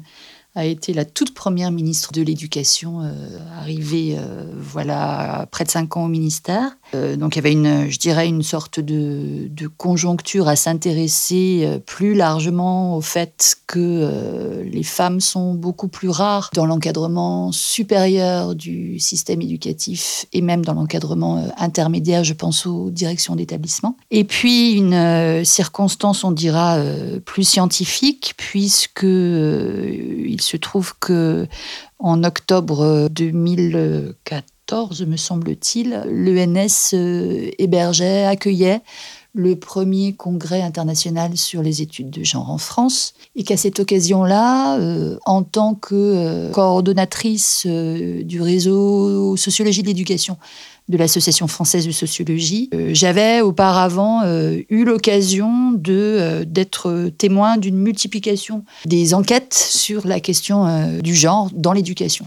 a 0.53 0.65
été 0.65 0.93
la 0.93 1.05
toute 1.05 1.33
première 1.33 1.71
ministre 1.71 2.11
de 2.11 2.21
l'Éducation, 2.21 3.01
euh, 3.01 3.13
arrivée 3.57 4.17
euh, 4.17 4.45
voilà 4.57 5.47
près 5.49 5.63
de 5.63 5.69
cinq 5.69 5.95
ans 5.95 6.05
au 6.05 6.07
ministère. 6.09 6.71
Euh, 6.93 7.15
donc 7.15 7.35
il 7.35 7.37
y 7.37 7.39
avait 7.39 7.53
une, 7.53 7.89
je 7.89 7.97
dirais, 7.97 8.27
une 8.27 8.43
sorte 8.43 8.79
de, 8.79 9.49
conjoncture 9.77 10.47
à 10.47 10.55
s'intéresser 10.55 11.79
plus 11.85 12.13
largement 12.13 12.97
au 12.97 13.01
fait 13.01 13.55
que 13.67 14.63
les 14.63 14.83
femmes 14.83 15.21
sont 15.21 15.53
beaucoup 15.53 15.87
plus 15.87 16.09
rares 16.09 16.49
dans 16.53 16.65
l'encadrement 16.65 17.51
supérieur 17.51 18.55
du 18.55 18.99
système 18.99 19.41
éducatif 19.41 20.25
et 20.33 20.41
même 20.41 20.65
dans 20.65 20.73
l'encadrement 20.73 21.45
intermédiaire, 21.57 22.23
je 22.23 22.33
pense 22.33 22.65
aux 22.65 22.89
directions 22.89 23.35
d'établissement. 23.35 23.95
Et 24.09 24.23
puis 24.23 24.73
une 24.73 25.45
circonstance, 25.45 26.23
on 26.23 26.31
dira, 26.31 26.79
plus 27.23 27.43
scientifique, 27.43 28.33
puisque 28.35 29.05
il 30.41 30.43
se 30.43 30.57
trouve 30.57 30.93
que 30.99 31.47
en 31.99 32.23
octobre 32.23 33.07
2014, 33.11 35.05
me 35.05 35.17
semble-t-il, 35.17 36.01
l'ENS 36.09 36.93
euh, 36.93 37.51
hébergeait, 37.59 38.25
accueillait 38.25 38.81
le 39.33 39.55
premier 39.55 40.13
congrès 40.13 40.61
international 40.61 41.37
sur 41.37 41.61
les 41.61 41.81
études 41.81 42.09
de 42.09 42.23
genre 42.23 42.49
en 42.49 42.57
France, 42.57 43.13
et 43.35 43.43
qu'à 43.43 43.55
cette 43.55 43.79
occasion-là, 43.79 44.77
euh, 44.79 45.17
en 45.25 45.43
tant 45.43 45.75
que 45.75 45.93
euh, 45.95 46.51
coordonnatrice 46.51 47.65
du 47.67 48.41
réseau 48.41 49.37
Sociologie 49.37 49.83
de 49.83 49.87
l'éducation 49.87 50.37
de 50.89 50.97
l'Association 50.97 51.47
française 51.47 51.87
de 51.87 51.91
sociologie. 51.91 52.69
Euh, 52.73 52.89
j'avais 52.93 53.41
auparavant 53.41 54.23
euh, 54.23 54.57
eu 54.69 54.83
l'occasion 54.83 55.79
euh, 55.87 56.43
d'être 56.45 57.09
témoin 57.17 57.57
d'une 57.57 57.77
multiplication 57.77 58.65
des 58.85 59.13
enquêtes 59.13 59.53
sur 59.53 60.05
la 60.05 60.19
question 60.19 60.99
du 61.01 61.15
genre 61.15 61.49
dans 61.53 61.73
l'éducation. 61.73 62.25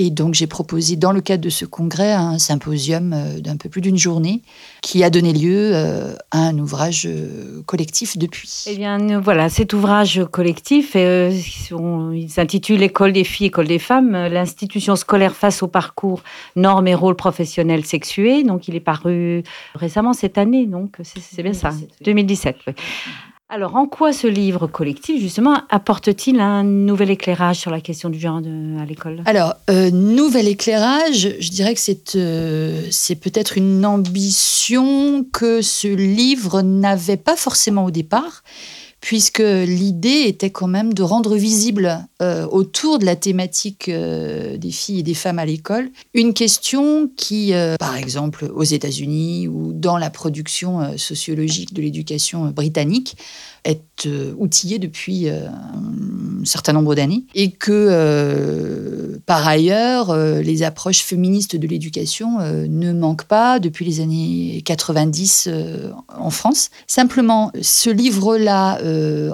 Et 0.00 0.10
donc 0.10 0.34
j'ai 0.34 0.46
proposé 0.46 0.94
dans 0.94 1.10
le 1.10 1.20
cadre 1.20 1.42
de 1.42 1.48
ce 1.48 1.64
congrès 1.64 2.12
un 2.12 2.38
symposium 2.38 3.12
euh, 3.12 3.40
d'un 3.40 3.56
peu 3.56 3.68
plus 3.68 3.80
d'une 3.80 3.98
journée 3.98 4.42
qui 4.80 5.02
a 5.02 5.10
donné 5.10 5.32
lieu 5.32 5.72
euh, 5.74 6.14
à 6.30 6.38
un 6.38 6.56
ouvrage 6.60 7.04
euh, 7.04 7.62
collectif 7.66 8.16
depuis. 8.16 8.64
Eh 8.68 8.76
bien 8.76 9.18
voilà, 9.18 9.48
cet 9.48 9.72
ouvrage 9.72 10.24
collectif, 10.30 10.94
il 10.94 12.30
s'intitule 12.30 12.80
École 12.84 13.12
des 13.12 13.24
filles, 13.24 13.48
École 13.48 13.66
des 13.66 13.80
femmes, 13.80 14.12
l'institution 14.12 14.94
scolaire 14.94 15.34
face 15.34 15.64
au 15.64 15.66
parcours, 15.66 16.22
normes 16.54 16.86
et 16.86 16.94
rôles 16.94 17.16
professionnels 17.16 17.84
sexués. 17.84 18.44
Donc 18.44 18.68
il 18.68 18.76
est 18.76 18.80
paru 18.80 19.42
récemment 19.74 20.12
cette 20.12 20.38
année, 20.38 20.66
donc 20.66 20.96
c'est 21.02 21.42
bien 21.42 21.54
ça, 21.54 21.72
2017. 22.04 22.56
Oui. 22.68 22.74
Alors, 23.50 23.76
en 23.76 23.86
quoi 23.86 24.12
ce 24.12 24.26
livre 24.26 24.66
collectif, 24.66 25.22
justement, 25.22 25.62
apporte-t-il 25.70 26.38
un 26.38 26.64
nouvel 26.64 27.08
éclairage 27.08 27.56
sur 27.56 27.70
la 27.70 27.80
question 27.80 28.10
du 28.10 28.20
genre 28.20 28.42
à 28.78 28.84
l'école? 28.84 29.22
Alors, 29.24 29.54
euh, 29.70 29.90
nouvel 29.90 30.48
éclairage, 30.48 31.34
je 31.40 31.50
dirais 31.50 31.72
que 31.72 31.80
c'est 31.80 32.14
euh, 32.16 32.86
c'est 32.90 33.14
peut-être 33.14 33.56
une 33.56 33.86
ambition 33.86 35.24
que 35.32 35.62
ce 35.62 35.88
livre 35.88 36.60
n'avait 36.60 37.16
pas 37.16 37.36
forcément 37.36 37.86
au 37.86 37.90
départ 37.90 38.42
puisque 39.00 39.38
l'idée 39.38 40.24
était 40.26 40.50
quand 40.50 40.66
même 40.66 40.92
de 40.92 41.02
rendre 41.02 41.36
visible 41.36 42.06
euh, 42.20 42.46
autour 42.46 42.98
de 42.98 43.04
la 43.04 43.16
thématique 43.16 43.88
euh, 43.88 44.56
des 44.56 44.70
filles 44.70 45.00
et 45.00 45.02
des 45.02 45.14
femmes 45.14 45.38
à 45.38 45.46
l'école 45.46 45.90
une 46.14 46.34
question 46.34 47.08
qui, 47.16 47.54
euh, 47.54 47.76
par 47.76 47.96
exemple, 47.96 48.50
aux 48.52 48.64
États-Unis 48.64 49.46
ou 49.48 49.72
dans 49.72 49.98
la 49.98 50.10
production 50.10 50.96
sociologique 50.96 51.74
de 51.74 51.82
l'éducation 51.82 52.46
britannique, 52.46 53.16
est 53.64 54.08
outillée 54.36 54.78
depuis 54.78 55.28
un 55.28 56.44
certain 56.44 56.72
nombre 56.72 56.94
d'années 56.94 57.24
et 57.34 57.50
que 57.50 59.18
Par 59.28 59.46
ailleurs, 59.46 60.08
euh, 60.08 60.40
les 60.40 60.62
approches 60.62 61.02
féministes 61.02 61.54
de 61.54 61.66
l'éducation 61.66 62.40
euh, 62.40 62.66
ne 62.66 62.94
manquent 62.94 63.26
pas 63.26 63.58
depuis 63.58 63.84
les 63.84 64.00
années 64.00 64.62
90 64.64 65.48
euh, 65.48 65.90
en 66.18 66.30
France. 66.30 66.70
Simplement, 66.86 67.52
ce 67.60 67.90
livre-là 67.90 68.80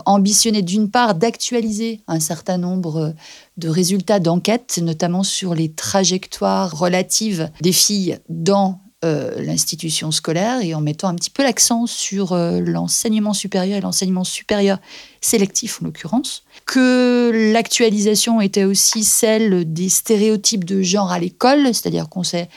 ambitionnait 0.04 0.62
d'une 0.62 0.90
part 0.90 1.14
d'actualiser 1.14 2.00
un 2.08 2.18
certain 2.18 2.58
nombre 2.58 3.14
de 3.56 3.68
résultats 3.68 4.18
d'enquête, 4.18 4.80
notamment 4.82 5.22
sur 5.22 5.54
les 5.54 5.70
trajectoires 5.70 6.76
relatives 6.76 7.50
des 7.60 7.72
filles 7.72 8.18
dans 8.28 8.80
l'institution 9.04 10.10
scolaire 10.10 10.62
et 10.62 10.74
en 10.74 10.80
mettant 10.80 11.08
un 11.08 11.14
petit 11.14 11.30
peu 11.30 11.42
l'accent 11.42 11.86
sur 11.86 12.34
l'enseignement 12.34 13.34
supérieur 13.34 13.78
et 13.78 13.80
l'enseignement 13.80 14.24
supérieur 14.24 14.78
sélectif 15.20 15.80
en 15.80 15.86
l'occurrence, 15.86 16.44
que 16.66 17.30
l'actualisation 17.52 18.40
était 18.40 18.64
aussi 18.64 19.04
celle 19.04 19.72
des 19.72 19.88
stéréotypes 19.88 20.64
de 20.64 20.82
genre 20.82 21.12
à 21.12 21.18
l'école, 21.18 21.66
c'est-à-dire 21.66 22.08
qu'on 22.08 22.22
s'est 22.22 22.48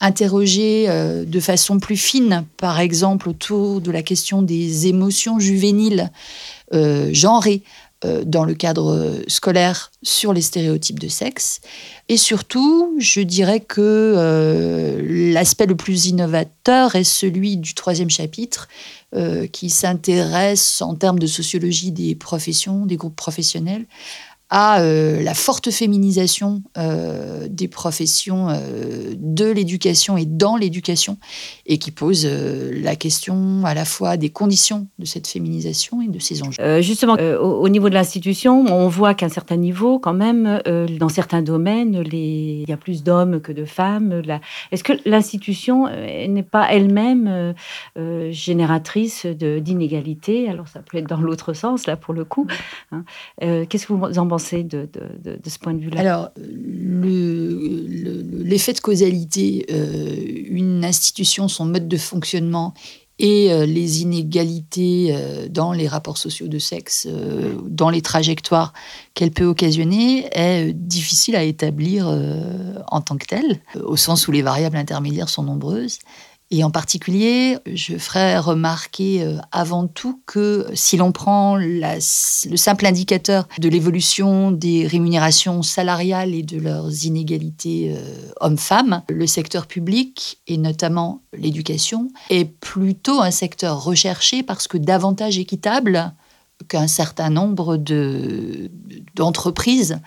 interrogé 0.00 0.86
euh, 0.88 1.24
de 1.24 1.40
façon 1.40 1.78
plus 1.78 1.96
fine, 1.96 2.44
par 2.56 2.80
exemple 2.80 3.28
autour 3.28 3.80
de 3.80 3.90
la 3.90 4.02
question 4.02 4.42
des 4.42 4.88
émotions 4.88 5.38
juvéniles 5.38 6.10
euh, 6.74 7.10
genrées 7.12 7.62
euh, 7.64 7.85
dans 8.24 8.44
le 8.44 8.54
cadre 8.54 9.12
scolaire 9.28 9.90
sur 10.02 10.32
les 10.32 10.42
stéréotypes 10.42 10.98
de 10.98 11.08
sexe. 11.08 11.60
Et 12.08 12.16
surtout, 12.16 12.94
je 12.98 13.20
dirais 13.20 13.60
que 13.60 15.02
l'aspect 15.32 15.66
le 15.66 15.76
plus 15.76 16.06
innovateur 16.06 16.94
est 16.94 17.04
celui 17.04 17.56
du 17.56 17.74
troisième 17.74 18.10
chapitre, 18.10 18.68
euh, 19.14 19.46
qui 19.46 19.70
s'intéresse 19.70 20.82
en 20.82 20.96
termes 20.96 21.20
de 21.20 21.28
sociologie 21.28 21.92
des 21.92 22.16
professions, 22.16 22.86
des 22.86 22.96
groupes 22.96 23.14
professionnels, 23.14 23.86
à 24.48 24.80
euh, 24.80 25.22
la 25.22 25.34
forte 25.34 25.70
féminisation 25.70 26.62
euh, 26.78 27.48
des 27.50 27.66
professions 27.66 28.48
euh, 28.48 29.14
de 29.16 29.50
l'éducation 29.50 30.16
et 30.16 30.24
dans 30.24 30.56
l'éducation, 30.56 31.18
et 31.66 31.78
qui 31.78 31.90
pose 31.90 32.26
la 32.26 32.94
question 32.94 33.64
à 33.64 33.74
la 33.74 33.84
fois 33.84 34.16
des 34.16 34.30
conditions 34.30 34.86
de 34.98 35.04
cette 35.04 35.26
féminisation 35.26 36.00
et 36.00 36.08
de 36.08 36.18
ses 36.18 36.42
enjeux. 36.42 36.80
justement, 36.80 37.14
au, 37.14 37.68
niveau 37.68 37.88
de 37.88 37.94
l'institution, 37.94 38.64
on 38.68 38.88
voit 38.88 39.14
qu'à 39.14 39.26
un 39.26 39.30
certain 39.30 39.56
niveau, 39.56 39.98
quand 39.98 40.14
même, 40.14 40.60
dans 40.98 41.08
certains 41.08 41.42
domaines, 41.42 42.04
il 42.12 42.68
y 42.68 42.72
a 42.72 42.76
plus 42.76 43.02
d'hommes 43.02 43.40
que 43.40 43.52
de 43.52 43.64
femmes. 43.64 44.22
Est-ce 44.70 44.84
que 44.84 44.92
l'institution 45.04 45.88
n'est 45.88 46.42
pas 46.42 46.68
elle-même 46.70 47.54
génératrice 48.30 49.26
d'inégalités? 49.26 50.48
Alors, 50.48 50.68
ça 50.68 50.80
peut 50.80 50.98
être 50.98 51.08
dans 51.08 51.20
l'autre 51.20 51.52
sens, 51.52 51.86
là, 51.86 51.96
pour 51.96 52.14
le 52.14 52.24
coup. 52.24 52.46
Hein. 52.92 53.04
Qu'est-ce 53.40 53.86
que 53.86 53.92
vous 53.92 54.18
en 54.18 54.26
pensez? 54.26 54.35
De, 54.38 54.88
ce 55.46 55.58
point 55.58 55.74
de 55.74 55.80
vue-là? 55.80 56.00
Alors, 56.00 56.30
l'effet 58.46 58.72
de 58.72 58.80
causalité, 58.80 59.66
euh, 59.70 60.14
une 60.48 60.84
institution, 60.84 61.48
son 61.48 61.66
mode 61.66 61.88
de 61.88 61.96
fonctionnement 61.96 62.74
et 63.18 63.50
euh, 63.50 63.64
les 63.64 64.02
inégalités 64.02 65.08
euh, 65.10 65.48
dans 65.48 65.72
les 65.72 65.88
rapports 65.88 66.18
sociaux 66.18 66.48
de 66.48 66.58
sexe, 66.58 67.08
dans 67.64 67.90
les 67.90 68.02
trajectoires 68.02 68.72
qu'elle 69.14 69.30
peut 69.30 69.46
occasionner, 69.46 70.28
est 70.32 70.72
difficile 70.72 71.36
à 71.36 71.42
établir 71.42 72.06
en 72.88 73.00
tant 73.00 73.16
que 73.16 73.26
tel, 73.26 73.60
au 73.82 73.96
sens 73.96 74.28
où 74.28 74.32
les 74.32 74.42
variables 74.42 74.76
intermédiaires 74.76 75.28
sont 75.28 75.42
nombreuses. 75.42 75.98
Et 76.52 76.62
en 76.62 76.70
particulier, 76.70 77.58
je 77.66 77.98
ferai 77.98 78.38
remarquer 78.38 79.24
euh, 79.24 79.38
avant 79.50 79.88
tout 79.88 80.20
que 80.26 80.66
si 80.74 80.96
l'on 80.96 81.10
prend 81.10 81.56
le 81.56 81.98
simple 81.98 82.86
indicateur 82.86 83.48
de 83.58 83.68
l'évolution 83.68 84.52
des 84.52 84.86
rémunérations 84.86 85.62
salariales 85.62 86.34
et 86.34 86.44
de 86.44 86.60
leurs 86.60 87.04
inégalités 87.04 87.96
euh, 87.96 88.30
hommes-femmes, 88.40 89.02
le 89.08 89.26
secteur 89.26 89.66
public, 89.66 90.38
et 90.46 90.56
notamment 90.56 91.22
l'éducation, 91.36 92.12
est 92.30 92.44
plutôt 92.44 93.20
un 93.20 93.32
secteur 93.32 93.82
recherché 93.82 94.44
parce 94.44 94.68
que 94.68 94.78
davantage 94.78 95.38
équitable 95.38 96.12
qu'un 96.68 96.86
certain 96.86 97.28
nombre 97.28 97.76
d'entreprises 99.16 99.98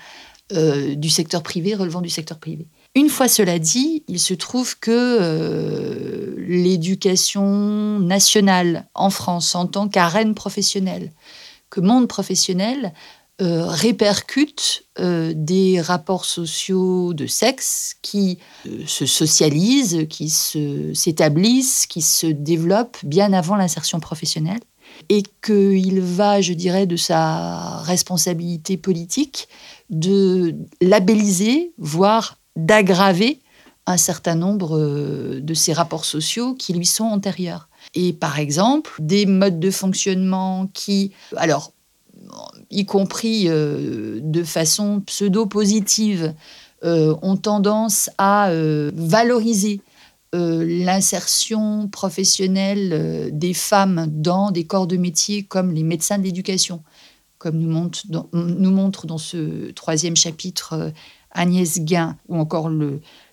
euh, 0.54 0.96
du 0.96 1.10
secteur 1.10 1.44
privé 1.44 1.76
relevant 1.76 2.02
du 2.02 2.10
secteur 2.10 2.40
privé. 2.40 2.66
Une 2.96 3.10
fois 3.10 3.28
cela 3.28 3.60
dit, 3.60 4.04
il 4.08 4.20
se 4.20 4.34
trouve 4.34 4.80
que 4.80 4.92
euh, 4.92 6.36
l'éducation 6.40 8.00
nationale 8.00 8.88
en 8.96 9.10
France 9.10 9.54
en 9.54 9.68
tant 9.68 9.88
qu'arène 9.88 10.34
professionnelle, 10.34 11.12
que 11.70 11.82
monde 11.82 12.08
professionnel, 12.08 12.94
euh, 13.42 13.68
répercute 13.68 14.84
euh, 15.00 15.32
des 15.36 15.80
rapports 15.80 16.26
sociaux 16.26 17.14
de 17.14 17.26
sexe 17.26 17.96
qui 18.02 18.40
se 18.86 19.06
socialisent, 19.06 20.08
qui 20.10 20.30
s'établissent, 20.30 21.86
qui 21.86 22.02
se 22.02 22.28
développent 22.28 22.98
bien 23.04 23.32
avant 23.32 23.56
l'insertion 23.56 24.00
professionnelle 24.00 24.60
et 25.08 25.24
qu'il 25.42 26.02
va, 26.02 26.42
je 26.42 26.54
dirais, 26.54 26.86
de 26.86 26.98
sa 26.98 27.78
responsabilité 27.84 28.76
politique 28.76 29.48
de 29.90 30.56
labelliser, 30.82 31.72
voire 31.78 32.39
d'aggraver 32.66 33.40
un 33.90 33.98
certain 33.98 34.36
nombre 34.36 34.78
euh, 34.78 35.40
de 35.42 35.54
ces 35.54 35.74
rapports 35.74 36.06
sociaux 36.06 36.54
qui 36.54 36.74
lui 36.74 36.86
sont 36.86 37.06
antérieurs. 37.06 37.70
Et 37.96 38.14
par 38.14 38.38
exemple, 38.38 38.92
des 39.00 39.26
modes 39.26 39.60
de 39.60 39.72
fonctionnement 39.72 40.68
qui, 40.74 41.12
alors, 41.36 41.74
y 42.70 42.86
compris 42.86 43.46
euh, 43.48 44.20
de 44.22 44.44
façon 44.44 45.02
pseudo-positive, 45.02 46.36
euh, 46.84 47.16
ont 47.22 47.36
tendance 47.36 48.10
à 48.18 48.52
valoriser 48.94 49.82
l'insertion 50.32 51.88
professionnelle 51.88 53.32
des 53.34 53.56
femmes 53.56 54.06
dans 54.08 54.52
des 54.52 54.64
corps 54.64 54.86
de 54.86 54.96
métier 54.96 55.42
comme 55.44 55.72
les 55.72 55.82
médecins 55.82 56.20
de 56.20 56.24
l'éducation, 56.24 56.84
comme 57.40 57.58
nous 57.58 57.70
montre, 57.70 58.04
nous 58.34 58.72
montre 58.72 59.08
dans 59.08 59.18
ce 59.18 59.72
troisième 59.72 60.16
chapitre 60.16 60.94
Agnès 61.32 61.80
Guin, 61.80 62.18
ou 62.28 62.38
encore 62.38 62.70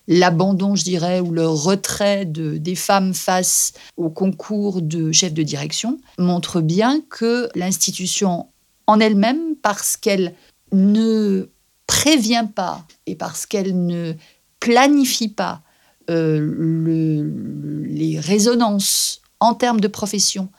l'abandon, 0.07 0.75
je 0.75 0.83
dirais, 0.83 1.19
ou 1.19 1.31
le 1.31 1.47
retrait 1.47 2.25
de, 2.25 2.57
des 2.57 2.75
femmes 2.75 3.13
face 3.13 3.73
au 3.97 4.09
concours 4.09 4.81
de 4.81 5.11
chef 5.11 5.33
de 5.33 5.43
direction, 5.43 5.99
montre 6.17 6.61
bien 6.61 7.01
que 7.09 7.49
l'institution 7.55 8.47
en 8.85 8.99
elle-même, 8.99 9.55
parce 9.61 9.97
qu'elle 9.97 10.33
ne 10.71 11.49
prévient 11.87 12.47
pas 12.53 12.85
et 13.05 13.15
parce 13.15 13.45
qu'elle 13.45 13.85
ne 13.85 14.13
planifie 14.59 15.29
pas 15.29 15.61
euh, 16.09 17.23
les 17.85 18.19
résonances 18.19 19.21
en 19.39 19.53
termes 19.53 19.81
de 19.81 19.87
profession 19.87 20.49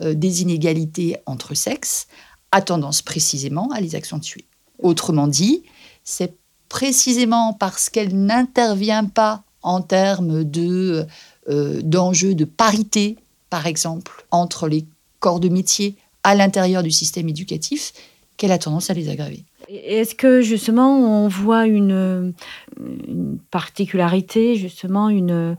euh, 0.00 0.14
des 0.14 0.42
inégalités 0.42 1.16
entre 1.26 1.54
sexes, 1.54 2.08
a 2.52 2.62
tendance 2.62 3.02
précisément 3.02 3.70
à 3.72 3.80
les 3.80 3.94
accentuer. 3.94 4.44
Autrement 4.78 5.26
dit, 5.26 5.64
c'est 6.04 6.37
précisément 6.68 7.52
parce 7.52 7.88
qu'elle 7.90 8.14
n'intervient 8.14 9.04
pas 9.04 9.42
en 9.62 9.80
termes 9.80 10.44
de, 10.44 11.06
euh, 11.48 11.80
d'enjeux 11.82 12.34
de 12.34 12.44
parité, 12.44 13.16
par 13.50 13.66
exemple, 13.66 14.24
entre 14.30 14.68
les 14.68 14.86
corps 15.20 15.40
de 15.40 15.48
métier 15.48 15.96
à 16.24 16.34
l'intérieur 16.34 16.82
du 16.82 16.90
système 16.90 17.28
éducatif, 17.28 17.92
qu'elle 18.36 18.52
a 18.52 18.58
tendance 18.58 18.90
à 18.90 18.94
les 18.94 19.08
aggraver. 19.08 19.44
Est-ce 19.68 20.14
que 20.14 20.40
justement 20.40 20.96
on 20.96 21.28
voit 21.28 21.66
une, 21.66 22.32
une 22.78 23.38
particularité, 23.50 24.56
justement 24.56 25.08
une 25.08 25.56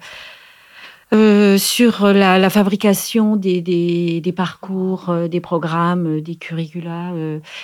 euh, 1.11 1.57
sur 1.57 2.05
la, 2.07 2.49
fabrication 2.51 3.35
des, 3.35 4.33
parcours, 4.35 5.09
euh, 5.09 5.27
des 5.27 5.39
programmes, 5.39 6.17
euh, 6.17 6.21
des 6.21 6.35
curricula. 6.35 7.13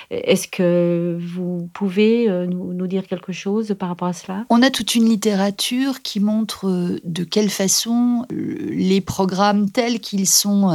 Est-ce 0.09 0.47
que 0.47 1.17
vous 1.19 1.69
pouvez 1.73 2.27
nous, 2.47 2.87
dire 2.87 3.07
quelque 3.07 3.31
chose 3.31 3.75
par 3.77 3.89
rapport 3.89 4.07
à 4.07 4.13
cela? 4.13 4.45
On 4.49 4.61
a 4.61 4.69
toute 4.69 4.95
une 4.95 5.05
littérature 5.05 6.01
qui 6.01 6.19
montre 6.19 6.99
de 7.03 7.23
quelle 7.23 7.49
façon 7.49 8.25
les 8.29 9.01
programmes 9.01 9.69
tels 9.69 9.99
qu'ils 9.99 10.27
sont 10.27 10.67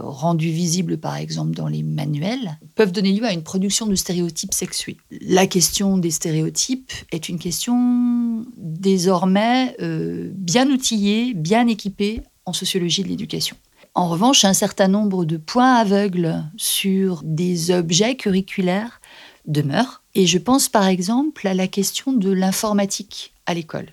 rendus 0.00 0.50
visibles, 0.50 0.98
par 0.98 1.16
exemple, 1.16 1.52
dans 1.52 1.68
les 1.68 1.82
manuels, 1.82 2.58
peuvent 2.74 2.92
donner 2.92 3.12
lieu 3.12 3.24
à 3.24 3.32
une 3.32 3.42
production 3.42 3.86
de 3.86 3.94
stéréotypes 3.94 4.54
sexués. 4.54 4.98
La 5.20 5.46
question 5.46 5.98
des 5.98 6.10
stéréotypes 6.10 6.92
est 7.12 7.28
une 7.28 7.38
question 7.38 8.44
désormais 8.56 9.76
bien 9.80 10.68
outillée, 10.70 11.34
bien 11.34 11.66
équipée 11.66 12.07
en 12.48 12.52
sociologie 12.52 13.02
de 13.02 13.08
l'éducation. 13.08 13.56
En 13.94 14.08
revanche, 14.08 14.44
un 14.44 14.52
certain 14.52 14.88
nombre 14.88 15.24
de 15.24 15.36
points 15.36 15.74
aveugles 15.74 16.44
sur 16.56 17.22
des 17.24 17.70
objets 17.70 18.16
curriculaires 18.16 19.00
demeurent. 19.46 20.02
Et 20.14 20.26
je 20.26 20.38
pense 20.38 20.68
par 20.68 20.86
exemple 20.86 21.46
à 21.46 21.54
la 21.54 21.66
question 21.66 22.12
de 22.12 22.30
l'informatique 22.30 23.32
à 23.46 23.54
l'école. 23.54 23.92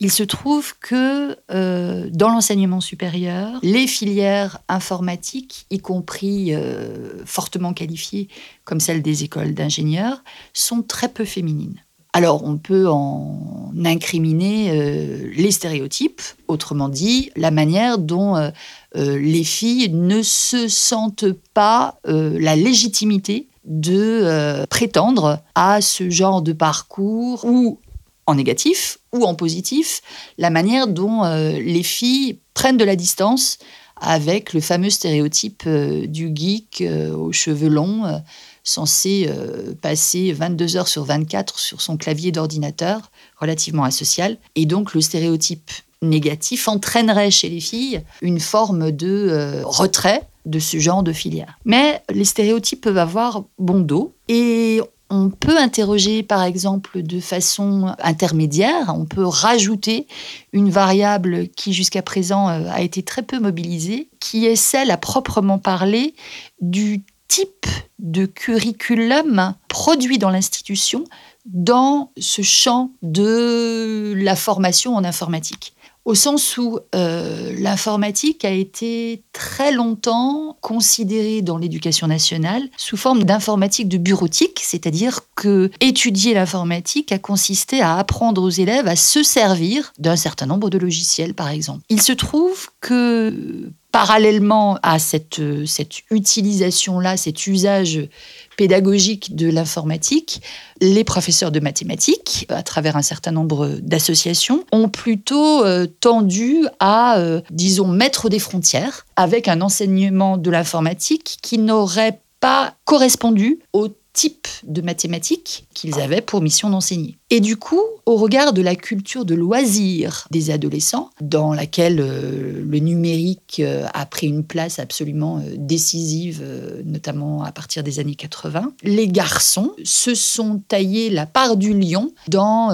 Il 0.00 0.10
se 0.10 0.24
trouve 0.24 0.76
que 0.80 1.36
euh, 1.52 2.08
dans 2.10 2.30
l'enseignement 2.30 2.80
supérieur, 2.80 3.60
les 3.62 3.86
filières 3.86 4.58
informatiques, 4.68 5.66
y 5.70 5.78
compris 5.78 6.54
euh, 6.54 7.24
fortement 7.24 7.72
qualifiées 7.72 8.26
comme 8.64 8.80
celles 8.80 9.02
des 9.02 9.22
écoles 9.22 9.54
d'ingénieurs, 9.54 10.24
sont 10.52 10.82
très 10.82 11.08
peu 11.08 11.24
féminines 11.24 11.80
Alors 12.12 12.44
on 12.44 12.58
peut 12.58 12.88
en 12.88 13.72
incriminer 13.84 14.70
euh, 14.70 15.30
les 15.34 15.50
stéréotypes, 15.50 16.20
autrement 16.46 16.88
dit 16.90 17.30
la 17.36 17.50
manière 17.50 17.96
dont 17.98 18.36
euh, 18.36 18.50
les 18.94 19.44
filles 19.44 19.88
ne 19.90 20.22
se 20.22 20.68
sentent 20.68 21.32
pas 21.54 21.98
la 22.04 22.54
légitimité 22.56 23.48
de 23.64 24.66
prétendre 24.66 25.40
à 25.54 25.80
ce 25.80 26.10
genre 26.10 26.42
de 26.42 26.52
parcours 26.52 27.44
ou 27.44 27.78
en 28.26 28.34
négatif 28.34 28.98
ou 29.12 29.24
en 29.24 29.34
positif, 29.34 30.02
la 30.36 30.50
manière 30.50 30.88
dont 30.88 31.22
les 31.24 31.82
filles 31.82 32.40
prennent 32.54 32.76
de 32.76 32.84
la 32.84 32.96
distance 32.96 33.58
avec 34.02 34.52
le 34.52 34.60
fameux 34.60 34.90
stéréotype 34.90 35.68
du 35.68 36.32
geek 36.34 36.84
aux 37.14 37.32
cheveux 37.32 37.68
longs 37.68 38.20
censé 38.64 39.26
euh, 39.28 39.74
passer 39.80 40.32
22 40.32 40.76
heures 40.76 40.88
sur 40.88 41.04
24 41.04 41.58
sur 41.58 41.80
son 41.80 41.96
clavier 41.96 42.32
d'ordinateur, 42.32 43.10
relativement 43.38 43.84
asocial. 43.84 44.38
Et 44.54 44.66
donc 44.66 44.94
le 44.94 45.00
stéréotype 45.00 45.70
négatif 46.00 46.68
entraînerait 46.68 47.30
chez 47.30 47.48
les 47.48 47.60
filles 47.60 48.02
une 48.22 48.40
forme 48.40 48.90
de 48.90 49.28
euh, 49.30 49.62
retrait 49.64 50.22
de 50.46 50.58
ce 50.58 50.78
genre 50.78 51.02
de 51.02 51.12
filière. 51.12 51.58
Mais 51.64 52.02
les 52.12 52.24
stéréotypes 52.24 52.80
peuvent 52.80 52.98
avoir 52.98 53.44
bon 53.58 53.80
dos 53.80 54.12
et 54.28 54.80
on 55.12 55.28
peut 55.28 55.58
interroger 55.58 56.22
par 56.22 56.42
exemple 56.42 57.02
de 57.02 57.20
façon 57.20 57.94
intermédiaire, 58.02 58.94
on 58.96 59.04
peut 59.04 59.26
rajouter 59.26 60.06
une 60.54 60.70
variable 60.70 61.48
qui 61.48 61.74
jusqu'à 61.74 62.00
présent 62.00 62.48
euh, 62.48 62.66
a 62.70 62.80
été 62.80 63.02
très 63.02 63.22
peu 63.22 63.38
mobilisée, 63.38 64.08
qui 64.20 64.46
est 64.46 64.56
celle 64.56 64.90
à 64.90 64.96
proprement 64.96 65.58
parler 65.58 66.14
du 66.62 67.02
type 67.28 67.66
de 67.98 68.24
curriculum 68.24 69.54
produit 69.68 70.16
dans 70.16 70.30
l'institution 70.30 71.04
dans 71.44 72.10
ce 72.18 72.40
champ 72.40 72.90
de 73.02 74.14
la 74.16 74.34
formation 74.34 74.94
en 74.94 75.04
informatique. 75.04 75.74
Au 76.04 76.16
sens 76.16 76.56
où 76.58 76.80
euh, 76.96 77.54
l'informatique 77.58 78.44
a 78.44 78.50
été 78.50 79.22
très 79.32 79.70
longtemps 79.70 80.56
considérée 80.60 81.42
dans 81.42 81.58
l'éducation 81.58 82.08
nationale 82.08 82.62
sous 82.76 82.96
forme 82.96 83.22
d'informatique 83.22 83.88
de 83.88 83.98
bureautique, 83.98 84.60
c'est-à-dire 84.64 85.20
que 85.36 85.70
étudier 85.80 86.34
l'informatique 86.34 87.12
a 87.12 87.18
consisté 87.18 87.80
à 87.80 87.98
apprendre 87.98 88.42
aux 88.42 88.50
élèves 88.50 88.88
à 88.88 88.96
se 88.96 89.22
servir 89.22 89.92
d'un 89.98 90.16
certain 90.16 90.46
nombre 90.46 90.70
de 90.70 90.78
logiciels, 90.78 91.34
par 91.34 91.48
exemple. 91.48 91.84
Il 91.88 92.02
se 92.02 92.12
trouve 92.12 92.68
que 92.80 93.70
parallèlement 93.92 94.78
à 94.82 94.98
cette, 94.98 95.40
cette 95.66 95.98
utilisation-là, 96.10 97.16
cet 97.16 97.46
usage 97.46 98.08
pédagogique 98.56 99.34
de 99.34 99.48
l'informatique, 99.48 100.42
les 100.80 101.04
professeurs 101.04 101.50
de 101.50 101.60
mathématiques, 101.60 102.46
à 102.48 102.62
travers 102.62 102.96
un 102.96 103.02
certain 103.02 103.32
nombre 103.32 103.78
d'associations, 103.80 104.64
ont 104.72 104.88
plutôt 104.88 105.64
euh, 105.64 105.86
tendu 106.00 106.66
à, 106.80 107.18
euh, 107.18 107.40
disons, 107.50 107.88
mettre 107.88 108.28
des 108.28 108.38
frontières 108.38 109.06
avec 109.16 109.48
un 109.48 109.60
enseignement 109.60 110.36
de 110.36 110.50
l'informatique 110.50 111.38
qui 111.42 111.58
n'aurait 111.58 112.20
pas 112.40 112.74
correspondu 112.84 113.60
au 113.72 113.88
type 114.12 114.46
de 114.64 114.82
mathématiques 114.82 115.66
qu'ils 115.74 116.00
avaient 116.00 116.20
pour 116.20 116.42
mission 116.42 116.70
d'enseigner. 116.70 117.16
Et 117.30 117.40
du 117.40 117.56
coup, 117.56 117.80
au 118.04 118.16
regard 118.16 118.52
de 118.52 118.60
la 118.60 118.74
culture 118.74 119.24
de 119.24 119.34
loisirs 119.34 120.26
des 120.30 120.50
adolescents, 120.50 121.10
dans 121.20 121.54
laquelle 121.54 121.98
euh, 122.00 122.62
le 122.62 122.78
numérique 122.78 123.60
euh, 123.60 123.86
a 123.94 124.04
pris 124.04 124.26
une 124.26 124.44
place 124.44 124.78
absolument 124.78 125.38
euh, 125.38 125.54
décisive, 125.56 126.44
notamment 126.84 127.42
à 127.42 127.52
partir 127.52 127.82
des 127.82 128.00
années 128.00 128.14
80, 128.14 128.74
les 128.82 129.08
garçons 129.08 129.72
se 129.84 130.14
sont 130.14 130.60
taillés 130.68 131.08
la 131.10 131.26
part 131.26 131.56
du 131.56 131.72
lion 131.72 132.12
dans 132.28 132.70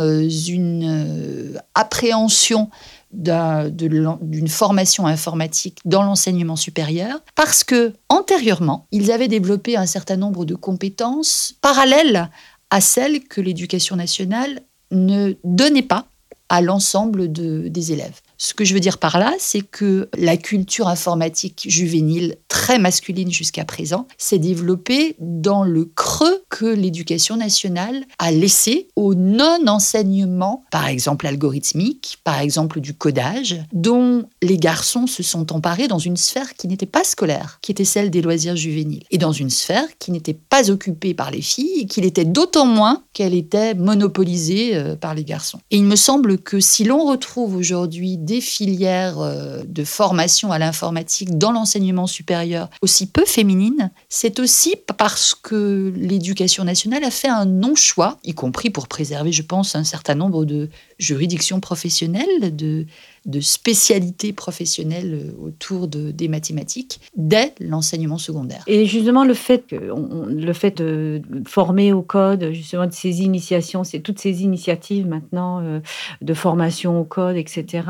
une 0.49 1.61
appréhension 1.75 2.69
d'une 3.13 4.49
formation 4.49 5.07
informatique 5.07 5.79
dans 5.85 6.03
l'enseignement 6.03 6.57
supérieur 6.57 7.21
parce 7.35 7.65
que 7.65 7.95
antérieurement, 8.09 8.87
ils 8.93 9.11
avaient 9.11 9.29
développé 9.29 9.77
un 9.77 9.87
certain 9.87 10.17
nombre 10.17 10.45
de 10.45 10.55
compétences 10.55 11.55
parallèles 11.61 12.31
à 12.71 12.81
celles 12.81 13.25
que 13.25 13.41
l'éducation 13.41 13.97
nationale 13.97 14.61
ne 14.91 15.35
donnait 15.45 15.83
pas 15.83 16.07
à 16.49 16.61
l'ensemble 16.61 17.31
des 17.33 17.93
élèves. 17.93 18.21
Ce 18.41 18.55
que 18.55 18.65
je 18.65 18.73
veux 18.73 18.81
dire 18.81 18.99
par 18.99 19.19
là, 19.19 19.35
c'est 19.41 19.63
que 19.63 20.09
la 20.17 20.37
culture 20.37 20.87
informatique 20.87 21.67
juvénile, 21.69 22.37
très 22.47 22.79
masculine 22.79 23.33
jusqu'à 23.33 23.65
présent, 23.65 24.07
s'est 24.17 24.39
développée 24.39 25.17
dans 25.19 25.65
le 25.65 25.85
creux 25.85 26.45
que 26.49 26.67
l'éducation 26.67 27.37
nationale 27.37 28.05
a 28.21 28.31
laissé 28.31 28.89
au 28.95 29.17
non-enseignement, 29.17 30.65
par 30.71 30.87
exemple 30.87 31.27
algorithmique, 31.27 32.19
par 32.23 32.39
exemple 32.39 32.81
du 32.81 32.95
codage, 32.95 33.61
dont 33.73 34.29
les 34.41 34.57
garçons 34.57 35.09
se 35.09 35.25
sont 35.25 35.53
emparés 35.53 35.89
dans 35.89 35.99
une 35.99 36.17
sphère 36.17 36.55
qui 36.55 36.69
n'était 36.69 36.87
pas 36.87 37.03
scolaire, 37.03 37.59
qui 37.61 37.73
était 37.73 37.85
celle 37.85 38.11
des 38.11 38.23
loisirs 38.23 38.57
juvéniles, 38.57 39.03
et 39.11 39.19
dans 39.19 39.33
une 39.33 39.51
sphère 39.51 39.87
qui 39.99 40.13
n'était 40.13 40.35
pas 40.35 40.71
occupée 40.71 41.13
par 41.13 41.33
les 41.33 41.43
filles, 41.43 41.81
et 41.81 41.87
qui 41.87 42.01
l'était 42.01 42.25
d'autant 42.25 42.67
moins 42.67 43.03
qu'elle 43.13 43.35
était 43.35 43.75
monopolisée 43.75 44.77
euh, 44.77 44.95
par 44.95 45.17
les 45.17 45.25
garçons. 45.25 45.59
Et 45.73 45.77
il 45.77 45.85
me 45.85 45.97
semble 45.97 46.39
que 46.39 46.61
si 46.61 46.85
l'on 46.85 47.05
retrouve 47.05 47.57
aujourd'hui 47.57 48.17
des 48.29 48.43
filières 48.43 49.19
euh, 49.19 49.63
de 49.67 49.85
formation 49.85 50.53
à 50.53 50.59
l'informatique 50.59 51.39
dans 51.39 51.51
l'enseignement 51.51 52.07
supérieur 52.07 52.69
aussi 52.83 53.07
peu 53.07 53.25
féminines, 53.25 53.91
c'est 54.11 54.39
aussi 54.39 54.77
parce 54.99 55.35
que 55.35 55.93
l'éducation 55.97 56.63
nationale 56.63 57.05
a 57.05 57.11
fait 57.11 57.29
un 57.29 57.47
non-choix, 57.47 58.19
y 58.25 58.35
compris 58.35 58.69
pour 58.69 58.87
préserver, 58.87 59.33
je 59.33 59.43
pense, 59.43 59.75
un 59.75 59.85
certain 59.85 60.15
nombre 60.15 60.45
de 60.45 60.69
juridictions 60.99 61.59
professionnelles, 61.61 62.55
de 62.55 62.87
de 63.29 63.41
spécialité 63.41 64.33
professionnelle 64.33 65.21
euh, 65.23 65.47
autour 65.47 65.87
de, 65.87 66.11
des 66.11 66.29
mathématiques 66.29 67.01
dès 67.17 67.55
l'enseignement 67.61 68.17
secondaire. 68.17 68.63
Et 68.67 68.87
justement, 68.87 69.25
le 69.25 69.35
fait, 69.35 69.65
le 69.71 70.53
fait 70.55 70.79
de 70.79 71.21
former 71.47 71.93
au 71.93 72.01
code, 72.03 72.51
justement, 72.53 72.87
de 72.87 72.93
ces 72.93 73.21
initiations, 73.21 73.85
c'est 73.85 74.01
toutes 74.01 74.19
ces 74.19 74.43
initiatives 74.43 75.07
maintenant 75.07 75.61
euh, 75.61 75.81
de 76.23 76.35
formation 76.35 76.99
au 76.99 77.05
code, 77.05 77.37
etc. 77.37 77.85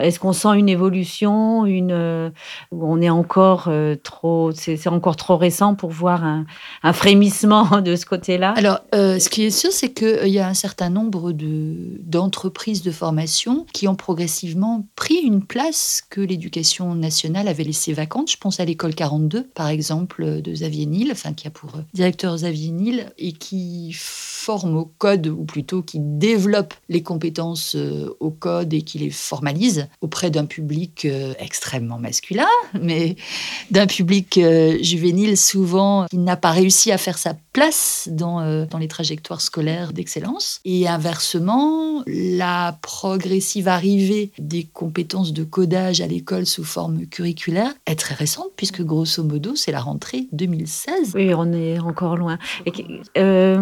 Est-ce 0.00 0.20
qu'on 0.20 0.32
sent 0.32 0.56
une 0.56 0.68
évolution, 0.68 1.66
une, 1.66 1.90
euh, 1.90 2.30
où 2.70 2.86
on 2.86 3.00
est 3.00 3.10
encore 3.10 3.70
trop, 4.02 4.52
c'est 4.52 4.86
encore 4.86 5.16
trop 5.16 5.36
récent 5.36 5.74
pour 5.74 5.90
voir 5.90 6.24
un, 6.24 6.46
un 6.84 6.92
frémissement 6.92 7.80
de 7.84 7.96
ce 7.96 8.06
côté-là? 8.06 8.54
Alors, 8.56 8.78
ce 8.92 9.28
qui 9.28 9.44
est 9.44 9.50
sûr, 9.50 9.72
c'est 9.72 9.92
qu'il 9.92 10.28
y 10.28 10.38
a 10.38 10.46
un 10.46 10.54
certain 10.54 10.90
nombre 10.90 11.32
d'entreprises 11.32 12.82
de 12.82 12.92
formation 12.92 13.66
qui 13.72 13.88
ont 13.88 13.96
progressivement 13.96 14.83
pris 14.96 15.16
une 15.16 15.44
place 15.44 16.02
que 16.08 16.20
l'éducation 16.20 16.94
nationale 16.94 17.48
avait 17.48 17.64
laissée 17.64 17.92
vacante. 17.92 18.30
Je 18.30 18.36
pense 18.36 18.60
à 18.60 18.64
l'école 18.64 18.94
42, 18.94 19.44
par 19.54 19.68
exemple, 19.68 20.42
de 20.42 20.52
Xavier 20.52 20.86
Niel, 20.86 21.12
enfin, 21.12 21.32
qui 21.32 21.46
a 21.46 21.50
pour 21.50 21.72
directeur 21.92 22.34
Xavier 22.36 22.70
Niel, 22.70 23.12
et 23.18 23.32
qui 23.32 23.96
forme 24.44 24.76
au 24.76 24.84
code, 24.98 25.26
ou 25.26 25.44
plutôt 25.44 25.80
qui 25.80 25.98
développe 26.00 26.74
les 26.90 27.02
compétences 27.02 27.76
euh, 27.76 28.14
au 28.20 28.30
code 28.30 28.74
et 28.74 28.82
qui 28.82 28.98
les 28.98 29.08
formalise 29.08 29.88
auprès 30.02 30.30
d'un 30.30 30.44
public 30.44 31.06
euh, 31.06 31.32
extrêmement 31.38 31.98
masculin, 31.98 32.46
mais 32.80 33.16
d'un 33.70 33.86
public 33.86 34.36
euh, 34.36 34.76
juvénile 34.82 35.38
souvent 35.38 36.04
qui 36.10 36.18
n'a 36.18 36.36
pas 36.36 36.50
réussi 36.50 36.92
à 36.92 36.98
faire 36.98 37.16
sa 37.16 37.34
place 37.54 38.08
dans, 38.10 38.66
dans 38.66 38.78
les 38.78 38.88
trajectoires 38.88 39.40
scolaires 39.40 39.92
d'excellence. 39.92 40.60
Et 40.64 40.88
inversement, 40.88 42.02
la 42.06 42.76
progressive 42.82 43.68
arrivée 43.68 44.32
des 44.40 44.64
compétences 44.64 45.32
de 45.32 45.44
codage 45.44 46.00
à 46.00 46.08
l'école 46.08 46.46
sous 46.46 46.64
forme 46.64 47.06
curriculaire 47.06 47.72
est 47.86 47.94
très 47.94 48.16
récente, 48.16 48.48
puisque 48.56 48.82
grosso 48.82 49.22
modo, 49.22 49.54
c'est 49.54 49.70
la 49.70 49.80
rentrée 49.80 50.26
2016. 50.32 51.12
Oui, 51.14 51.32
on 51.32 51.52
est 51.52 51.78
encore 51.78 52.16
loin. 52.16 52.38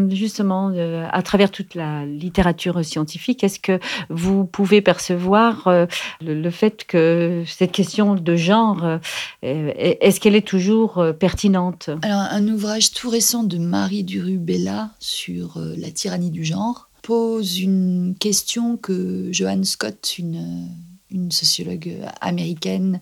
Justement, 0.09 0.72
euh, 0.77 1.07
à 1.11 1.23
travers 1.23 1.51
toute 1.51 1.75
la 1.75 2.05
littérature 2.07 2.85
scientifique, 2.85 3.45
est-ce 3.45 3.59
que 3.59 3.79
vous 4.09 4.45
pouvez 4.45 4.81
percevoir 4.81 5.67
euh, 5.67 5.87
le, 6.21 6.51
fait 6.51 6.85
que 6.85 7.45
cette 7.47 7.73
question 7.73 8.15
de 8.15 8.37
genre, 8.37 8.99
est-ce 9.43 10.21
qu'elle 10.21 10.37
est 10.37 10.47
toujours 10.47 11.05
pertinente? 11.19 11.91
Alors, 12.03 12.21
un 12.31 12.47
ouvrage 12.49 12.93
tout 12.93 13.09
récent 13.09 13.43
de 13.43 13.59
Marie 13.59 14.05
Durubella 14.05 14.91
sur 14.99 15.59
la 15.77 15.91
tyrannie 15.91 16.31
du 16.31 16.45
genre 16.45 16.91
pose 17.03 17.59
une 17.61 18.15
question 18.19 18.77
que 18.77 19.29
Joanne 19.33 19.65
Scott, 19.65 20.17
une 20.19 21.31
sociologue 21.31 21.97
américaine, 22.21 23.01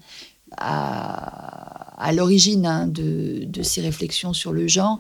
à, 2.01 2.13
l'origine 2.13 2.67
hein, 2.67 2.87
de, 2.87 3.63
ces 3.63 3.81
réflexions 3.81 4.33
sur 4.33 4.53
le 4.53 4.67
genre, 4.67 4.99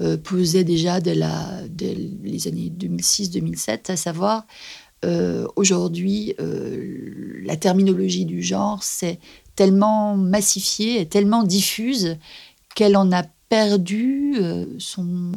euh, 0.00 0.16
posait 0.16 0.64
déjà 0.64 1.00
dès, 1.00 1.14
les 1.14 2.48
années 2.48 2.72
2006-2007, 2.76 3.90
à 3.90 3.96
savoir, 3.96 4.46
euh, 5.04 5.46
aujourd'hui, 5.56 6.34
euh, 6.40 7.40
la 7.44 7.56
terminologie 7.56 8.24
du 8.24 8.42
genre, 8.42 8.82
c'est 8.82 9.18
tellement 9.54 10.16
massifiée 10.16 11.00
et 11.00 11.06
tellement 11.06 11.44
diffuse 11.44 12.16
qu'elle 12.74 12.96
en 12.96 13.10
a 13.12 13.22
perdu 13.48 14.36
son 14.78 15.32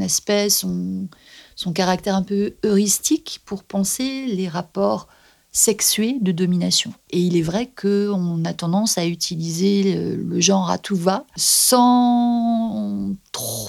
aspect, 0.00 0.48
son 0.50 1.72
caractère 1.74 2.14
un 2.14 2.22
peu 2.22 2.54
heuristique 2.62 3.40
pour 3.46 3.64
penser 3.64 4.26
les 4.26 4.48
rapports 4.48 5.08
sexués 5.52 6.18
de 6.20 6.32
domination. 6.32 6.92
Et 7.10 7.20
il 7.20 7.36
est 7.36 7.42
vrai 7.42 7.70
qu'on 7.74 8.44
a 8.44 8.54
tendance 8.54 8.98
à 8.98 9.06
utiliser 9.06 10.16
le, 10.16 10.40
genre 10.40 10.70
à 10.70 10.78
tout 10.78 10.96
va 10.96 11.24
sans, 11.36 13.12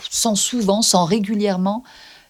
sans 0.09 0.35
souvent, 0.35 0.81
sans 0.81 1.05
régulièrement 1.05 1.83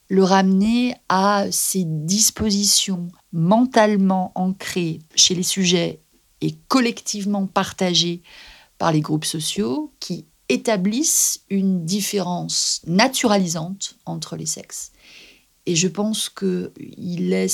le 0.10 0.24
ramener 0.24 0.95
à 1.08 1.45
ces 1.52 1.84
dispositions 1.86 3.10
mentalement 3.32 4.32
ancrées 4.36 5.00
chez 5.16 5.36
les 5.36 5.43
sujets 5.43 6.02
et 6.41 6.56
collectivement 6.68 7.45
partagées 7.45 8.24
par 8.78 8.91
les 8.91 9.02
groupes 9.02 9.26
sociaux 9.26 9.93
qui 10.00 10.26
établissent 10.47 11.41
une 11.50 11.86
différence 11.86 12.82
naturalisante 12.88 13.97
entre 14.06 14.36
les 14.36 14.47
sexes. 14.47 14.91
Et 15.68 15.76
je 15.76 15.88
pense 15.88 16.30
qu'il 16.30 17.34
est 17.34 17.54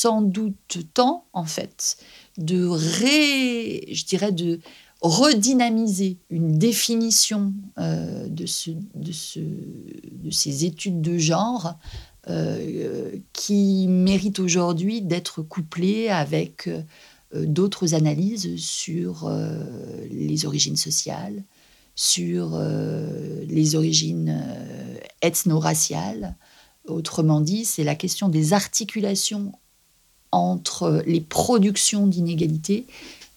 sans 0.00 0.22
doute 0.22 0.78
temps, 0.94 1.26
en 1.32 1.44
fait, 1.44 1.96
de 2.36 2.66
ré, 2.66 3.88
je 3.90 4.04
dirais, 4.04 4.30
de 4.30 4.60
redynamiser 5.00 6.18
une 6.30 6.56
définition 6.56 7.52
euh, 7.78 8.28
de, 8.28 8.46
ce, 8.46 8.70
de, 8.94 9.12
ce, 9.12 9.40
de, 9.40 10.30
ces 10.30 10.64
études 10.64 11.00
de 11.00 11.18
genre 11.18 11.74
euh, 12.28 13.16
qui 13.32 13.86
méritent 13.88 14.38
aujourd'hui 14.38 15.02
d'être 15.02 15.42
couplées 15.42 16.08
avec 16.08 16.68
euh, 16.68 16.82
d'autres 17.34 17.94
analyses 17.94 18.56
sur 18.56 19.30
les 20.10 20.46
origines 20.46 20.76
sociales, 20.76 21.44
sur 21.94 22.58
les 23.46 23.74
origines 23.74 24.42
ethno-raciales. 25.20 26.36
Autrement 26.86 27.42
dit, 27.42 27.66
c'est 27.66 27.84
la 27.84 27.96
question 27.96 28.30
des 28.30 28.54
articulations 28.54 29.52
entre 30.32 31.02
les 31.06 31.20
productions 31.20 32.06
d'inégalités 32.06 32.86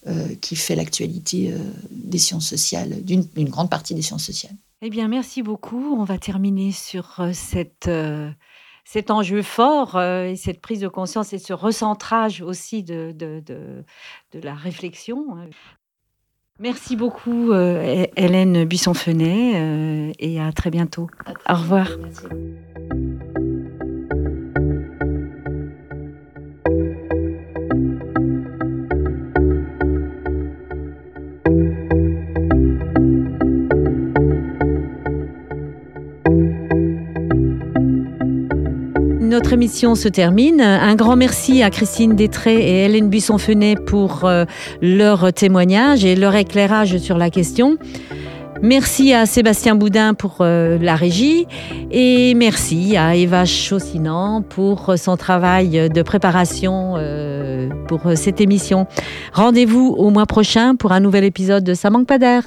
euh, 0.08 0.28
qui 0.42 0.56
fait 0.56 0.76
l'actualité 0.76 1.54
des 1.92 2.18
sciences 2.18 2.48
sociales, 2.48 3.04
d'une 3.04 3.50
grande 3.50 3.70
partie 3.70 3.94
des 3.94 4.02
sciences 4.02 4.26
sociales. 4.26 4.56
Eh 4.82 4.90
bien, 4.90 5.08
merci 5.08 5.44
beaucoup. 5.44 5.96
On 5.98 6.04
va 6.04 6.18
terminer 6.18 6.72
sur 6.72 7.22
cette, 7.34 7.90
cet 8.84 9.12
enjeu 9.12 9.44
fort 9.44 10.02
et 10.02 10.36
cette 10.36 10.60
prise 10.60 10.80
de 10.80 10.88
conscience 10.88 11.34
et 11.34 11.40
ce 11.40 11.54
recentrage 11.54 12.42
aussi 12.42 12.82
de, 12.82 13.14
de, 13.16 13.44
de, 13.46 13.84
de 14.32 14.40
la 14.40 14.56
réflexion. 14.56 15.38
Merci 16.62 16.96
beaucoup, 16.96 17.52
euh, 17.52 18.06
Hélène 18.16 18.66
Buisson-Fenet, 18.66 19.54
euh, 19.56 20.12
et 20.20 20.40
à 20.40 20.52
très 20.52 20.70
bientôt. 20.70 21.10
Au 21.50 21.56
revoir. 21.56 21.88
Notre 39.32 39.54
émission 39.54 39.96
se 39.96 40.10
termine. 40.10 40.60
Un 40.60 40.96
grand 40.96 41.16
merci 41.16 41.64
à 41.64 41.70
Christine 41.70 42.16
Détré 42.18 42.56
et 42.56 42.86
Hélène 42.86 43.08
Buisson-Fenet 43.08 43.76
pour 43.76 44.26
euh, 44.26 44.44
leur 44.82 45.32
témoignage 45.32 46.04
et 46.04 46.18
leur 46.18 46.36
éclairage 46.36 46.98
sur 46.98 47.18
la 47.18 47.30
question. 47.30 47.78
Merci 48.62 49.14
à 49.14 49.26
Sébastien 49.26 49.76
Boudin 49.76 50.14
pour 50.16 50.40
euh, 50.42 50.78
la 50.82 50.96
régie 50.96 51.48
et 51.92 52.34
merci 52.34 52.98
à 52.98 53.16
Eva 53.16 53.46
Chaussinan 53.46 54.42
pour 54.42 54.96
son 54.98 55.16
travail 55.16 55.90
de 55.90 56.02
préparation 56.02 56.96
euh, 56.98 57.70
pour 57.88 58.02
cette 58.16 58.42
émission. 58.42 58.86
Rendez-vous 59.32 59.96
au 59.98 60.10
mois 60.10 60.26
prochain 60.26 60.76
pour 60.76 60.92
un 60.92 61.00
nouvel 61.00 61.24
épisode 61.24 61.64
de 61.64 61.74
Ça 61.74 61.90
manque 61.90 62.06
pas 62.06 62.20
d'air. 62.20 62.44